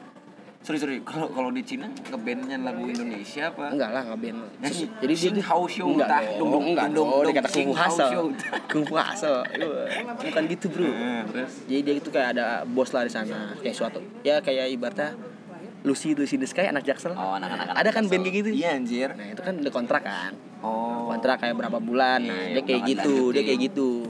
Sorry 0.65 0.81
sorry, 0.81 0.97
kalau 1.05 1.29
kalau 1.29 1.53
di 1.53 1.61
Cina 1.61 1.85
ngebandnya 2.09 2.57
lagu 2.57 2.89
Indonesia 2.89 3.53
apa? 3.53 3.69
enggak 3.69 3.85
lah 3.93 4.01
nggak 4.01 4.17
band 4.17 4.39
Nyanyi, 4.65 4.85
jadi 4.97 5.13
dia 5.13 5.21
sing 5.29 5.37
how 5.37 5.61
show 5.69 5.93
enggak 5.93 6.09
tah, 6.09 6.21
dong, 6.25 6.33
dong, 6.41 6.49
dong, 6.49 6.65
enggak 6.73 6.87
dong, 6.89 6.95
dong, 6.97 7.09
dong, 7.13 7.21
dia 7.29 7.33
kata 7.37 7.49
sing 7.53 7.67
kungfu 7.69 7.77
how 7.77 7.85
hasel 7.85 8.09
show. 8.17 8.25
kungfu 8.65 8.95
hasel 8.97 9.35
Iya, 9.53 9.69
bukan 10.09 10.43
gitu 10.49 10.65
bro. 10.73 10.89
Nah, 10.89 11.21
terus? 11.29 11.53
Jadi 11.69 11.81
dia 11.85 11.93
itu 12.01 12.09
kayak 12.09 12.29
ada 12.33 12.45
bos 12.65 12.89
lah 12.97 13.05
di 13.05 13.13
sana 13.13 13.53
kayak 13.61 13.75
suatu 13.77 14.01
ya 14.25 14.41
kayak 14.41 14.73
ibaratnya 14.73 15.13
Lucy 15.85 16.17
Lucy 16.17 16.35
the 16.41 16.49
Sky 16.49 16.65
anak 16.67 16.83
Jaksel. 16.83 17.13
Oh 17.13 17.37
anak-anak 17.37 17.77
ada 17.77 17.89
kan 17.93 18.09
band 18.09 18.25
kayak 18.25 18.35
gitu? 18.41 18.49
Iya 18.51 18.69
anjir. 18.75 19.09
nah 19.13 19.25
itu 19.29 19.41
kan 19.45 19.53
udah 19.61 19.73
kontrak 19.73 20.03
kan. 20.03 20.33
Oh. 20.65 21.05
kontrak 21.13 21.37
kayak 21.45 21.55
berapa 21.55 21.77
bulan. 21.77 22.25
Nah 22.25 22.49
Iya, 22.49 22.59
dia 22.59 22.63
kayak 22.65 22.81
gitu 22.89 23.15
dia 23.29 23.43
kayak 23.45 23.59
gitu. 23.69 24.09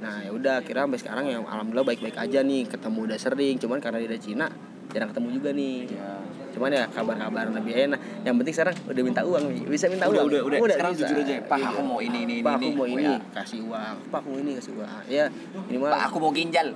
Nah 0.00 0.22
ya 0.22 0.30
udah 0.30 0.56
kira 0.62 0.86
sampai 0.86 1.00
sekarang 1.02 1.24
ya 1.26 1.42
alhamdulillah 1.42 1.86
baik 1.86 2.00
baik 2.00 2.16
aja 2.16 2.40
nih. 2.46 2.70
Ketemu 2.70 2.98
udah 3.10 3.18
sering 3.18 3.54
cuman 3.58 3.78
karena 3.82 3.98
dia 3.98 4.08
dari 4.14 4.22
Cina 4.22 4.46
jarang 4.94 5.10
ketemu 5.10 5.28
juga 5.34 5.50
nih. 5.50 5.76
Ya. 5.90 6.10
Cuman 6.50 6.68
ya 6.68 6.84
kabar-kabar 6.86 7.46
lebih 7.48 7.74
enak 7.86 7.98
yang 8.20 8.34
penting 8.34 8.50
sekarang 8.52 8.74
udah 8.84 9.02
minta 9.02 9.22
uang 9.22 9.44
nih 9.46 9.60
bisa 9.64 9.86
minta 9.86 10.04
Udah, 10.04 10.20
uang 10.20 10.28
udah, 10.28 10.40
udah. 10.58 10.58
Sekarang 10.70 10.92
bisa. 10.92 11.02
jujur 11.04 11.16
aja, 11.20 11.34
Pak, 11.42 11.56
Iya. 11.56 11.68
aku 11.68 11.80
mau 11.80 11.98
ini, 11.98 12.18
ini, 12.20 12.34
pak 12.40 12.52
ini, 12.52 12.66
aku 12.66 12.70
mau 12.74 12.86
ini. 12.86 12.94
ini 12.96 13.06
Ya. 13.06 13.16
kasih 13.32 13.60
uang 13.62 13.94
pak 14.06 14.18
aku 14.18 14.28
mau 14.28 14.38
ini 14.38 14.50
kasih 14.54 14.72
uang 14.72 14.90
ya 15.06 15.24
ini 15.66 15.76
mah 15.76 15.90
Pak 15.90 16.02
aku 16.06 16.16
mau 16.18 16.30
ginjal. 16.30 16.68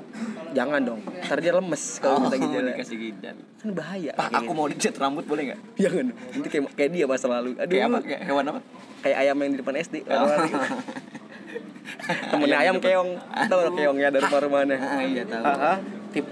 jangan 0.53 0.81
dong 0.81 1.01
ntar 1.21 1.39
dia 1.39 1.53
lemes 1.53 1.83
kalau 1.99 2.19
minta 2.21 2.37
gitu 2.37 2.55
dikasih 2.55 2.97
ginjal. 3.01 3.37
kan 3.37 3.69
bahaya 3.71 4.11
Pak 4.13 4.29
aku 4.33 4.51
mau 4.51 4.67
dicat 4.67 4.95
rambut 4.95 5.25
boleh 5.25 5.43
nggak? 5.49 5.61
jangan 5.83 6.07
nanti 6.11 6.49
kayak 6.49 6.65
kayak 6.73 6.91
dia 6.91 7.05
masa 7.05 7.27
lalu 7.29 7.51
aduh 7.57 7.69
Kayak 7.69 7.87
apa? 7.87 7.99
Kayak 8.01 8.21
hewan 8.25 8.45
apa? 8.47 8.61
kayak 9.01 9.17
ayam 9.19 9.37
yang 9.37 9.51
di 9.51 9.59
depan 9.59 9.75
SD 9.77 9.95
Oh. 10.07 10.25
temennya 12.31 12.59
ayam 12.59 12.75
Ayam 12.75 12.77
keong 12.81 13.11
tahu 13.49 13.61
lo 13.61 13.71
keongnya 13.73 14.09
dari 14.09 14.25
rumah-rumahnya 14.27 14.77
Ah, 14.77 15.03
iya 15.03 15.23
tahu. 15.25 15.45
Ah, 15.45 15.57
ah. 15.73 15.77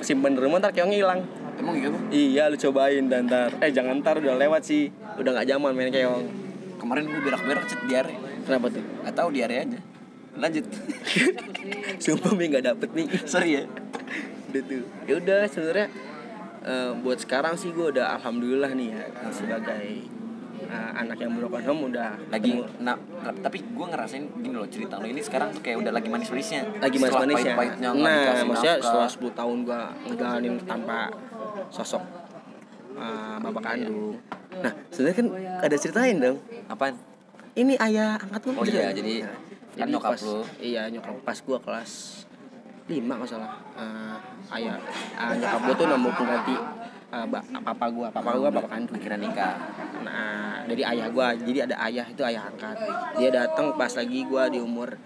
simpen 0.01 0.33
di 0.33 0.41
rumah 0.41 0.59
ntar 0.59 0.71
keong 0.71 0.91
hilang 0.91 1.21
Emang 1.63 1.75
gitu? 1.77 1.95
iya 2.11 2.51
lu 2.51 2.59
cobain 2.59 3.07
dan 3.07 3.25
ntar 3.25 3.55
eh 3.57 3.71
jangan 3.71 3.99
ntar 3.99 4.19
udah 4.19 4.35
lewat 4.35 4.63
sih 4.63 4.91
udah 5.15 5.31
nggak 5.33 5.49
zaman 5.49 5.71
main 5.73 5.89
keong 5.89 6.27
Kemarin 6.75 7.07
gue 7.07 7.23
berak-berak 7.23 7.65
cet 7.65 7.79
diare. 7.87 8.11
kenapa 8.43 8.67
tuh 8.69 8.83
Gak 9.01 9.15
tahu 9.15 9.29
diare 9.31 9.55
aja. 9.63 9.79
Lanjut. 10.35 10.67
sumpah 12.03 12.33
mi 12.33 12.49
nggak 12.49 12.67
dapet 12.67 12.89
nih 12.93 13.07
Sorry 13.25 13.51
ya. 13.55 13.63
udah 14.51 14.63
tuh 14.63 14.83
ya 15.07 15.15
udah 15.17 15.41
sebenarnya 15.47 15.87
eh, 16.63 16.91
buat 16.99 17.19
sekarang 17.19 17.55
sih 17.55 17.71
gue 17.71 17.87
udah 17.89 18.19
alhamdulillah 18.19 18.73
nih 18.73 18.89
ya 18.91 19.03
sebagai 19.31 19.87
eh, 20.63 20.91
anak 20.95 21.17
yang 21.17 21.33
broken 21.33 21.63
home 21.65 21.83
udah 21.89 22.19
lagi 22.29 22.61
nah, 22.77 22.99
tapi 23.39 23.63
gue 23.63 23.87
ngerasain 23.87 24.25
gini 24.37 24.53
loh 24.53 24.67
cerita 24.67 24.99
lo 24.99 25.07
ini 25.07 25.21
sekarang 25.21 25.51
tuh 25.51 25.61
kayak 25.61 25.81
udah 25.81 25.93
lagi 25.93 26.09
manis-manisnya 26.09 26.67
lagi 26.79 26.97
Setelah 26.97 27.25
manis-manisnya 27.25 27.55
pahit-pahitnya 27.55 27.89
nggak 27.93 28.05
nah 28.05 28.45
maksudnya 28.45 28.75
nafkah. 28.77 29.07
setelah 29.07 29.09
10 29.31 29.39
tahun 29.39 29.57
gua 29.63 29.81
ngejalanin 30.05 30.55
tanpa 30.65 30.99
sosok. 31.73 32.05
Uh, 32.93 33.41
bapak 33.41 33.73
kandung 33.73 34.21
nah 34.61 34.73
sebenarnya 34.93 35.17
kan 35.17 35.27
ada 35.65 35.77
ceritain 35.81 36.17
dong. 36.21 36.39
Apaan? 36.69 36.95
Ini 37.53 37.77
ayah 37.81 38.21
angkat 38.21 38.41
gua 38.49 38.53
Oh 38.61 38.67
iya, 38.69 38.93
jadi 38.93 39.25
kan 39.73 39.89
nyokap 39.89 40.13
pas, 40.13 40.23
lu. 40.25 40.45
iya 40.61 40.83
nyokap 40.93 41.17
pas 41.25 41.39
gua 41.41 41.59
kelas 41.61 42.25
5 42.89 43.01
kalau 43.09 43.29
salah. 43.29 43.51
Uh, 43.73 44.17
ayah 44.61 44.77
uh, 45.17 45.33
nyokap 45.37 45.61
gua 45.65 45.75
tuh 45.77 45.87
nemu 45.89 46.11
pengganti 46.13 46.57
uh, 47.13 47.27
papa 47.65 47.87
gua. 47.89 48.09
Papa 48.13 48.31
gua 48.37 48.51
bapak 48.53 48.71
kandung 48.73 48.97
akhirnya 49.01 49.19
nikah. 49.21 49.55
Nah, 50.05 50.65
dari 50.69 50.83
ayah 50.85 51.09
gua, 51.09 51.33
jadi 51.33 51.59
ada 51.69 51.77
ayah 51.89 52.07
itu 52.09 52.23
ayah 52.25 52.43
angkat. 52.49 52.77
Dia 53.17 53.29
datang 53.33 53.73
pas 53.77 53.93
lagi 53.97 54.21
gua 54.29 54.53
di 54.53 54.61
umur 54.61 54.97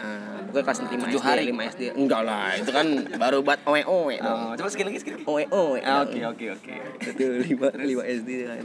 uh, 0.00 0.36
pokoknya 0.48 0.64
kelas 0.64 0.80
5 0.80 0.88
Tujuh 0.90 1.20
SD, 1.20 1.28
hari. 1.28 1.44
5 1.52 1.70
SD. 1.76 1.82
Enggak 1.94 2.22
lah, 2.24 2.48
itu 2.56 2.70
kan 2.72 2.86
baru 3.20 3.38
bat 3.44 3.60
oe 3.68 3.82
oe 3.84 4.16
oh, 4.18 4.24
dong. 4.24 4.56
coba 4.56 4.68
sekali 4.72 4.86
lagi 4.92 4.98
sekali 5.04 5.14
lagi 5.20 5.28
Oe 5.28 5.44
oe. 5.52 5.78
Ah, 5.84 6.02
oke 6.02 6.18
oke 6.18 6.46
oke 6.56 6.74
Itu 7.04 7.24
5 7.46 7.76
5 7.76 8.16
SD 8.20 8.28
kan. 8.48 8.64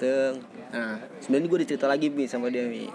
Teng. 0.00 0.34
Nah, 0.72 0.96
sebenarnya 1.20 1.48
gua 1.52 1.58
dicerita 1.60 1.86
lagi 1.86 2.06
bi 2.08 2.24
sama 2.24 2.48
dia 2.48 2.64
mi. 2.64 2.88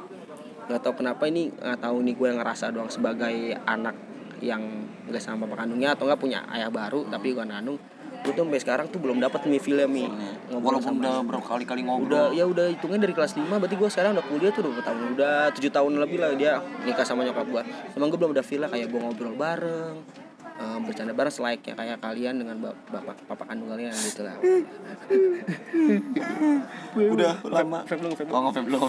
Gak 0.68 0.84
tau 0.84 0.94
kenapa 0.98 1.30
ini 1.32 1.48
nggak 1.48 1.80
tahu 1.80 2.04
nih 2.04 2.14
gue 2.20 2.28
yang 2.28 2.40
ngerasa 2.44 2.76
doang 2.76 2.92
sebagai 2.92 3.56
anak 3.64 3.96
yang 4.44 4.62
gak 5.08 5.24
sama 5.24 5.48
bapak 5.48 5.66
kandungnya 5.66 5.96
atau 5.96 6.06
nggak 6.06 6.20
punya 6.20 6.44
ayah 6.54 6.70
baru 6.70 7.08
tapi 7.08 7.34
gua 7.34 7.48
kandung 7.48 7.80
gue 8.24 8.32
tuh 8.34 8.44
sampai 8.44 8.62
sekarang 8.62 8.86
tuh 8.90 9.00
belum 9.00 9.18
dapat 9.22 9.46
nih 9.46 9.62
film 9.62 9.90
mi. 9.90 10.06
Walaupun 10.52 11.00
udah 11.00 11.22
berkali-kali 11.24 11.82
ngobrol. 11.86 12.08
Udah 12.08 12.26
ya 12.34 12.46
udah 12.48 12.72
hitungnya 12.72 13.08
dari 13.08 13.14
kelas 13.16 13.38
5 13.38 13.48
berarti 13.48 13.76
gue 13.76 13.90
sekarang 13.90 14.12
udah 14.18 14.26
kuliah 14.26 14.52
tuh 14.52 14.68
udah 14.68 14.84
tahun 14.84 15.00
udah 15.16 15.38
tujuh 15.56 15.72
tahun 15.72 15.92
lebih 16.02 16.18
lah 16.22 16.32
dia 16.36 16.60
nikah 16.84 17.06
sama 17.06 17.24
nyokap 17.24 17.48
gue 17.48 17.62
emang 17.96 18.08
gue 18.12 18.20
belum 18.20 18.32
ada 18.36 18.44
villa 18.44 18.68
kayak 18.68 18.88
gue 18.90 19.00
ngobrol 19.00 19.34
bareng 19.38 19.96
eh, 20.58 20.78
bercanda 20.84 21.14
bareng 21.14 21.34
selayaknya 21.34 21.74
kayak 21.78 21.98
kalian 22.02 22.36
dengan 22.42 22.56
bap- 22.62 22.82
bapak 22.90 23.16
bapak 23.30 23.46
kandung 23.48 23.70
kalian 23.70 23.94
gitu 23.94 24.22
lah. 24.26 24.36
Udah 27.14 27.34
lama. 27.46 27.86
Vape 27.86 28.02
lu, 28.02 28.10
vape 28.18 28.32
oh 28.34 28.52
lu 28.66 28.80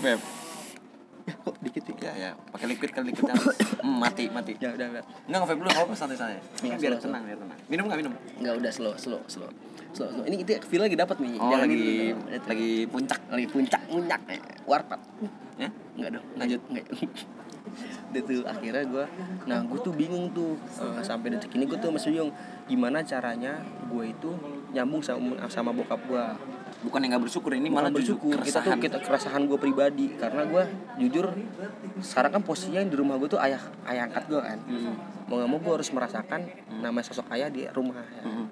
kok 1.44 1.54
dikit 1.60 1.84
ya? 1.88 1.94
Ya 1.98 2.12
ya 2.16 2.30
pakai 2.52 2.66
liquid 2.70 2.90
kan 2.92 3.02
liquid 3.04 3.24
habis 3.28 3.58
Hmm, 3.84 3.96
mati 4.00 4.24
mati. 4.28 4.52
Ya 4.58 4.74
udah 4.74 4.86
udah. 4.90 5.04
Enggak 5.28 5.38
nge-vape 5.44 5.60
dulu 5.62 5.70
apa 5.70 5.92
santai 5.94 6.16
santai. 6.18 6.40
Iya, 6.64 6.76
biar 6.76 6.92
slow, 6.98 7.04
tenang 7.08 7.22
biar 7.24 7.38
tenang. 7.38 7.58
Minum 7.68 7.84
nggak 7.88 7.98
minum? 8.00 8.12
Nggak 8.40 8.54
udah 8.58 8.72
slow 8.72 8.94
slow 8.96 9.20
slow. 9.30 9.50
Slow, 9.96 10.08
slow. 10.12 10.24
ini 10.28 10.44
itu 10.44 10.52
villa 10.68 10.84
lagi 10.84 10.98
dapat 11.00 11.16
nih 11.16 11.32
oh 11.40 11.48
Jangan 11.48 11.64
lagi 11.64 11.76
gitu. 11.80 11.94
Itu. 12.28 12.46
lagi 12.48 12.70
puncak. 12.88 13.20
Lagi 13.32 13.46
puncak 13.48 13.82
puncak 13.88 14.20
nih 14.28 14.40
warpat. 14.68 15.00
Ya? 15.58 15.68
Enggak 15.98 16.10
dong, 16.18 16.24
Lanjut. 16.36 16.60
Enggak. 16.70 16.84
Udah 18.08 18.22
tuh 18.28 18.44
akhirnya 18.48 18.84
gue 18.88 19.04
Nah 19.44 19.58
gue 19.60 19.78
tuh 19.84 19.92
bingung 19.92 20.32
tuh 20.32 20.56
eh, 20.80 21.04
Sampai 21.04 21.36
detik 21.36 21.52
ini 21.52 21.68
gue 21.68 21.76
tuh 21.76 21.92
masih 21.92 22.16
bingung 22.16 22.32
Gimana 22.64 23.04
caranya 23.04 23.60
gue 23.92 24.04
itu 24.08 24.30
Nyambung 24.72 25.04
sama 25.04 25.36
sama 25.52 25.70
bokap 25.76 26.00
gue 26.08 26.24
bukan 26.78 26.98
yang 27.00 27.10
nggak 27.12 27.24
bersyukur 27.26 27.50
ini 27.52 27.68
malah 27.68 27.90
bersyukur 27.90 28.38
Kita 28.38 28.62
tuh 28.62 28.78
kita 28.78 28.98
keresahan 28.98 29.44
gue 29.44 29.58
pribadi 29.58 30.14
Karena 30.14 30.46
gue 30.46 30.62
jujur 30.96 31.34
Sekarang 31.98 32.38
kan 32.38 32.42
posisinya 32.42 32.80
di 32.80 32.94
rumah 32.94 33.18
gue 33.18 33.28
tuh 33.28 33.38
Ayah 33.38 33.58
ayah 33.84 34.06
angkat 34.06 34.24
gue 34.26 34.38
kan 34.38 34.58
Hmm. 34.62 34.94
Mau 35.26 35.36
gak 35.36 35.48
mau 35.48 35.58
gue 35.58 35.72
harus 35.74 35.90
merasakan 35.90 36.40
Namanya 36.78 37.04
sosok 37.04 37.26
ayah 37.30 37.48
di 37.48 37.66
rumah 37.68 37.98
ya. 38.00 38.22
Hmm. 38.22 38.46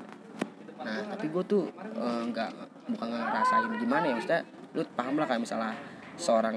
Nah 0.76 0.98
tapi 1.08 1.26
gue 1.26 1.42
tuh 1.42 1.70
eh, 1.72 2.22
nggak 2.26 2.50
bukan 2.88 3.06
nggak 3.08 3.22
ngerasain 3.24 3.70
gimana 3.76 4.04
ya 4.06 4.14
maksudnya 4.14 4.40
lu 4.70 4.82
paham 4.92 5.14
lah 5.16 5.26
kayak 5.26 5.42
misalnya 5.42 5.72
seorang 6.14 6.56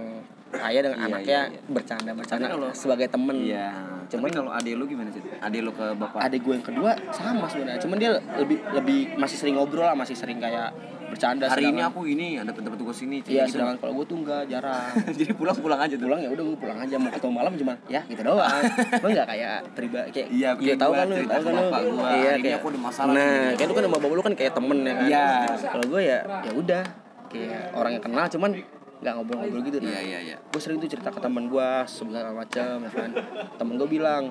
ayah 0.51 0.81
dengan 0.81 0.97
Iya, 0.97 1.07
anaknya 1.07 1.39
iya, 1.45 1.53
iya. 1.55 1.61
bercanda 1.67 2.11
bercanda 2.11 2.45
Tapi 2.45 2.53
kalau- 2.53 2.73
sebagai 2.73 3.07
temen. 3.07 3.35
Iya. 3.37 3.69
Cuman 4.09 4.09
Cuman 4.09 4.29
kalau 4.35 4.51
adik 4.51 4.73
lu 4.73 4.85
gimana 4.85 5.09
sih? 5.09 5.21
Adik 5.21 5.61
lu 5.61 5.71
ke 5.71 5.85
bapak? 5.93 6.19
adik 6.19 6.41
gue 6.41 6.53
yang 6.53 6.65
kedua 6.65 6.91
sama 7.09 7.45
sebenarnya. 7.45 7.77
Cuman 7.79 7.97
dia 7.97 8.11
lebih 8.35 8.57
lebih 8.71 8.99
masih 9.15 9.37
sering 9.37 9.55
ngobrol 9.55 9.85
lah, 9.85 9.93
masih 9.93 10.17
sering 10.17 10.37
kayak 10.37 10.73
bercanda. 11.09 11.45
Hari 11.45 11.59
ini 11.61 11.69
sedangkan- 11.75 11.89
aku 11.89 12.01
ini 12.05 12.27
ada 12.35 12.51
dapat 12.51 12.77
tugas 12.77 12.99
ini. 12.99 13.17
Iya, 13.21 13.43
gitu. 13.43 13.53
sedangkan 13.55 13.77
kalau 13.77 13.93
gue 13.95 14.05
tuh 14.05 14.17
enggak 14.17 14.41
jarang. 14.45 14.89
Jadi 15.17 15.31
pulang 15.33 15.57
pulang 15.57 15.79
aja 15.79 15.93
tuh. 15.93 16.05
pulang 16.05 16.19
ya 16.19 16.29
udah 16.29 16.43
gue 16.43 16.57
pulang 16.57 16.79
aja 16.79 16.95
mau 16.95 17.09
ketemu 17.09 17.33
malam 17.35 17.53
cuma 17.53 17.73
ya 17.85 18.01
gitu 18.03 18.21
doang 18.23 18.61
gue 19.01 19.09
nggak 19.11 19.27
kayak 19.27 19.57
pribadi 19.71 20.09
kayak 20.11 20.27
Iya, 20.31 20.49
ya, 20.55 20.73
tahu 20.75 20.91
kan 20.91 21.05
lu 21.05 21.15
tahu 21.21 21.41
kan 21.43 21.53
lu 21.53 22.01
iya 22.09 22.31
ini 22.31 22.41
kayak 22.41 22.57
aku 22.57 22.67
ada 22.67 22.79
masalah 22.79 23.11
nah 23.11 23.45
kayak 23.51 23.67
lu 23.67 23.73
kan 23.73 23.83
sama 23.83 23.95
bapak 23.95 24.09
lu 24.09 24.23
kan 24.23 24.33
kayak 24.33 24.53
temen 24.53 24.77
ya 24.79 24.93
kan 24.95 25.05
Iya. 25.05 25.27
kalau 25.67 25.85
gue 25.87 26.01
ya 26.01 26.17
ya 26.41 26.51
udah 26.51 26.83
kayak 27.27 27.61
orang 27.73 27.91
yang 27.93 28.03
kenal 28.03 28.25
cuman 28.27 28.49
nggak 28.99 29.13
ngobrol-ngobrol 29.13 29.61
gitu 29.63 29.77
Iya 29.79 29.99
iya 30.01 30.19
iya. 30.23 30.37
gue 30.41 30.59
sering 30.59 30.77
tuh 30.77 30.89
cerita 30.89 31.07
ke 31.07 31.19
teman 31.19 31.45
gue 31.45 31.69
segala 31.85 32.29
macam 32.31 32.73
ya 32.79 32.91
kan 32.91 33.09
temen 33.55 33.73
gue 33.75 33.87
bilang 33.87 34.23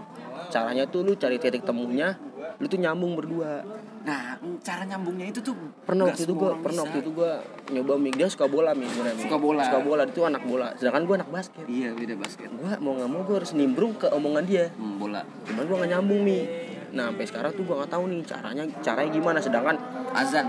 caranya 0.48 0.84
tuh 0.84 1.00
lu 1.02 1.14
cari 1.14 1.38
titik 1.38 1.62
temunya 1.62 2.18
lu 2.58 2.66
tuh 2.66 2.78
nyambung 2.82 3.14
berdua. 3.14 3.62
Nah, 4.02 4.34
cara 4.66 4.82
nyambungnya 4.82 5.30
itu 5.30 5.38
tuh 5.38 5.54
pernah 5.86 6.10
waktu 6.10 6.26
itu 6.26 6.34
gue 6.34 6.50
pernah 6.58 6.82
waktu 6.82 6.98
itu 7.06 7.10
gue 7.14 7.32
nyoba 7.70 7.92
mik 7.94 8.14
dia 8.18 8.26
suka 8.26 8.50
bola 8.50 8.74
mik 8.74 8.90
Mi. 8.98 9.14
Suka 9.14 9.38
bola. 9.38 9.62
suka 9.62 9.78
bola 9.78 10.02
itu 10.02 10.20
anak 10.26 10.42
bola. 10.42 10.74
Sedangkan 10.74 11.06
gue 11.06 11.14
anak 11.22 11.30
basket. 11.30 11.64
Iya, 11.70 11.94
beda 11.94 12.14
basket. 12.18 12.50
gue 12.50 12.70
mau 12.82 12.98
nggak 12.98 13.10
mau 13.14 13.22
gue 13.22 13.36
harus 13.38 13.54
nimbrung 13.54 13.94
ke 13.94 14.10
omongan 14.10 14.42
dia. 14.42 14.74
Hmm, 14.74 14.98
bola. 14.98 15.22
cuman 15.46 15.62
gue 15.70 15.76
nggak 15.78 15.90
nyambung 15.94 16.20
nih. 16.26 16.42
Nah 16.98 17.04
sampai 17.14 17.24
sekarang 17.30 17.50
tuh 17.54 17.62
gue 17.62 17.74
nggak 17.78 17.92
tahu 17.94 18.04
nih 18.10 18.20
caranya 18.26 18.64
caranya 18.82 19.10
gimana. 19.14 19.38
Sedangkan 19.38 19.76
Azan. 20.10 20.46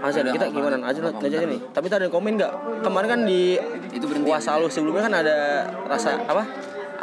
Azan 0.00 0.24
kita 0.32 0.48
gimana? 0.48 0.80
Azan 0.80 1.12
aja 1.12 1.44
nih. 1.44 1.60
Tapi 1.76 1.86
tadi 1.92 2.00
ada 2.00 2.04
yang 2.08 2.14
komen 2.16 2.40
nggak? 2.40 2.52
Kemarin 2.80 3.08
kan 3.08 3.20
di 3.28 3.60
Itu 3.92 4.08
berhenti. 4.08 4.32
puasa 4.32 4.56
lu 4.56 4.72
sebelumnya 4.72 5.12
kan 5.12 5.14
ada 5.20 5.68
rasa 5.84 6.24
apa? 6.24 6.44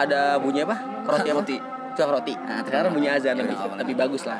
Ada 0.01 0.41
bunyi 0.41 0.65
apa? 0.65 0.77
Roti 1.05 1.29
apa 1.29 1.80
Cak 1.91 2.07
roti. 2.07 2.33
Nah, 2.35 2.63
sekarang 2.63 2.91
bunyi 2.95 3.09
azan 3.11 3.35
Ya, 3.35 3.43
lebih, 3.43 3.57
lebih 3.83 3.95
bagus 3.99 4.23
lah. 4.27 4.39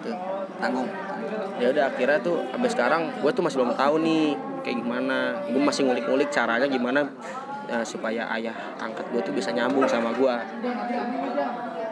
Tuh 0.00 0.16
Tanggung. 0.56 0.88
ya 1.56 1.72
udah 1.72 1.88
akhirnya 1.88 2.20
tuh 2.20 2.36
sampai 2.52 2.68
sekarang 2.68 3.02
gue 3.24 3.30
tuh 3.32 3.40
masih 3.40 3.56
belum 3.64 3.72
tahu 3.76 3.94
nih 4.04 4.24
kayak 4.64 4.76
gimana. 4.80 5.18
Gue 5.48 5.62
masih 5.62 5.82
ngulik-ngulik 5.88 6.28
caranya 6.28 6.68
gimana 6.68 7.00
eh, 7.68 7.84
supaya 7.84 8.28
ayah 8.36 8.56
angkat 8.76 9.08
gue 9.12 9.20
tuh 9.24 9.32
bisa 9.32 9.50
nyambung 9.52 9.88
sama 9.88 10.12
gue 10.12 10.34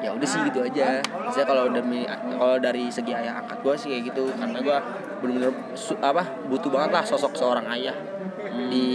ya 0.05 0.13
udah 0.13 0.29
sih 0.29 0.41
gitu 0.53 0.61
aja. 0.61 1.01
Saya 1.33 1.45
kalau 1.49 1.73
demi 1.73 2.05
kalau 2.05 2.61
dari 2.61 2.93
segi 2.93 3.17
ayah 3.17 3.41
angkat 3.41 3.65
gue 3.65 3.75
sih 3.81 3.89
kayak 3.89 4.13
gitu 4.13 4.29
karena 4.37 4.61
gue 4.61 4.77
bener-bener 5.25 5.53
su- 5.73 5.97
apa 6.05 6.29
butuh 6.45 6.69
banget 6.69 6.91
lah 6.93 7.05
sosok 7.09 7.33
seorang 7.33 7.65
ayah 7.73 7.97
di 8.69 8.87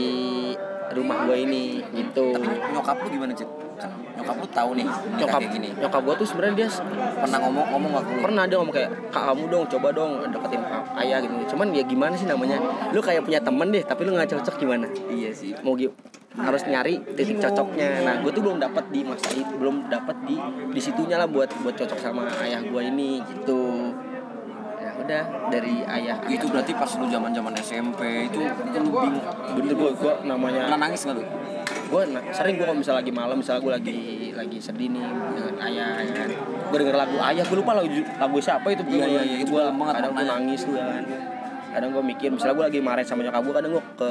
rumah 0.94 1.26
gue 1.26 1.38
ini 1.50 1.82
gitu. 1.98 2.34
Tapi 2.38 2.74
nyokap 2.74 2.98
lu 3.06 3.10
gimana, 3.10 3.34
Cit? 3.34 3.50
Kan 3.80 3.90
nyokap 4.14 4.36
lu 4.36 4.48
tahu 4.50 4.70
nih 4.76 4.84
nyokap 5.16 5.40
kayak 5.40 5.52
gini. 5.52 5.70
nyokap 5.74 6.02
gue 6.02 6.16
tuh 6.18 6.28
sebenarnya 6.28 6.56
dia 6.58 6.68
Pernah 7.16 7.40
ngomong 7.40 7.66
ngomong 7.70 7.90
gak 7.92 8.04
ke 8.04 8.12
lu? 8.12 8.22
pernah 8.22 8.44
dia 8.44 8.58
ngomong 8.58 8.76
kayak 8.76 8.90
kak 9.10 9.24
kamu 9.26 9.44
dong 9.48 9.64
coba 9.70 9.88
dong 9.90 10.12
deketin 10.26 10.62
ayah 10.98 11.18
gitu 11.20 11.34
cuman 11.50 11.68
ya 11.70 11.84
gimana 11.84 12.14
sih 12.14 12.26
namanya 12.26 12.58
lu 12.90 13.00
kayak 13.00 13.24
punya 13.24 13.40
temen 13.40 13.68
deh 13.70 13.80
tapi 13.82 14.02
lu 14.04 14.12
nggak 14.14 14.30
cocok 14.30 14.56
gimana 14.58 14.86
Iya 15.10 15.32
sih. 15.32 15.56
mau 15.60 15.74
gi- 15.74 15.92
harus 16.32 16.62
nyari 16.64 17.00
titik 17.10 17.40
cocoknya 17.40 17.88
nah 18.02 18.16
gue 18.18 18.30
tuh 18.30 18.42
belum 18.42 18.58
dapat 18.58 18.84
di 18.90 19.02
masa 19.02 19.28
itu 19.34 19.54
belum 19.54 19.88
dapat 19.88 20.16
di 20.24 20.36
di 20.70 20.80
situnya 20.80 21.16
lah 21.16 21.26
buat 21.26 21.48
buat 21.58 21.74
cocok 21.74 21.98
sama 21.98 22.28
ayah 22.40 22.60
gue 22.62 22.82
ini 22.86 23.20
gitu 23.26 23.92
ya 24.78 24.92
udah 24.96 25.24
dari 25.50 25.84
ayah 25.86 26.16
Itu 26.26 26.48
berarti 26.48 26.72
pas 26.74 26.92
lu 26.94 27.06
zaman-zaman 27.06 27.52
SMP 27.58 28.00
itu 28.26 28.40
itu 28.40 28.78
lu 28.78 28.90
bingung. 28.94 29.26
bener 29.54 29.74
gue 29.74 29.92
gue 29.94 30.14
namanya 30.24 30.62
Pernah 30.68 30.80
nangis 30.82 31.02
gak 31.02 31.16
lu? 31.16 31.24
Gue 31.90 32.02
sering 32.32 32.56
gue 32.56 32.66
kalau 32.66 32.78
misalnya 32.78 33.00
lagi 33.02 33.12
malam 33.12 33.36
misalnya 33.38 33.62
gue 33.62 33.74
lagi 33.74 33.94
lagi 34.32 34.58
sedih 34.58 34.88
nih 34.90 35.02
dengan 35.04 35.56
ayah 35.66 35.90
ya 36.00 36.14
kan. 36.14 36.30
Gue 36.70 36.78
denger 36.80 36.96
lagu 36.96 37.16
ayah 37.20 37.44
gue 37.44 37.58
lupa 37.58 37.72
lagu 37.74 37.88
lagu 37.90 38.38
siapa 38.38 38.68
itu 38.70 38.84
Iya, 38.86 39.06
iya, 39.06 39.22
iya, 39.26 39.38
gue 39.42 39.62
kadang 39.68 40.14
gue 40.14 40.26
nangis 40.26 40.62
tuh 40.64 40.74
ya 40.74 40.86
kan. 40.86 41.04
Kadang 41.70 41.90
gue 41.94 42.04
mikir 42.04 42.30
misalnya 42.30 42.56
gue 42.56 42.66
lagi 42.70 42.80
marah 42.82 43.04
sama 43.04 43.22
nyokap 43.22 43.42
gue 43.42 43.54
kadang 43.54 43.72
gue 43.74 43.84
ke 43.96 44.10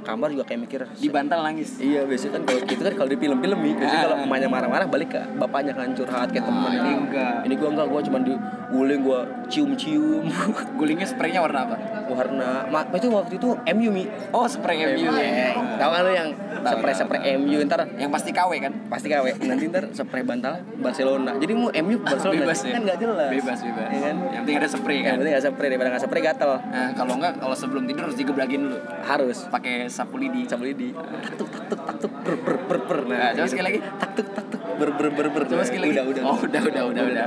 kamar 0.00 0.32
juga 0.32 0.44
kayak 0.48 0.60
mikir 0.64 0.80
di 0.96 1.08
bantal 1.08 1.44
nangis. 1.44 1.76
Iya 1.76 2.02
biasanya 2.02 2.40
kan 2.40 2.42
kalau 2.46 2.60
gitu 2.64 2.82
kan 2.82 2.94
kalau 2.96 3.08
di 3.08 3.18
film-film 3.20 3.58
nih 3.60 3.74
biasanya 3.76 4.02
kalau 4.08 4.16
emaknya 4.24 4.48
marah-marah 4.48 4.86
balik 4.88 5.12
ke 5.12 5.20
bapaknya 5.36 5.72
kan 5.76 5.92
curhat 5.92 6.28
kayak 6.32 6.46
temen 6.48 6.72
ini 6.72 6.90
enggak. 7.04 7.34
Ini 7.44 7.54
gua 7.54 7.68
enggak, 7.68 7.86
gua 7.86 8.00
cuma 8.00 8.18
diuling 8.24 9.00
gua 9.04 9.20
cium-cium. 9.46 10.24
Gulingnya 10.80 11.04
spraynya 11.04 11.44
warna 11.44 11.68
apa? 11.68 11.76
Warna 12.10 12.66
mak 12.66 12.90
itu 12.96 13.06
waktu 13.12 13.34
itu 13.38 13.48
MU 13.76 13.90
mi. 13.92 14.04
oh 14.32 14.46
spray 14.48 14.82
MU 14.88 15.06
Eh, 15.14 15.52
Tahu 15.78 15.90
kan 15.92 16.02
yang 16.10 16.28
Tahu, 16.60 16.76
spray 16.76 16.94
tahu, 16.94 17.02
spray 17.08 17.20
MU 17.40 17.58
ntar 17.64 17.80
yang 17.96 18.10
pasti 18.12 18.30
KW 18.30 18.52
kan 18.60 18.72
pasti 18.92 19.06
KW 19.08 19.26
nanti 19.48 19.64
ntar 19.72 19.84
spray 19.96 20.22
bantal 20.24 20.60
Barcelona. 20.78 21.32
Jadi 21.40 21.52
mau 21.56 21.68
MU 21.72 21.96
Barcelona 22.04 22.36
bebas 22.44 22.58
ya 22.60 22.72
kan 22.76 22.82
enggak 22.84 22.98
jelas. 23.00 23.28
bebas 23.32 23.58
bebas 23.64 23.88
Ya 23.90 24.00
kan? 24.00 24.16
yang 24.30 24.42
penting 24.44 24.56
ada 24.60 24.68
spray 24.68 24.96
Yang 25.00 25.04
kan 25.04 25.16
penting 25.20 25.32
enggak 25.32 25.44
spray 25.48 25.68
daripada 25.72 25.88
enggak 25.90 26.04
spray 26.04 26.22
gatel. 26.22 26.52
nah 26.70 26.88
kalau 26.92 27.14
enggak 27.16 27.34
kalau 27.40 27.56
sebelum 27.56 27.82
tidur 27.88 28.02
harus 28.08 28.16
digeblagin 28.20 28.60
dulu 28.68 28.78
Harus 29.00 29.38
pakai 29.48 29.88
sapu 29.88 30.16
lidi 30.20 30.42
sabu 30.44 30.64
lidi. 30.68 30.92
Taktuk 30.96 31.48
taktuk 31.48 31.80
taktuk 31.82 32.12
ber 32.20 32.34
ber 32.38 32.56
ber 32.68 32.78
ber. 32.84 32.98
Nah, 33.08 33.32
coba 33.32 33.46
gitu. 33.48 33.52
sekali 33.56 33.66
lagi. 33.66 33.78
Taktuk 33.80 34.26
taktuk 34.36 34.60
ber 34.78 34.90
ber 34.94 35.08
ber 35.10 35.26
ber. 35.32 35.42
Coba 35.48 35.62
sekali 35.64 35.80
lagi. 35.88 35.92
Udah 35.96 36.04
udah. 36.06 36.22
Oh, 36.28 36.38
udah, 36.38 36.62
udah, 36.62 36.82
udah, 36.92 37.02
udah. 37.08 37.26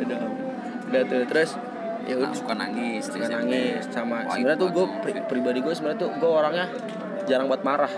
Udah. 0.00 0.20
Udah 0.90 1.02
tuh 1.06 1.22
terus 1.26 1.50
ya 2.06 2.16
nah, 2.16 2.26
udah 2.26 2.30
suka 2.32 2.54
nangis 2.56 3.02
suka 3.06 3.26
nangis 3.28 3.82
sama 3.92 4.24
sebenarnya 4.32 4.56
tuh 4.56 4.68
gue 4.72 4.86
pribadi 5.28 5.58
gue 5.60 5.74
sebenarnya 5.76 6.00
tuh 6.00 6.10
gue 6.16 6.30
orangnya 6.30 6.66
jarang 7.24 7.46
buat 7.46 7.60
marah. 7.60 7.90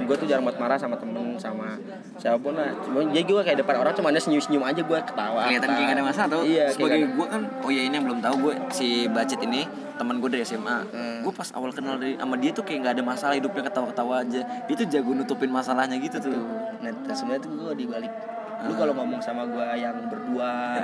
Gue 0.00 0.16
tuh 0.16 0.24
jarang 0.24 0.44
buat 0.44 0.56
marah 0.56 0.76
sama 0.76 0.96
temen 0.96 1.36
sama 1.36 1.76
siapa 2.16 2.36
pun 2.36 2.52
lah. 2.52 2.72
Cuma 2.80 3.04
jadi 3.08 3.24
gue 3.24 3.42
kayak 3.42 3.58
depan 3.60 3.74
orang 3.76 3.92
cuma 3.92 4.08
ada 4.08 4.20
senyum 4.20 4.38
senyum 4.38 4.62
aja 4.62 4.80
gue 4.80 4.98
ketawa. 5.02 5.40
Kelihatan 5.44 5.68
kayak 5.70 5.86
gak 5.86 5.96
ada 5.96 6.04
masalah 6.04 6.28
tuh. 6.30 6.42
Iya 6.44 6.64
sebagai 6.70 7.00
gue 7.10 7.26
kan 7.26 7.40
oh 7.60 7.70
ya 7.70 7.82
ini 7.82 7.94
yang 7.94 8.06
belum 8.06 8.20
tahu 8.20 8.34
gue 8.40 8.54
si 8.70 8.88
budget 9.06 9.40
ini 9.42 9.64
teman 9.96 10.16
gue 10.16 10.30
dari 10.30 10.44
SMA 10.44 10.78
Hmm. 10.90 11.20
gue 11.20 11.32
pas 11.34 11.44
awal 11.52 11.68
kenal 11.70 12.00
dari 12.00 12.16
sama 12.16 12.40
dia 12.40 12.50
tuh 12.50 12.64
kayak 12.64 12.80
nggak 12.80 12.94
ada 12.96 13.04
masalah 13.04 13.34
hidupnya 13.36 13.62
ketawa-ketawa 13.66 14.14
aja. 14.22 14.40
Dia 14.64 14.74
tuh 14.74 14.86
jago 14.86 15.10
nutupin 15.12 15.48
masalahnya 15.48 15.96
gitu 15.96 16.16
tuh. 16.18 16.32
Nah 16.80 16.92
sebenarnya 17.10 17.42
tuh 17.42 17.50
gue 17.52 17.72
dibalik. 17.76 18.12
Lu 18.60 18.76
kalau 18.76 18.92
ngomong 18.92 19.20
sama 19.20 19.48
gue 19.48 19.66
yang 19.74 19.96
berdua 20.04 20.76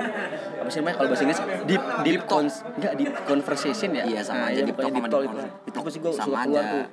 apa 0.57 0.65
sih 0.65 0.81
namanya 0.81 0.97
kalau 0.97 1.09
bahasa 1.13 1.23
Inggris? 1.23 1.41
Deep 1.65 1.83
deep 2.01 2.21
cons 2.25 2.65
enggak 2.73 2.93
deep 2.97 3.13
conversation 3.23 3.89
ya? 3.93 4.01
Iya, 4.01 4.21
sama 4.21 4.37
Nah, 4.37 4.49
aja, 4.49 4.53
iya, 4.55 4.65
deep 4.65 4.77
talk 4.77 4.89
deep 4.89 5.05
talk 5.05 5.21
deep 5.21 5.29
itu 5.29 5.45
itu 5.69 5.77
pasti 5.77 5.97
gue 6.01 6.11
Sama 6.11 6.25
suka 6.25 6.39
keluar 6.41 6.63
tuh 6.65 6.85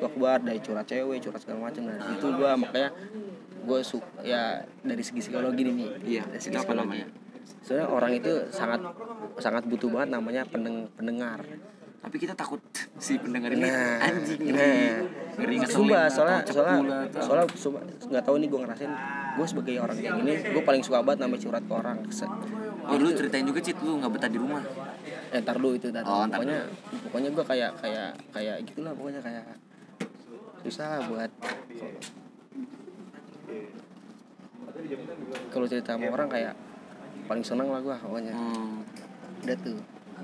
suka 0.00 0.08
keluar 0.16 0.38
dari 0.40 0.64
curhat 0.64 0.88
cewek 0.88 1.20
curhat 1.20 1.44
segala 1.44 1.68
macam 1.68 1.84
nah 1.84 2.00
itu 2.16 2.26
gue 2.32 2.50
makanya 2.56 2.90
gue 3.60 3.80
suka 3.84 4.08
ya 4.24 4.64
dari 4.80 5.02
segi 5.04 5.20
psikologi 5.20 5.62
nih. 5.68 5.88
Iya, 6.00 6.22
dari 6.32 6.40
segi 6.40 6.56
apa 6.56 6.72
namanya? 6.72 7.06
sebenarnya 7.60 7.88
orang 7.90 8.12
itu 8.14 8.32
sangat 8.54 8.80
sangat 9.42 9.66
butuh 9.66 9.90
banget 9.90 10.16
namanya 10.16 10.42
pendeng, 10.48 10.86
pendengar. 10.94 11.42
Tapi 12.00 12.16
kita 12.16 12.32
takut 12.32 12.62
si 12.96 13.20
pendengar 13.20 13.52
ini 13.52 13.68
nah 13.68 14.00
anjing 14.00 14.40
nah. 14.56 15.04
ngeri 15.36 15.56
sumpah 15.68 16.08
atau 16.08 16.24
soalnya 16.24 16.40
soalnya 16.48 16.78
soalnya 17.20 17.46
sumpah, 17.52 17.82
nggak 17.84 18.24
tahu 18.24 18.40
nih 18.40 18.48
gue 18.48 18.60
ngerasain 18.64 18.92
gue 19.36 19.46
sebagai 19.46 19.74
orang 19.84 19.96
kayak 20.00 20.14
gini 20.16 20.32
gue 20.48 20.62
paling 20.64 20.80
suka 20.80 21.04
banget 21.04 21.28
namanya 21.28 21.44
curhat 21.44 21.64
ke 21.68 21.74
orang 21.76 21.98
oh 22.88 22.96
lu 22.96 23.12
ceritain 23.12 23.44
juga 23.44 23.60
cit 23.60 23.76
lu 23.84 24.00
nggak 24.00 24.16
betah 24.16 24.30
di 24.32 24.40
rumah? 24.40 24.64
Eh 25.28 25.44
ntar 25.44 25.60
dulu 25.60 25.76
itu 25.76 25.92
ntar 25.92 26.08
Oh, 26.08 26.24
pokoknya 26.24 26.58
pokoknya 27.04 27.28
gue 27.36 27.44
kayak 27.44 27.70
kayak 27.84 28.10
kayak 28.32 28.56
gitulah 28.64 28.92
pokoknya 28.96 29.20
kayak 29.20 29.44
susah 30.60 30.86
lah 30.86 31.00
buat 31.08 31.30
kalau 35.50 35.66
cerita 35.66 35.96
sama 35.96 36.08
orang 36.12 36.28
kayak 36.28 36.54
paling 37.26 37.44
seneng 37.46 37.68
lah 37.70 37.80
gue 37.80 37.96
pokoknya 37.96 38.34
hmm. 38.34 38.74
udah 39.46 39.56
tuh 39.64 39.78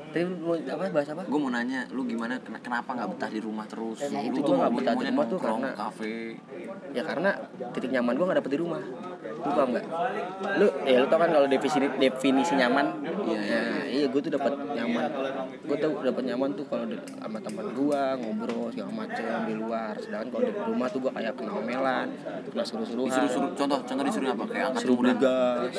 tadi 0.07 0.23
lu 0.23 0.35
mau 0.39 0.55
apa 0.55 0.83
bahas 0.91 1.09
apa? 1.09 1.23
Gue 1.23 1.39
mau 1.39 1.49
nanya 1.49 1.81
lu 1.91 2.03
gimana 2.03 2.35
ken- 2.39 2.61
kenapa 2.61 2.91
nggak 2.91 3.09
betah 3.13 3.31
di 3.31 3.41
rumah 3.41 3.65
terus? 3.65 3.99
Ya, 4.03 4.19
lu 4.19 4.29
itu 4.29 4.41
tuh 4.41 4.55
nggak 4.55 4.73
betah 4.73 4.95
di 4.95 5.05
rumah 5.07 5.25
tuh 5.27 5.39
karena- 5.39 5.75
kafe. 5.75 6.17
ya 6.91 7.03
karena 7.03 7.31
titik 7.71 7.91
nyaman 7.91 8.13
gue 8.13 8.25
gak 8.25 8.39
dapet 8.41 8.51
di 8.51 8.59
rumah. 8.59 8.81
Lu 9.37 9.51
paham 9.53 9.69
gak 9.71 9.85
lu 10.57 10.67
ya 10.83 10.97
lu 10.97 11.07
tau 11.07 11.19
kan 11.19 11.31
kalau 11.31 11.47
definisi 11.47 11.79
definisi 11.97 12.53
nyaman? 12.55 12.87
Iya, 13.27 13.41
iya, 13.43 13.61
iya 13.87 14.07
gue 14.07 14.21
tuh 14.21 14.33
dapat 14.33 14.53
nyaman. 14.55 15.11
Gue 15.61 15.77
tuh 15.77 15.91
dapat 16.01 16.23
nyaman 16.25 16.49
tuh 16.55 16.65
kalau 16.65 16.85
di- 16.85 16.97
sama 16.97 17.39
teman 17.39 17.67
gue 17.69 18.01
ngobrol 18.17 18.67
segala 18.71 18.93
macem 18.95 19.25
di 19.45 19.55
luar. 19.55 19.93
Sedangkan 19.97 20.29
kalau 20.31 20.43
di 20.43 20.53
rumah 20.55 20.89
tuh 20.89 21.01
gue 21.01 21.13
kayak 21.13 21.33
kena 21.35 21.53
omelan 21.53 22.09
kena 22.47 22.65
suruh-suruhan 22.65 23.09
disuruh-suruh 23.09 23.51
contoh 23.55 23.79
contoh 23.83 24.05
disuruh 24.05 24.29
apa? 24.33 24.45
Kayak 24.47 24.67
angkat 24.67 24.81
suruh 24.81 24.97
beli 24.97 25.15
gas. 25.17 25.75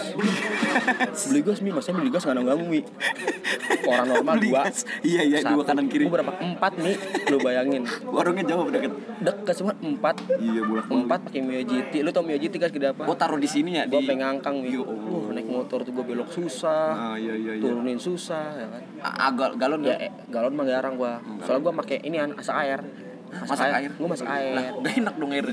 Beli 1.27 1.41
gas 1.41 1.59
mi. 1.59 1.69
Maksudnya 1.69 1.97
beli 1.97 2.09
gas 2.09 2.23
gak 2.23 2.35
ganggu 2.37 2.65
mi. 2.65 2.81
Orang 3.89 4.06
normal 4.07 4.35
Beli 4.39 4.49
dua. 4.49 4.61
gas. 4.65 4.87
Iya, 5.03 5.21
iya, 5.27 5.37
dua 5.43 5.63
kanan 5.67 5.85
kiri. 5.91 6.07
Gua 6.07 6.19
berapa? 6.19 6.33
Empat 6.39 6.73
nih 6.79 6.95
lu 7.29 7.37
bayangin. 7.43 7.83
Warungnya 8.07 8.43
jauh 8.47 8.67
deket? 8.71 8.91
Deket 9.21 9.55
semua 9.55 9.73
empat. 9.77 10.15
Iya 10.39 10.61
bolak 10.63 10.87
empat 10.87 11.19
pakai 11.29 11.41
Mio 11.43 11.61
GT 11.61 11.93
lu 12.01 12.09
tau 12.15 12.23
Mio 12.23 12.39
GT 12.39 12.55
gas 12.57 12.71
gede 12.71 12.95
apa? 12.95 13.03
Gue 13.03 13.17
taruh 13.19 13.39
di 13.39 13.49
sini 13.49 13.77
ya 13.77 13.83
gue 13.85 13.99
di 13.99 14.07
pengen 14.07 14.39
ngangkang 14.39 14.63
nih 14.63 14.79
uh, 14.79 15.29
naik 15.31 15.47
motor 15.47 15.83
tuh 15.83 15.91
gue 15.91 16.05
belok 16.07 16.29
susah. 16.31 17.13
Ah 17.13 17.15
iya 17.19 17.35
iya 17.35 17.59
iya. 17.59 17.63
Turunin 17.63 17.99
susah 17.99 18.45
ya 18.55 18.67
kan? 18.71 18.81
Agak 19.03 19.51
galon 19.59 19.83
ya 19.83 19.95
ya? 19.99 20.09
eh, 20.09 20.11
galon 20.31 20.53
mah 20.55 20.65
jarang 20.65 20.95
gue 20.95 21.13
soalnya 21.43 21.61
gue 21.67 21.73
pakai 21.85 21.97
ini 22.07 22.17
an 22.17 22.31
masak 22.33 22.55
air. 22.55 22.79
Masak 23.27 23.69
air. 23.75 23.91
gue 23.91 24.07
masak 24.07 24.27
lah 24.27 24.39
air. 24.39 24.73
udah 24.79 24.93
enak 25.03 25.15
dong 25.19 25.31
air 25.35 25.47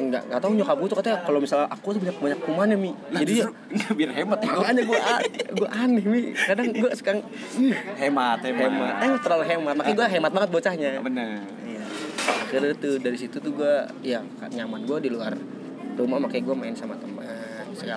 enggak 0.00 0.22
enggak 0.28 0.40
tahu 0.40 0.52
nyokap 0.56 0.76
gue 0.80 0.88
tuh 0.88 0.98
katanya 1.00 1.18
kalau 1.24 1.38
misalnya 1.40 1.66
aku 1.68 1.86
tuh 1.96 2.00
banyak 2.00 2.16
banyak 2.20 2.40
kumannya 2.44 2.76
mi. 2.76 2.90
Jadi 3.12 3.32
ya 3.40 3.46
Nggak, 3.48 3.90
biar 3.98 4.10
hemat 4.16 4.38
ya. 4.40 4.50
Makanya 4.52 4.82
gue 4.84 4.98
gue 5.56 5.68
aneh 5.68 6.04
mi. 6.04 6.20
Kadang 6.36 6.66
gue 6.72 6.90
sekarang 6.96 7.20
ih, 7.60 7.76
hemat 8.00 8.38
hemat. 8.44 8.94
Eh 9.00 9.10
terlalu 9.20 9.44
hemat. 9.48 9.74
Makanya 9.76 9.96
gue 9.96 10.06
hemat 10.18 10.32
banget 10.32 10.50
bocahnya. 10.52 10.90
Bener. 11.00 11.28
Iya. 11.64 11.84
Akhirnya 12.22 12.74
tuh 12.76 12.94
dari 13.00 13.16
situ 13.18 13.36
tuh 13.40 13.52
gue 13.52 13.74
ya 14.04 14.20
nyaman 14.52 14.84
gue 14.84 14.98
di 15.02 15.10
luar 15.12 15.34
rumah 15.92 16.18
makanya 16.18 16.44
gue 16.48 16.56
main 16.56 16.74
sama 16.76 16.96
teman 16.96 17.21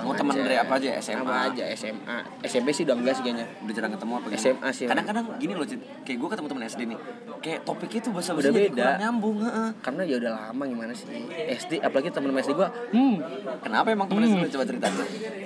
Oh, 0.01 0.13
teman 0.13 0.33
dari 0.33 0.55
apa 0.55 0.73
aja? 0.75 0.89
SMA? 0.97 1.21
Apa 1.21 1.35
aja 1.47 1.63
SMA. 1.73 2.17
SMP 2.41 2.67
sih 2.69 2.83
udah 2.83 2.95
enggak 2.95 3.13
sih 3.13 3.23
kayaknya. 3.23 3.45
udah 3.59 3.73
jarang 3.73 3.91
ketemu 3.91 4.11
apa 4.13 4.25
gimana? 4.27 4.41
SMA 4.41 4.69
sih. 4.71 4.85
kadang-kadang 4.85 5.25
gini 5.35 5.53
loh 5.53 5.65
Cid 5.65 5.81
kayak 6.01 6.17
gue 6.17 6.29
ketemu 6.29 6.47
temen 6.47 6.63
SD 6.65 6.81
nih 6.85 6.99
kayak 7.37 7.59
topiknya 7.61 7.99
tuh 8.01 8.11
bahasa 8.11 8.31
Udah 8.31 8.51
beda. 8.51 8.87
nyambung 8.97 9.37
heeh. 9.39 9.69
Karena 9.79 10.01
ya 10.03 10.15
udah 10.17 10.31
lama 10.33 10.63
gimana 10.65 10.91
sih 10.91 11.07
SD 11.51 11.71
apalagi 11.79 12.09
teman-teman 12.09 12.41
SD 12.41 12.51
gue 12.53 12.67
hmm 12.91 13.15
kenapa 13.59 13.87
emang 13.89 14.07
temen 14.07 14.23
SD 14.23 14.37
lu 14.37 14.49
coba 14.49 14.65
cerita 14.65 14.87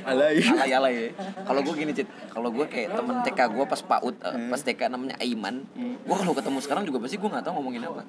alay 0.06 0.36
alay 0.40 0.72
alay 0.72 0.94
ya 0.94 1.10
kalau 1.44 1.60
gue 1.60 1.74
gini 1.74 1.92
Cid 1.92 2.08
kalau 2.30 2.50
gue 2.50 2.66
kayak 2.66 2.90
temen 2.94 3.16
TK 3.22 3.40
gue 3.50 3.66
pas 3.66 3.82
PAUD 3.82 4.16
eh, 4.16 4.28
Hmm. 4.30 4.48
pas 4.48 4.62
TK 4.62 4.82
namanya 4.88 5.16
Aiman 5.18 5.56
gue 5.76 6.16
kalau 6.16 6.34
ketemu 6.34 6.58
sekarang 6.60 6.84
juga 6.84 6.98
pasti 7.00 7.16
gue 7.16 7.28
nggak 7.28 7.42
tahu 7.42 7.54
ngomongin 7.56 7.82
apa 7.84 8.04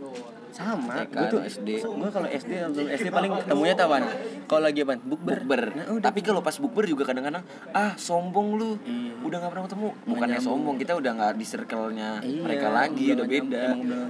sama 0.51 0.93
TK 1.01 1.13
gue 1.13 1.27
tuh 1.29 1.41
SD. 1.43 1.69
gue 1.81 2.11
kalau 2.11 2.29
SD 2.29 2.51
SD 2.93 3.07
paling 3.09 3.31
ketemunya 3.37 3.75
tahuan 3.75 4.03
kalau 4.47 4.63
lagi 4.63 4.81
apa 4.81 4.95
bukber 4.99 5.39
bukber 5.41 5.63
Nah, 5.73 5.87
udah. 5.89 6.10
Tapi 6.11 6.21
kalau 6.21 6.41
pas 6.41 6.57
bukber 6.57 6.85
juga 6.85 7.07
kadang-kadang 7.07 7.47
ah 7.71 7.95
sombong 7.95 8.49
lu 8.53 8.71
Iya. 8.83 9.15
udah 9.23 9.37
nggak 9.39 9.51
pernah 9.51 9.65
ketemu 9.65 9.89
bukannya 10.05 10.35
nyambung. 10.35 10.47
sombong 10.51 10.77
kita 10.77 10.93
udah 10.97 11.13
nggak 11.13 11.33
di 11.33 11.47
circle-nya 11.47 12.11
Iya, 12.21 12.41
mereka 12.41 12.67
lagi 12.69 13.05
udah 13.07 13.15
udah 13.17 13.27
beda 13.29 13.63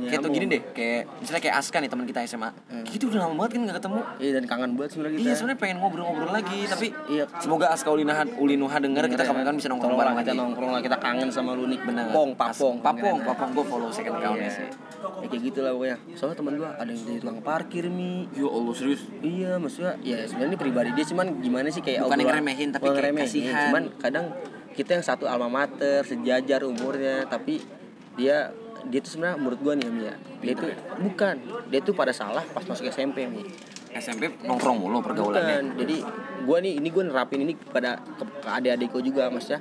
kayak 0.02 0.20
tuh 0.20 0.30
gini 0.30 0.46
deh 0.48 0.62
kayak 0.70 1.02
misalnya 1.18 1.42
kayak 1.42 1.56
Aska 1.56 1.76
nih 1.76 1.88
teman 1.88 2.04
kita 2.04 2.20
SMA 2.24 2.50
kita 2.86 3.02
udah 3.06 3.18
lama 3.20 3.34
banget 3.36 3.50
kan 3.50 3.60
nggak 3.62 3.76
ketemu 3.78 4.00
iya 4.16 4.30
dan 4.32 4.44
kangen 4.46 4.70
banget 4.74 4.90
sebenarnya 4.90 5.14
kita 5.14 5.22
Iya 5.22 5.34
sebenarnya 5.34 5.60
pengen 5.60 5.76
ngobrol-ngobrol 5.78 6.30
lagi 6.30 6.58
tapi 6.64 6.86
Iya. 7.06 7.24
semoga 7.36 7.66
Aska 7.68 7.88
Ulinuha 7.88 8.22
Ulinuha 8.34 8.76
denger 8.78 9.04
kita 9.06 9.22
kapan-kapan 9.22 9.56
bisa 9.56 9.68
nongkrong 9.68 9.92
bareng 9.94 10.16
kita 10.16 10.32
lagi. 10.32 10.40
nongkrong 10.40 10.70
lah 10.70 10.80
kita 10.80 10.96
kangen 10.96 11.28
sama 11.28 11.52
lu 11.52 11.66
nih 11.66 11.78
Bener. 11.78 12.08
pong 12.08 12.32
papong 12.32 12.76
Papong, 12.80 13.18
papong 13.20 13.50
gue 13.52 13.64
follow 13.66 13.90
second 13.90 14.16
account 14.16 14.38
Iya. 14.38 14.50
sih. 14.50 14.68
ya 15.00 15.26
kayak 15.26 15.42
gitu 15.42 15.58
lah 15.60 15.72
pokoknya 15.72 15.96
soalnya 16.12 16.36
teman 16.36 16.52
gua 16.54 16.70
ada 16.74 16.88
yang 16.88 17.00
jadi 17.02 17.18
tukang 17.20 17.40
parkir 17.40 17.84
mi 17.88 18.24
Ya 18.30 18.46
Allah 18.46 18.72
serius. 18.72 19.02
iya 19.20 19.56
maksudnya 19.56 19.92
ya 20.00 20.24
sebenarnya 20.24 20.48
ini 20.50 20.58
pribadi 20.58 20.90
dia 20.92 21.04
cuman 21.04 21.26
gimana 21.40 21.68
sih 21.68 21.82
kayak 21.90 22.00
Bukan 22.02 22.16
yang 22.16 22.28
ngeremehin, 22.30 22.68
tapi 22.70 22.82
kayak 22.82 22.96
ngeremehin, 22.96 23.26
kasihan. 23.26 23.62
cuman 23.66 23.82
kadang 23.96 24.26
kita 24.70 24.90
yang 24.92 25.04
satu 25.04 25.24
alma 25.26 25.48
mater 25.48 26.00
sejajar 26.02 26.62
umurnya 26.62 27.26
tapi 27.26 27.58
dia 28.14 28.54
dia 28.82 28.98
tuh 28.98 29.10
sebenarnya 29.12 29.36
menurut 29.36 29.58
gua 29.58 29.74
nih 29.74 29.84
ya 29.84 29.92
ya 30.00 30.14
dia 30.40 30.54
tuh 30.54 30.70
bukan 30.98 31.34
dia 31.68 31.80
tuh 31.80 31.92
pada 31.92 32.10
salah 32.10 32.40
pas 32.46 32.62
masuk 32.62 32.86
SMP 32.86 33.26
mi 33.26 33.44
SMP 33.90 34.30
nongkrong 34.40 34.78
mulu 34.78 35.02
pergaulannya. 35.02 35.58
Bukan. 35.60 35.64
Jadi 35.76 35.96
gua 36.42 36.58
nih 36.58 36.78
ini 36.78 36.88
gua 36.88 37.04
nerapin 37.04 37.42
ini 37.42 37.52
kepada 37.52 37.98
ke, 37.98 38.22
ke 38.24 38.48
adik-adikku 38.48 38.98
juga 39.00 39.28
maksudnya 39.28 39.60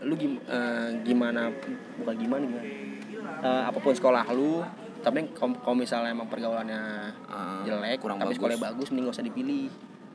lu 0.00 0.14
gim, 0.14 0.36
eh, 0.38 0.88
gimana 1.02 1.48
bukan 1.96 2.14
gimana 2.14 2.42
gimana. 2.42 2.66
Eh, 3.40 3.62
apa 3.66 3.78
pun 3.78 3.90
sekolah 3.90 4.22
lu 4.30 4.60
tapi 5.00 5.32
kalau 5.32 5.72
misalnya 5.74 6.12
emang 6.12 6.28
pergaulannya 6.28 7.08
Ah, 7.26 7.64
jelek 7.64 7.98
kurang 7.98 8.16
tapi 8.16 8.28
bagus. 8.28 8.36
sekolahnya 8.36 8.60
bagus 8.62 8.86
mending 8.88 9.04
gak 9.06 9.16
usah 9.16 9.24
dipilih 9.24 9.64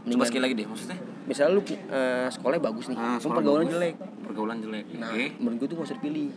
Coba 0.08 0.24
sekali 0.24 0.44
lagi 0.44 0.56
deh 0.56 0.66
maksudnya. 0.66 0.98
misalnya 1.26 1.52
lu 1.52 1.62
eh, 1.66 2.28
sekolahnya 2.30 2.62
bagus 2.64 2.86
nih 2.88 2.96
Ah, 2.96 3.18
sekolah 3.18 3.36
pergaulan 3.36 3.64
bagus. 3.64 3.74
jelek 3.74 3.96
Pergaulan 4.22 4.58
jelek. 4.60 4.86
nah 4.96 5.10
Oke. 5.10 5.26
menurut 5.36 5.58
gua 5.58 5.68
tuh 5.68 5.76
gak 5.76 5.88
usah 5.88 5.98
dipilih 5.98 6.30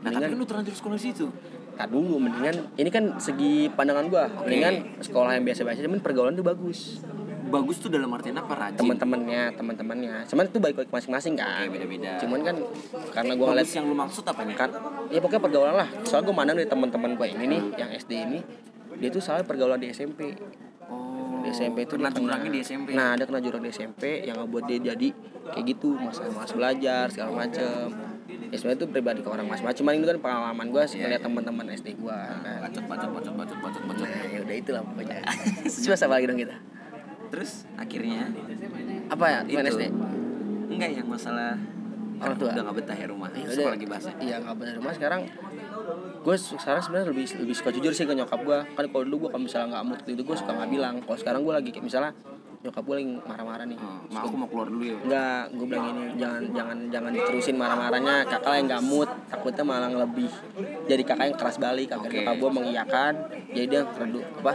Nah, 0.00 0.08
tapi 0.08 0.16
mendingan 0.16 0.30
kan 0.30 0.38
lu 0.38 0.46
terlanjur 0.46 0.74
sekolah 0.74 0.96
di 0.96 1.04
situ. 1.04 1.26
tak 1.72 1.88
dulu 1.88 2.14
mendingan 2.18 2.54
ini 2.74 2.88
kan 2.88 3.04
segi 3.16 3.52
pandangan 3.70 4.04
gua 4.06 4.24
mendingan 4.38 4.74
sekolah 4.98 5.32
yang 5.32 5.44
biasa-biasa 5.44 5.80
cuman 5.82 5.98
pergaulan 5.98 6.32
tuh 6.32 6.42
bagus 6.42 7.00
bagus 7.46 7.76
tuh 7.76 7.88
dalam 7.88 8.08
artian 8.10 8.32
apa 8.34 8.52
rajin 8.54 8.78
teman-temannya 8.78 9.42
teman-temannya 9.52 10.14
cuman 10.24 10.44
itu 10.46 10.58
baik 10.58 10.76
baik 10.76 10.88
masing-masing 10.88 11.34
kan 11.34 11.66
Oke, 11.66 11.74
beda-beda. 11.74 12.12
cuman 12.16 12.40
kan 12.42 12.56
karena 13.10 13.32
gue 13.34 13.42
ngeliat 13.44 13.64
bagus 13.64 13.74
yang 13.74 13.84
lu 13.84 13.96
maksud 13.98 14.22
apa 14.22 14.40
nih 14.42 14.54
kan 14.54 14.70
ya 15.08 15.18
pokoknya 15.18 15.42
pergaulan 15.42 15.74
lah 15.74 15.88
soalnya 16.02 16.24
gue 16.24 16.34
mandang 16.34 16.56
dari 16.56 16.68
teman-teman 16.68 17.10
gue 17.12 17.26
ini 17.28 17.44
nih 17.46 17.62
yang 17.76 17.90
SD 17.90 18.12
ini 18.14 18.38
dia 18.96 19.08
tuh 19.08 19.18
soalnya 19.18 19.44
pergaulan 19.44 19.76
di 19.76 19.88
SMP 19.88 20.30
SMP 21.50 21.84
itu 21.84 21.94
kena 21.98 22.10
dia 22.10 22.20
jurangnya 22.22 22.50
di 22.50 22.60
SMP. 22.62 22.88
Nah 22.94 23.14
ada 23.18 23.24
kena 23.26 23.40
jurang 23.42 23.62
di 23.62 23.70
SMP 23.70 24.24
yang 24.26 24.36
ngebuat 24.40 24.64
dia 24.70 24.78
jadi 24.94 25.08
kayak 25.50 25.64
gitu 25.66 25.98
masa 25.98 26.26
malas 26.30 26.52
belajar 26.54 27.04
segala 27.10 27.30
macem. 27.46 27.86
Ya 28.50 28.56
sebenarnya 28.58 28.78
itu 28.82 28.86
pribadi 28.90 29.20
ke 29.22 29.28
orang 29.30 29.46
masing-masing 29.46 29.78
cuman 29.82 29.92
itu 29.98 30.06
kan 30.10 30.18
pengalaman 30.22 30.66
gue 30.70 30.82
Iya, 30.82 30.96
ngeliat 31.06 31.22
teman-teman 31.22 31.64
SD 31.74 31.88
gue 31.98 32.14
kan. 32.14 32.58
Bacot 32.66 32.84
bacot 32.86 33.10
bacot 33.14 33.34
bacot 33.34 33.58
bacot 33.62 33.82
bacot. 33.86 34.06
Nah 34.06 34.22
ya 34.26 34.38
udah 34.42 34.56
itulah 34.58 34.82
pokoknya. 34.86 35.18
Coba 35.86 35.96
apa 35.98 36.14
lagi 36.18 36.26
dong 36.26 36.40
kita? 36.40 36.56
Terus 37.30 37.50
akhirnya? 37.78 38.22
Apa 39.10 39.24
ya 39.26 39.38
Itu. 39.46 39.70
SD 39.74 39.82
enggak 40.70 40.90
yang 40.96 41.08
masalah 41.10 41.58
Orang 42.20 42.36
tua. 42.36 42.48
udah 42.52 42.62
nggak 42.62 42.76
betah 42.76 42.96
ya 42.96 43.06
rumah 43.08 43.28
Ya 43.32 43.44
udah. 43.48 43.68
lagi 43.72 43.86
bahasnya 43.88 44.14
Iya 44.20 44.36
nggak 44.44 44.54
benar 44.56 44.74
rumah. 44.76 44.92
Sekarang 44.92 45.20
gue 46.20 46.36
sekarang 46.36 46.82
sebenarnya 46.84 47.06
lebih 47.10 47.24
lebih 47.40 47.54
suka 47.56 47.70
jujur 47.72 47.92
sih 47.96 48.04
ke 48.04 48.12
nyokap 48.12 48.40
gue 48.44 48.58
kan 48.76 48.84
kalau 48.86 49.04
dulu 49.08 49.16
gue 49.26 49.30
kalau 49.32 49.42
misalnya 49.42 49.68
nggak 49.72 49.84
mood 49.86 50.00
itu 50.04 50.22
gue 50.22 50.36
suka 50.36 50.50
nggak 50.52 50.70
bilang. 50.70 50.94
Kalau 51.00 51.18
sekarang 51.18 51.40
gue 51.42 51.54
lagi 51.56 51.70
kayak 51.72 51.84
misalnya 51.84 52.12
nyokap 52.60 52.84
gue 52.84 52.96
lagi 53.00 53.08
marah-marah 53.24 53.64
nih. 53.64 53.78
Oh, 53.80 54.04
ma 54.12 54.18
aku 54.20 54.36
mau 54.36 54.48
keluar 54.52 54.68
dulu 54.68 54.84
ya. 54.84 54.96
Enggak, 55.00 55.42
gue 55.56 55.64
bilang 55.64 55.86
ini 55.90 56.02
jangan 56.20 56.42
jangan 56.52 56.78
jangan 56.92 57.10
diterusin 57.16 57.56
marah-marahnya. 57.56 58.16
Kakak 58.28 58.52
yang 58.52 58.66
nggak 58.68 58.84
mood 58.84 59.08
takutnya 59.32 59.64
malah 59.64 59.88
lebih 59.88 60.28
jadi 60.84 61.02
kakak 61.08 61.24
yang 61.32 61.38
keras 61.40 61.56
balik 61.56 61.88
akhirnya 61.88 62.20
Oke. 62.20 62.26
kakak 62.28 62.36
gue 62.36 62.50
mengiyakan. 62.52 63.12
Jadi 63.56 63.64
dia 63.66 63.82
redu 63.88 64.20
apa 64.44 64.52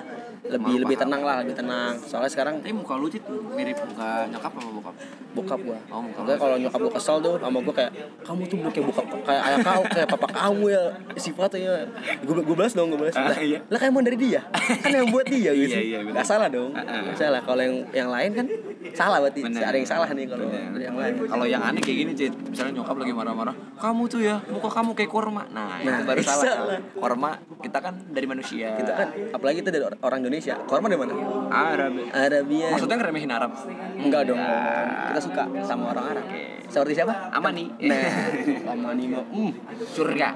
lebih 0.48 0.62
Malu 0.72 0.82
lebih 0.82 0.98
tenang 0.98 1.22
lah 1.22 1.36
lebih 1.40 1.56
tenang. 1.56 1.94
Soalnya 2.00 2.28
sekarang 2.28 2.54
tapi 2.58 2.72
muka 2.72 2.94
lu 2.94 3.08
Cit, 3.08 3.24
mirip 3.52 3.78
muka 3.84 4.26
nyokap 4.28 4.52
apa 4.52 4.70
bokap? 4.72 4.96
Bokap 5.32 5.60
gue 5.60 5.78
Oh, 5.90 6.00
muka 6.00 6.20
kalau 6.36 6.56
nyokap 6.56 6.80
gue 6.80 6.94
kesel 6.94 7.18
tuh 7.20 7.36
sama 7.38 7.58
gue 7.60 7.74
kayak 7.74 7.92
kamu 8.22 8.42
tuh 8.46 8.58
kayak 8.66 8.86
bokap 8.86 9.06
kayak 9.22 9.42
ayah 9.44 9.58
kau 9.62 9.84
kayak 9.86 10.08
papa 10.08 10.28
kamu 10.30 10.66
ya. 10.70 10.84
Sifatnya 11.16 11.86
gue 12.22 12.34
gue 12.36 12.56
balas 12.56 12.74
dong 12.74 12.88
gue 12.90 13.00
balas. 13.00 13.16
Ah, 13.16 13.32
lah, 13.32 13.40
iya. 13.40 13.60
lah 13.66 13.78
kan 13.78 13.90
emang 13.90 14.04
dari 14.04 14.18
dia. 14.18 14.42
Kan 14.54 14.92
yang 14.92 15.10
buat 15.10 15.26
dia 15.26 15.52
gitu. 15.52 15.74
Iya, 15.74 15.82
iya, 15.82 16.00
nggak 16.04 16.24
salah 16.24 16.46
dong. 16.48 16.72
Ah, 16.72 16.84
ah. 16.84 17.00
nggak 17.02 17.18
salah. 17.18 17.42
Kalau 17.42 17.62
yang 17.62 17.76
yang 17.90 18.10
lain 18.10 18.32
kan 18.34 18.46
salah 18.94 19.18
berarti. 19.20 19.42
Bener. 19.42 19.62
ada 19.62 19.76
yang 19.76 19.90
salah 19.90 20.08
nih 20.08 20.26
kalau 20.26 20.46
yang 20.76 20.96
lain. 20.96 21.14
Kalau 21.26 21.46
yang 21.46 21.62
aneh 21.62 21.82
kayak 21.82 21.98
gini 22.02 22.12
Cit 22.14 22.34
misalnya 22.46 22.80
nyokap 22.80 22.96
lagi 22.96 23.12
marah-marah 23.12 23.56
kamu 23.76 24.04
tuh 24.08 24.22
ya 24.22 24.40
muka 24.48 24.68
kamu 24.68 24.92
kayak 24.94 25.12
korma. 25.12 25.44
Nah, 25.52 25.80
itu 25.80 25.90
Nah, 25.90 26.00
baru 26.04 26.20
itu 26.20 26.28
salah 26.32 26.46
salah. 26.48 26.80
korma 26.96 27.30
kita 27.60 27.78
kan 27.80 27.94
dari 28.08 28.26
manusia. 28.26 28.68
Kita 28.76 28.92
kan 28.94 29.08
apalagi 29.32 29.60
kita 29.60 29.70
dari 29.70 29.84
or- 29.84 30.00
orang 30.00 30.20
Indonesia 30.20 30.35
korma 30.66 30.88
dari 30.90 31.00
mana 31.00 31.14
Arab 31.52 31.94
Arabia. 32.12 32.68
Maksudnya 32.74 32.98
ngeremehin 33.00 33.32
Arab? 33.32 33.52
Enggak 34.00 34.22
dong. 34.30 34.42
Kita 34.42 35.22
suka 35.22 35.44
sama 35.64 35.92
orang 35.96 36.06
Arab. 36.18 36.26
Seperti 36.66 36.94
siapa? 36.98 37.30
Amani. 37.32 37.66
Nah 37.86 38.10
Amani 38.74 39.04
mah 39.12 39.24
hmm, 39.28 39.52
surga. 39.94 40.30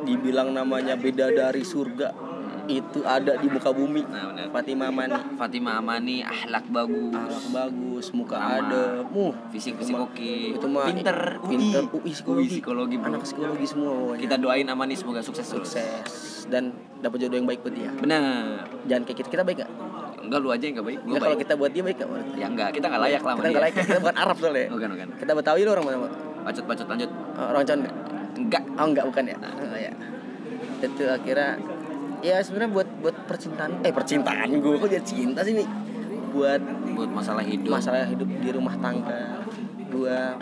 Dibilang 0.00 0.56
namanya 0.56 0.96
beda 0.96 1.28
dari 1.28 1.60
surga 1.60 2.29
itu 2.78 3.00
ada 3.02 3.34
di 3.34 3.48
muka 3.50 3.74
bumi. 3.74 4.06
Nah, 4.06 4.30
benar. 4.30 4.46
Fatimah 4.54 4.90
Mani 4.94 5.18
Fatimah 5.34 5.74
Amani 5.82 6.16
ahlak 6.22 6.64
bagus. 6.70 7.14
Ahlak 7.16 7.46
bagus 7.50 8.06
muka 8.14 8.36
ada. 8.38 9.02
Muh 9.10 9.34
fisik 9.50 9.74
fisik 9.82 9.98
oke. 9.98 10.32
itu 10.54 10.66
mah 10.70 10.86
pinter. 10.86 11.18
pinter 11.42 11.82
UI. 11.90 12.00
UI 12.00 12.12
psikologi, 12.14 12.46
UI 12.46 12.50
psikologi 12.54 12.96
bro. 13.00 13.08
anak 13.10 13.22
psikologi 13.26 13.66
semua 13.66 13.90
pokoknya. 13.90 14.20
kita 14.22 14.34
doain 14.38 14.66
Amani 14.70 14.94
semoga 14.94 15.20
sukses 15.24 15.46
terus. 15.48 15.74
Sukses. 15.74 16.46
Dan 16.46 16.70
dapat 17.02 17.26
jodoh 17.26 17.36
yang 17.42 17.48
baik 17.50 17.60
buat 17.66 17.74
dia. 17.74 17.90
Benar. 17.98 18.68
Jangan 18.86 19.02
kayak 19.08 19.18
kita 19.24 19.28
kita 19.30 19.42
baik 19.42 19.58
gak? 19.66 19.72
enggak 20.20 20.46
lu 20.46 20.48
aja 20.52 20.62
yang 20.62 20.76
gak 20.78 20.86
baik 20.86 20.98
gua 21.02 21.10
Nggak, 21.10 21.22
kalau 21.26 21.38
kita 21.42 21.52
buat 21.58 21.70
dia 21.74 21.82
baik 21.82 21.96
gak? 21.98 22.08
ya 22.38 22.46
enggak 22.46 22.68
kita 22.70 22.86
enggak 22.86 23.02
layak 23.02 23.22
lah 23.24 23.34
kita 23.34 23.48
dia. 23.50 23.60
layak. 23.60 23.74
Kita 23.74 23.98
bukan 23.98 24.16
Arab 24.20 24.36
soalnya. 24.38 24.66
Bukan 24.76 24.88
bukan. 24.94 25.08
Kita 25.18 25.32
Betawi 25.34 25.60
lu 25.66 25.70
orang 25.74 25.84
mana 25.88 25.96
bacot 26.40 26.64
bacot 26.64 26.86
lanjut. 26.88 27.10
Oh, 27.36 27.46
orang 27.50 27.64
Conda 27.66 27.90
enggak 28.38 28.62
oh 28.78 28.86
enggak 28.86 29.04
bukan 29.10 29.24
ya? 29.26 29.36
Oh, 29.36 29.76
ya. 29.76 29.92
Itu 30.80 31.04
akhirnya 31.04 31.48
ya 32.20 32.36
sebenarnya 32.44 32.70
buat 32.72 32.88
buat 33.00 33.16
percintaan. 33.28 33.84
Eh 33.84 33.92
percintaan 33.92 34.48
gue 34.60 34.74
kok 34.76 34.88
jadi 34.88 35.04
cinta 35.04 35.40
sih 35.44 35.56
nih 35.56 35.68
buat 36.30 36.62
buat 36.94 37.10
masalah 37.10 37.42
hidup. 37.42 37.70
masalah 37.70 38.06
hidup 38.06 38.28
di 38.28 38.48
rumah 38.54 38.74
tangga. 38.78 39.42
Gua 39.90 40.38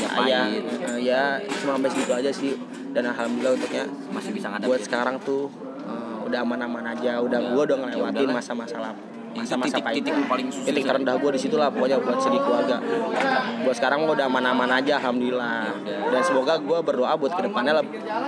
ya 0.00 0.08
ayah 0.24 0.44
ya 1.00 1.22
cuma 1.64 1.76
sampai 1.76 1.90
segitu 1.92 2.12
aja 2.12 2.30
sih. 2.30 2.52
Dan 2.90 3.06
alhamdulillah 3.06 3.54
untuknya 3.56 3.84
masih 4.10 4.30
bisa 4.34 4.50
ngadapin 4.50 4.70
buat 4.74 4.82
sekarang 4.82 5.16
tuh 5.22 5.48
eh, 5.86 6.16
udah 6.26 6.38
aman-aman 6.44 6.84
aja. 6.92 7.22
Udah 7.22 7.38
Ya, 7.40 7.48
gua 7.54 7.62
udah 7.64 7.76
ya 7.76 7.82
ngelewatin 7.88 8.18
udahlah. 8.28 8.36
masa-masa 8.36 8.76
Itu 8.76 9.09
masa-masa 9.32 9.78
titik- 9.78 10.02
titik 10.02 10.14
paling 10.26 10.48
susah 10.48 10.66
titik 10.66 10.84
terendah 10.84 11.14
gua 11.16 11.30
di 11.30 11.40
situ 11.40 11.54
lah 11.54 11.68
pokoknya 11.68 11.96
buat 11.98 12.18
sedih 12.18 12.40
keluarga 12.40 12.76
buat 13.62 13.74
sekarang 13.74 14.02
gua 14.02 14.14
udah 14.14 14.26
aman-aman 14.26 14.70
aja 14.72 14.98
alhamdulillah 14.98 15.70
dan 15.84 16.20
semoga 16.20 16.58
gua 16.58 16.78
berdoa 16.80 17.14
buat 17.14 17.32
ke 17.32 17.42
depannya 17.42 17.72
lah 17.72 17.84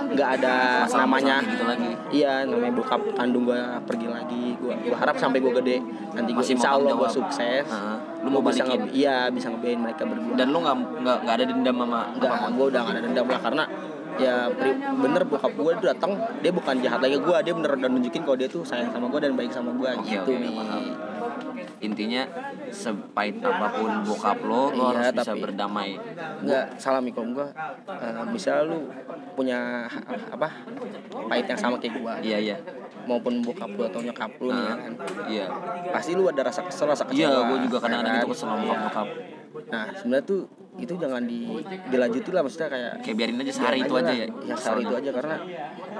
nggak 0.09 0.29
ada 0.37 0.55
namanya 0.89 1.43
gitu 1.43 1.63
lagi 1.63 1.91
Iya, 2.13 2.45
namanya 2.45 2.77
bokap 2.77 3.01
kandung 3.17 3.41
gua 3.43 3.81
pergi 3.81 4.05
lagi. 4.05 4.53
Gua, 4.55 4.77
gua 4.77 4.93
harap 4.95 5.17
sampai 5.17 5.41
gua 5.41 5.49
gede 5.57 5.81
nanti 6.13 6.29
mau 6.29 6.45
insya 6.45 6.69
Allah 6.71 6.93
jawab. 6.93 7.09
sukses. 7.09 7.65
Heeh. 7.65 7.97
Lu 8.21 8.29
mau 8.29 8.45
bisa 8.45 8.61
nge- 8.63 8.93
iya 8.93 9.33
bisa 9.33 9.49
ngebiayain 9.49 9.81
mereka 9.81 10.05
berdua. 10.05 10.37
dan 10.37 10.53
lu 10.53 10.61
nggak 10.61 10.77
nggak 11.01 11.17
nggak 11.25 11.35
ada 11.35 11.45
dendam 11.49 11.75
sama 11.75 11.99
apa 12.13 12.35
pun 12.37 12.51
gua 12.53 12.65
udah 12.69 12.81
gak 12.85 12.93
ada 12.93 13.01
dendam 13.01 13.25
lah 13.25 13.39
karena 13.41 13.63
ya 14.15 14.49
bener 14.93 15.23
bokap 15.23 15.51
gua 15.53 15.71
itu 15.73 15.85
datang 15.85 16.11
dia 16.39 16.49
bukan 16.49 16.75
jahat 16.79 16.99
lagi 16.99 17.17
gua 17.17 17.39
dia 17.39 17.51
bener 17.51 17.71
udah 17.73 17.89
nunjukin 17.89 18.21
kalau 18.21 18.35
dia 18.35 18.45
tuh 18.45 18.61
sayang 18.61 18.89
sama 18.89 19.07
gua 19.07 19.19
dan 19.19 19.33
baik 19.33 19.49
sama 19.49 19.71
gua 19.71 19.93
Oke, 19.95 20.11
gitu 20.11 20.29
oke, 20.29 20.39
nih 20.39 20.51
paham. 20.51 20.83
intinya 21.79 22.23
sepahit 22.69 23.37
apa 23.39 23.67
pun 23.73 23.91
bokap 24.03 24.39
lo 24.41 24.71
lo 24.71 24.85
Iya, 24.93 24.99
harus 25.03 25.07
bisa 25.13 25.23
tapi- 25.27 25.41
berdamai. 25.41 25.91
enggak 26.39 26.65
salah 26.77 26.99
mikom 26.99 27.31
gua 27.31 27.51
Eh, 27.85 28.23
bisa 28.31 28.63
lu 28.63 28.87
punya 29.33 29.87
apa 30.29 30.47
pahit 31.27 31.45
yang 31.45 31.59
sama 31.59 31.75
kayak 31.77 31.93
gua. 31.97 32.13
Iya 32.19 32.37
iya. 32.39 32.57
Maupun 33.03 33.41
bokap 33.41 33.67
lu 33.69 33.83
atau 33.83 33.99
nyokap 33.99 34.31
lu 34.37 34.49
nih 34.49 34.63
ya 34.63 34.69
Nah, 34.69 34.77
kan. 34.77 34.91
iya. 35.27 35.45
Pasti 35.91 36.11
lu 36.13 36.23
ada 36.25 36.41
rasa 36.41 36.63
kesel 36.63 36.87
rasa 36.87 37.03
kecewa 37.03 37.19
iya 37.19 37.39
gue 37.45 37.57
juga 37.61 37.77
kadang-kadang 37.79 38.13
kan? 38.15 38.25
kesel 38.25 38.37
sama 38.39 38.55
bokap 38.57 38.79
bokap. 38.81 39.07
Nah 39.65 39.83
sebenarnya 39.93 40.23
tuh 40.23 40.41
itu 40.83 40.93
jangan 40.99 41.23
di 41.23 41.47
dilanjutin 41.89 42.33
lah 42.35 42.41
maksudnya 42.43 42.69
kayak 42.69 42.93
kayak 43.01 43.15
biarin 43.15 43.37
aja 43.41 43.53
sehari 43.55 43.79
itu 43.81 43.93
biarin 43.93 44.05
aja 44.05 44.13
lah. 44.13 44.17
ya? 44.19 44.27
Ya 44.47 44.55
sehari 44.59 44.81
itu 44.83 44.95
aja 44.99 45.09
karena 45.15 45.35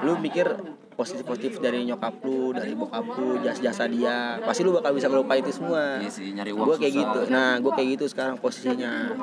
lu 0.04 0.14
mikir 0.20 0.48
positif 0.94 1.26
positif 1.26 1.58
dari 1.58 1.84
nyokap 1.90 2.22
lu 2.22 2.54
dari 2.54 2.78
bokap 2.78 3.06
lu 3.18 3.42
jasa 3.42 3.62
jasa 3.66 3.84
dia 3.90 4.38
pasti 4.46 4.62
lu 4.62 4.72
bakal 4.78 4.94
bisa 4.94 5.10
ngelupain 5.10 5.42
itu 5.42 5.52
semua. 5.56 5.98
Iya 6.00 6.12
sih 6.14 6.32
nyari 6.32 6.52
uang 6.54 6.68
gue 6.70 6.78
kayak 6.78 6.94
gitu. 6.94 7.20
Nah 7.34 7.58
gue 7.58 7.72
kayak 7.74 7.90
gitu 7.98 8.06
sekarang 8.12 8.38
posisinya 8.38 9.18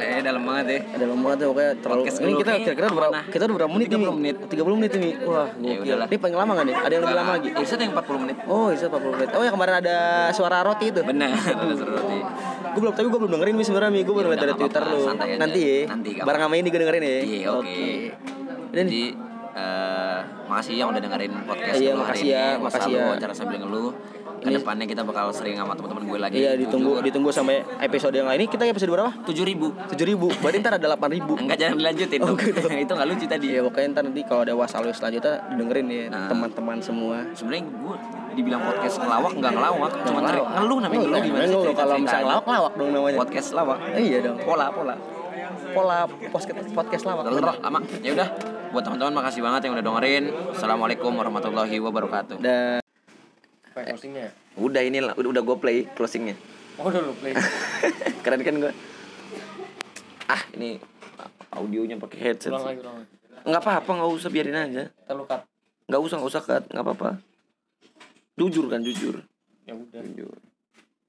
eh 0.00 0.20
dalam 0.20 0.42
banget 0.42 0.66
ya. 0.66 0.78
Ada 0.90 1.04
lama 1.06 1.28
tuh 1.32 1.46
pokoknya 1.48 1.72
terlalu 1.76 2.00
Podcast 2.00 2.18
ini 2.18 2.32
kita 2.34 2.50
kira-kira 2.58 2.88
berapa 2.90 3.18
kita 3.26 3.42
udah 3.42 3.56
berapa 3.56 3.70
menit 3.70 3.86
30 3.86 3.94
ini? 3.94 4.08
menit. 4.10 4.36
30 4.46 4.74
menit 4.74 4.92
ini. 4.94 5.10
Wah 5.22 5.48
Ya 5.56 5.74
gokil. 5.76 5.98
ini 6.02 6.16
paling 6.18 6.36
lama 6.36 6.50
gak 6.52 6.66
nih? 6.66 6.76
Ada 6.76 6.92
yang 6.92 7.02
lebih 7.02 7.16
lama 7.16 7.30
lagi? 7.32 7.48
Irsa 7.52 7.74
yang 7.76 7.92
40 7.94 8.22
menit. 8.22 8.36
Oh 8.44 8.66
itu 8.68 8.84
40 8.84 9.14
menit. 9.14 9.28
Oh 9.30 9.42
ya 9.42 9.50
kemarin 9.50 9.74
ada 9.78 9.96
suara 10.30 10.58
roti 10.60 10.86
itu? 10.88 11.00
Benar 11.00 11.30
ada 11.30 11.74
seru 11.74 11.92
roti. 11.92 12.18
Gue 12.70 12.80
belum 12.80 12.92
tapi 12.92 13.06
gue 13.06 13.18
belum 13.18 13.32
dengerin 13.32 13.54
nih 13.54 13.66
sebenarnya 13.66 13.90
nih 13.90 14.02
gue 14.02 14.14
baru 14.14 14.22
Ya 14.22 14.30
udah, 14.30 14.40
dari 14.40 14.52
twitter 14.56 14.82
lu. 14.84 15.00
nanti 15.36 15.60
ya. 15.60 15.80
Nanti, 15.86 16.10
bareng 16.16 16.42
sama 16.42 16.54
ini 16.54 16.68
gue 16.68 16.80
dengerin 16.80 17.02
ya. 17.02 17.18
Iya, 17.20 17.46
oke. 17.52 17.88
jadi 18.70 19.02
eh 19.50 20.18
makasih 20.46 20.74
yang 20.76 20.88
udah 20.88 21.00
dengerin 21.00 21.32
podcast 21.42 21.74
Iya, 21.74 21.92
makasih 21.92 22.28
ya, 22.28 22.44
makasih 22.56 22.92
ya. 22.92 23.02
wawancara 23.04 23.32
sambil 23.32 23.58
ngeluh 23.58 23.90
ke 24.40 24.48
depannya 24.50 24.84
kita 24.84 25.02
bakal 25.02 25.28
sering 25.30 25.54
sama 25.54 25.72
teman-teman 25.72 26.02
gue 26.06 26.18
lagi. 26.18 26.36
Iya 26.38 26.56
ditunggu 26.56 27.00
ditunggu 27.00 27.28
sampai 27.28 27.60
episode 27.78 28.12
yang 28.12 28.24
lain. 28.24 28.40
Ini 28.40 28.48
kita 28.48 28.64
episode 28.64 28.88
berapa? 28.88 29.12
Tujuh 29.22 29.44
ribu. 29.44 29.68
Tujuh 29.86 30.06
ribu. 30.06 30.32
Berarti 30.34 30.56
ntar 30.58 30.72
ada 30.74 30.82
delapan 30.82 31.10
ribu. 31.10 31.32
Enggak 31.34 31.58
jangan 31.58 31.76
dilanjutin 31.76 32.20
Oh, 32.20 32.32
gitu. 32.34 32.66
itu 32.84 32.90
nggak 32.90 33.06
lucu 33.06 33.24
tadi. 33.26 33.46
Iya 33.50 33.60
pokoknya 33.62 33.88
ntar 33.92 34.02
nanti 34.02 34.20
kalau 34.24 34.42
ada 34.42 34.54
wasalus 34.54 34.96
selanjutnya 34.96 35.34
dengerin 35.52 35.86
ya 35.86 36.04
Nah. 36.08 36.26
teman-teman 36.26 36.80
semua. 36.80 37.22
Sebenarnya 37.30 37.64
gue 37.64 37.96
dibilang 38.32 38.62
podcast 38.62 38.96
ngelawak 38.98 39.32
nggak 39.36 39.52
ngelawak 39.52 39.92
cuma 40.00 40.18
Ngelawak. 40.18 40.30
ceri- 40.30 40.48
ngeluh 40.56 40.78
namanya 40.80 41.00
ngeluh 41.02 41.20
gimana 41.20 41.42
sih 41.42 41.50
Ngeluh, 41.52 41.74
kalau 41.74 41.94
misalnya 41.96 42.22
aja. 42.22 42.32
lawak 42.32 42.46
lawak 42.46 42.72
dong 42.74 42.90
namanya. 42.90 43.18
Podcast 43.18 43.48
lawak. 43.52 43.78
Eh, 43.92 44.02
iya 44.04 44.18
dong. 44.20 44.36
Pola 44.40 44.66
pola. 44.70 44.94
Pola 45.70 45.98
podcast 46.30 46.56
podcast 46.70 47.04
lawak. 47.04 47.24
Lama. 47.28 47.80
Ya 48.00 48.10
udah. 48.12 48.28
Buat 48.70 48.86
teman-teman 48.86 49.14
makasih 49.16 49.40
banget 49.40 49.60
yang 49.66 49.74
udah 49.74 49.84
dengerin. 49.84 50.24
Assalamualaikum 50.50 51.10
warahmatullahi 51.10 51.76
wabarakatuh. 51.76 52.38
Dan 52.38 52.78
closingnya 53.88 54.28
udah 54.58 54.82
ini 54.82 54.98
lah. 55.00 55.14
Udah, 55.16 55.30
udah 55.32 55.42
gue 55.46 55.56
play 55.56 55.78
closingnya. 55.96 56.36
Oh 56.76 56.88
udah 56.88 57.00
lu 57.00 57.14
play. 57.16 57.32
Keren 58.24 58.42
kan 58.44 58.54
gue 58.60 58.72
ah 60.30 60.42
ini 60.54 60.78
audionya 61.50 61.98
pakai 61.98 62.18
headset 62.22 62.54
ulang 62.54 62.66
lagi 62.66 62.80
ulang 62.82 62.96
lagi. 63.02 63.12
Nggak 63.46 63.62
apa-apa 63.66 63.90
nggak 63.90 64.10
usah 64.14 64.30
biarin 64.30 64.58
aja. 64.58 64.84
Terluka 65.06 65.36
nggak 65.90 66.00
usah 66.06 66.14
nggak 66.20 66.30
usah 66.30 66.42
cut 66.42 66.64
nggak 66.70 66.84
apa-apa. 66.86 67.10
Jujur 68.38 68.70
kan 68.70 68.80
jujur. 68.84 69.26
Ya 69.66 69.74
udah. 69.74 70.00
Jujur 70.06 70.38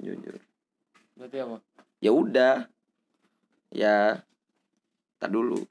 jujur. 0.01 0.38
Berarti 1.15 1.38
apa? 1.38 1.57
Ya 2.01 2.11
udah. 2.11 2.55
Ya 3.72 4.26
tak 5.22 5.30
dulu. 5.32 5.61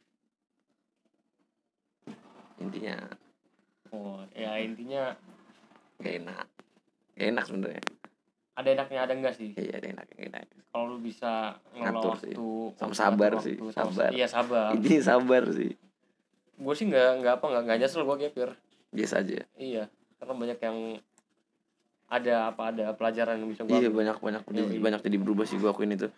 Intinya. 2.62 2.96
Oh 3.90 4.22
ya 4.32 4.54
intinya 4.62 5.18
gak 5.98 6.22
enak 6.22 6.46
enak 7.20 7.44
sebenarnya. 7.44 7.82
Ada 8.56 8.68
enaknya 8.74 8.98
ada 9.04 9.12
enggak 9.14 9.34
sih? 9.36 9.50
Iya 9.54 9.78
ada 9.78 9.86
enak 9.88 10.06
enak 10.16 10.42
kalau 10.70 10.86
lu 10.94 10.98
bisa 11.02 11.58
Ngatur 11.74 12.14
sih. 12.22 12.30
waktu 12.30 12.46
Sama 12.78 12.94
sabar 12.94 13.30
waktu, 13.34 13.44
sih, 13.44 13.54
sama- 13.58 13.74
sabar. 13.74 14.10
iya 14.12 14.26
sabar. 14.26 14.70
Ini 14.72 14.96
sabar 15.02 15.42
sih. 15.50 15.72
Gue 16.54 16.74
sih 16.76 16.86
nggak 16.86 17.08
nggak 17.20 17.32
apa 17.40 17.44
nggak 17.46 17.62
nggak 17.66 17.78
nyesel 17.80 18.02
gue 18.04 18.16
gapir 18.20 18.50
biasa 18.90 19.14
aja. 19.20 19.42
Iya 19.56 19.84
karena 20.20 20.34
banyak 20.36 20.58
yang 20.60 20.78
ada 22.10 22.50
apa 22.50 22.62
ada 22.74 22.86
pelajaran 22.92 23.38
yang 23.38 23.48
bisa 23.48 23.62
gue 23.62 23.70
iya 23.72 23.88
banyak 23.88 24.18
banyak 24.18 24.42
Iya, 24.44 24.54
jadi 24.60 24.74
iya. 24.76 24.82
banyak 24.82 25.00
jadi 25.00 25.16
berubah 25.16 25.44
sih 25.46 25.56
gue 25.56 25.70
akuin 25.70 25.94
itu. 25.94 26.08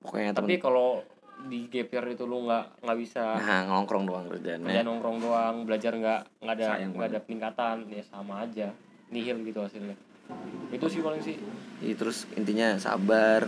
Pokoknya 0.00 0.32
tapi 0.32 0.56
kalau 0.56 1.02
di 1.46 1.68
gapir 1.68 2.00
itu 2.08 2.24
lu 2.24 2.48
nggak 2.48 2.80
nggak 2.80 2.98
bisa 2.98 3.36
nah 3.36 3.60
nongkrong 3.68 4.08
doang 4.08 4.24
kerja 4.24 4.56
kerjaannya 4.56 4.82
nongkrong 4.82 5.18
doang 5.20 5.54
belajar 5.68 5.92
nggak 5.92 6.20
nggak 6.40 6.54
ada 6.56 6.68
nggak 6.88 7.08
ada 7.12 7.20
peningkatan 7.20 7.76
ya 7.92 8.02
sama 8.02 8.42
aja. 8.42 8.72
Nihil 9.06 9.44
gitu 9.44 9.60
hasilnya 9.62 9.94
itu 10.70 10.86
sih 10.88 11.00
paling 11.00 11.22
sih. 11.22 11.36
Iya, 11.80 11.94
terus 11.96 12.26
intinya 12.34 12.76
sabar. 12.76 13.46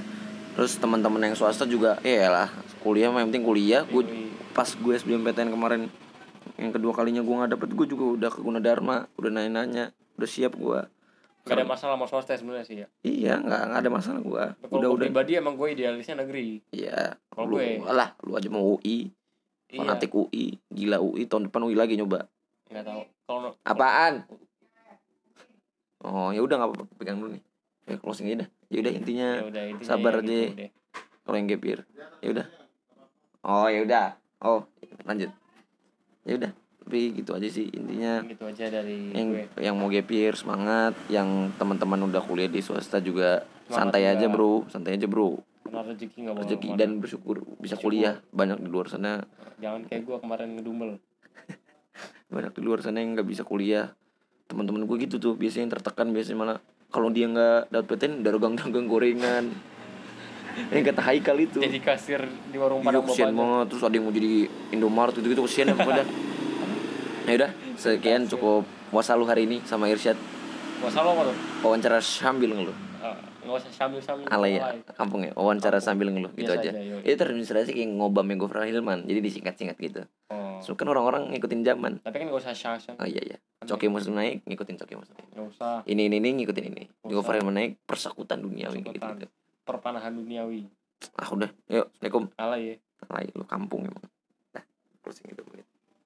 Terus 0.54 0.74
teman-teman 0.74 1.22
yang 1.22 1.34
swasta 1.38 1.62
juga 1.64 2.02
ya 2.02 2.26
lah 2.28 2.48
kuliah 2.80 3.10
mah 3.10 3.22
yang 3.22 3.30
penting 3.30 3.46
kuliah. 3.46 3.82
Gue 3.84 4.02
pas 4.50 4.66
gue 4.66 4.92
SBMPTN 4.92 5.50
kemarin 5.50 5.86
yang 6.58 6.74
kedua 6.74 6.90
kalinya 6.90 7.22
gue 7.22 7.30
nggak 7.30 7.52
dapet 7.54 7.70
gue 7.70 7.86
juga 7.86 8.04
udah 8.18 8.30
ke 8.32 8.40
Gunadarma 8.42 9.06
udah 9.14 9.30
nanya-nanya 9.30 9.94
udah 10.18 10.26
siap 10.26 10.58
gue 10.58 10.80
nggak 11.46 11.54
ada 11.54 11.64
masalah 11.64 11.94
sama 11.94 12.04
swasta 12.04 12.34
sebenarnya 12.34 12.66
sih 12.66 12.76
ya? 12.82 12.86
Iya 13.00 13.38
nggak 13.38 13.62
nggak 13.70 13.80
ada 13.80 13.90
masalah 13.90 14.20
gue 14.20 14.44
kalau 14.58 14.78
udah 14.82 14.88
udah 14.90 15.04
pribadi 15.06 15.32
emang 15.38 15.54
gue 15.54 15.68
idealisnya 15.70 16.18
negeri. 16.18 16.58
Iya 16.74 17.14
Kalau 17.30 17.46
lu 17.46 17.56
gue- 17.56 17.78
lah 17.86 18.18
lu 18.20 18.34
aja 18.34 18.48
mau 18.50 18.74
UI 18.74 19.08
iya. 19.70 19.78
Fanatik 19.78 20.10
UI 20.12 20.58
gila 20.66 20.98
UI 20.98 21.22
tahun 21.24 21.46
depan 21.46 21.62
UI 21.62 21.76
lagi 21.78 21.94
nyoba. 21.94 22.26
Tahu. 22.66 23.02
Kalau 23.24 23.54
apaan 23.62 24.26
oh 26.04 26.30
ya 26.30 26.40
udah 26.42 26.56
nggak 26.58 26.68
apa-apa 26.70 26.84
pegang 26.98 27.18
dulu 27.18 27.34
nih. 27.34 27.42
Ya 27.88 27.96
closing 27.96 28.26
aja 28.28 28.36
dah. 28.44 28.48
Ya 28.68 28.78
udah 28.84 28.92
intinya 28.92 29.28
ya 29.48 29.62
intinya 29.72 29.88
sabar 29.88 30.14
ya 30.14 30.20
aja. 30.20 30.28
gitu 30.28 30.54
deh. 30.60 30.70
kalau 31.24 31.36
yang 31.36 31.48
gap 31.48 31.62
year. 31.64 31.80
Ya 32.20 32.28
udah. 32.32 32.46
Oh 33.44 33.66
ya 33.66 33.80
udah. 33.82 34.06
Oh 34.44 34.60
lanjut. 35.04 35.30
Ya 36.28 36.34
udah 36.36 36.52
tapi 36.88 37.12
gitu 37.12 37.36
aja 37.36 37.48
sih 37.52 37.68
intinya. 37.68 38.24
Gitu 38.24 38.44
aja 38.48 38.64
dari 38.72 39.12
yang 39.12 39.28
gue. 39.28 39.44
yang 39.60 39.74
mau 39.76 39.92
gap 39.92 40.08
year 40.08 40.32
semangat. 40.32 40.96
Yang 41.12 41.52
teman-teman 41.60 42.00
udah 42.08 42.24
kuliah 42.24 42.48
di 42.48 42.64
swasta 42.64 42.96
juga 43.00 43.44
Semangat 43.68 43.92
santai 43.92 44.02
juga. 44.04 44.12
aja 44.16 44.26
bro. 44.32 44.52
Santai 44.72 44.92
aja 44.96 45.06
bro. 45.08 45.28
Karena 45.68 45.84
rezeki 45.84 46.18
nggak 46.24 46.36
rezeki 46.40 46.68
dan 46.80 46.90
bersyukur 46.96 47.36
bisa 47.60 47.76
Bersyukur. 47.76 47.92
kuliah. 47.92 48.14
Banyak 48.32 48.64
di 48.64 48.68
luar 48.72 48.88
sana. 48.88 49.20
Jangan 49.60 49.84
kayak 49.84 50.02
gue 50.08 50.16
kemarin 50.16 50.48
ngedumel. 50.56 50.90
Banyak 52.32 52.52
di 52.56 52.62
luar 52.64 52.80
sana 52.80 53.04
yang 53.04 53.12
nggak 53.12 53.28
bisa 53.28 53.44
kuliah 53.44 53.92
teman-teman 54.48 54.88
gue 54.88 54.96
gitu 55.04 55.20
tuh 55.20 55.32
biasanya 55.36 55.68
yang 55.68 55.72
tertekan 55.76 56.08
biasanya 56.10 56.38
malah 56.40 56.58
kalau 56.88 57.12
dia 57.12 57.28
nggak 57.28 57.68
dapat 57.68 57.86
PTN 58.00 58.12
dagang-dagang 58.24 58.86
gorengan. 58.88 59.44
Yang 60.74 60.90
kata 60.90 61.02
Haikal 61.04 61.36
itu. 61.38 61.60
Jadi 61.62 61.78
kasir 61.78 62.24
di 62.24 62.56
warung 62.58 62.82
Iya 62.82 62.98
padang 62.98 63.04
bapaknya 63.06 63.36
banget. 63.36 63.66
Terus 63.70 63.82
ada 63.84 63.94
yang 63.94 64.04
mau 64.08 64.14
jadi 64.16 64.32
Indomaret 64.74 65.14
gitu-gitu 65.14 65.42
kesian 65.46 65.70
ya 65.70 65.76
pada 65.78 66.02
Ya 67.28 67.34
udah 67.38 67.50
Sekian 67.78 68.26
cukup 68.26 68.66
Wasalu 68.90 69.24
hari 69.28 69.46
ini 69.46 69.62
sama 69.68 69.86
Irsyad. 69.86 70.18
Masalah 70.82 71.14
apa 71.14 71.30
tuh? 71.30 71.36
Wawancara 71.62 72.02
sambil 72.02 72.50
ngeluh 72.56 72.87
nggak 73.48 73.64
usah 73.64 73.72
sambil 73.72 74.00
sambil 74.04 74.28
Alay 74.28 74.60
ya 74.60 74.76
Kampung 74.92 75.24
ya 75.24 75.32
Wawancara 75.32 75.80
sambil 75.80 76.12
ngeluh 76.12 76.28
Gitu 76.36 76.52
Biasa 76.52 76.60
aja. 76.60 76.70
aja. 76.76 77.00
Itu 77.00 77.16
terinspirasi 77.16 77.72
kayak 77.72 77.88
ngobamnya 77.96 78.36
Gofar 78.36 78.68
Hilman 78.68 79.08
Jadi 79.08 79.24
disingkat-singkat 79.24 79.76
gitu. 79.80 80.02
Oh. 80.28 80.60
So 80.60 80.76
kan 80.76 80.84
orang-orang 80.86 81.32
ngikutin 81.32 81.64
zaman. 81.64 82.04
Tapi 82.04 82.16
kan 82.20 82.24
nggak 82.28 82.40
usah 82.44 82.52
syang 82.52 82.76
Oh 83.00 83.08
iya 83.08 83.24
iya. 83.24 83.36
Coki 83.64 83.88
Muslim 83.88 84.14
naik 84.14 84.44
Ngikutin 84.44 84.76
Coki 84.76 84.94
Muslim 84.94 85.16
nggak 85.16 85.46
usah. 85.48 85.80
Ini 85.88 86.12
ini 86.12 86.16
ini 86.20 86.28
ngikutin 86.44 86.64
ini. 86.68 86.84
Usah. 87.08 87.32
Hilman 87.32 87.54
naik 87.56 87.72
Persekutan 87.88 88.44
duniawi 88.44 88.84
gitu, 88.84 88.92
Persekutan. 88.92 89.16
gitu. 89.24 89.28
perpanahan 89.64 90.12
duniawi. 90.12 90.68
Ah 91.16 91.28
udah. 91.28 91.48
Yuk 91.68 91.88
Assalamualaikum. 91.88 92.24
Alay 92.36 92.60
ya. 92.64 92.76
Alay 93.08 93.26
lu 93.32 93.44
kampung 93.48 93.88
emang. 93.88 94.04
Dah 94.52 94.64
Closing 95.00 95.32
itu 95.32 95.40
menit 95.48 95.64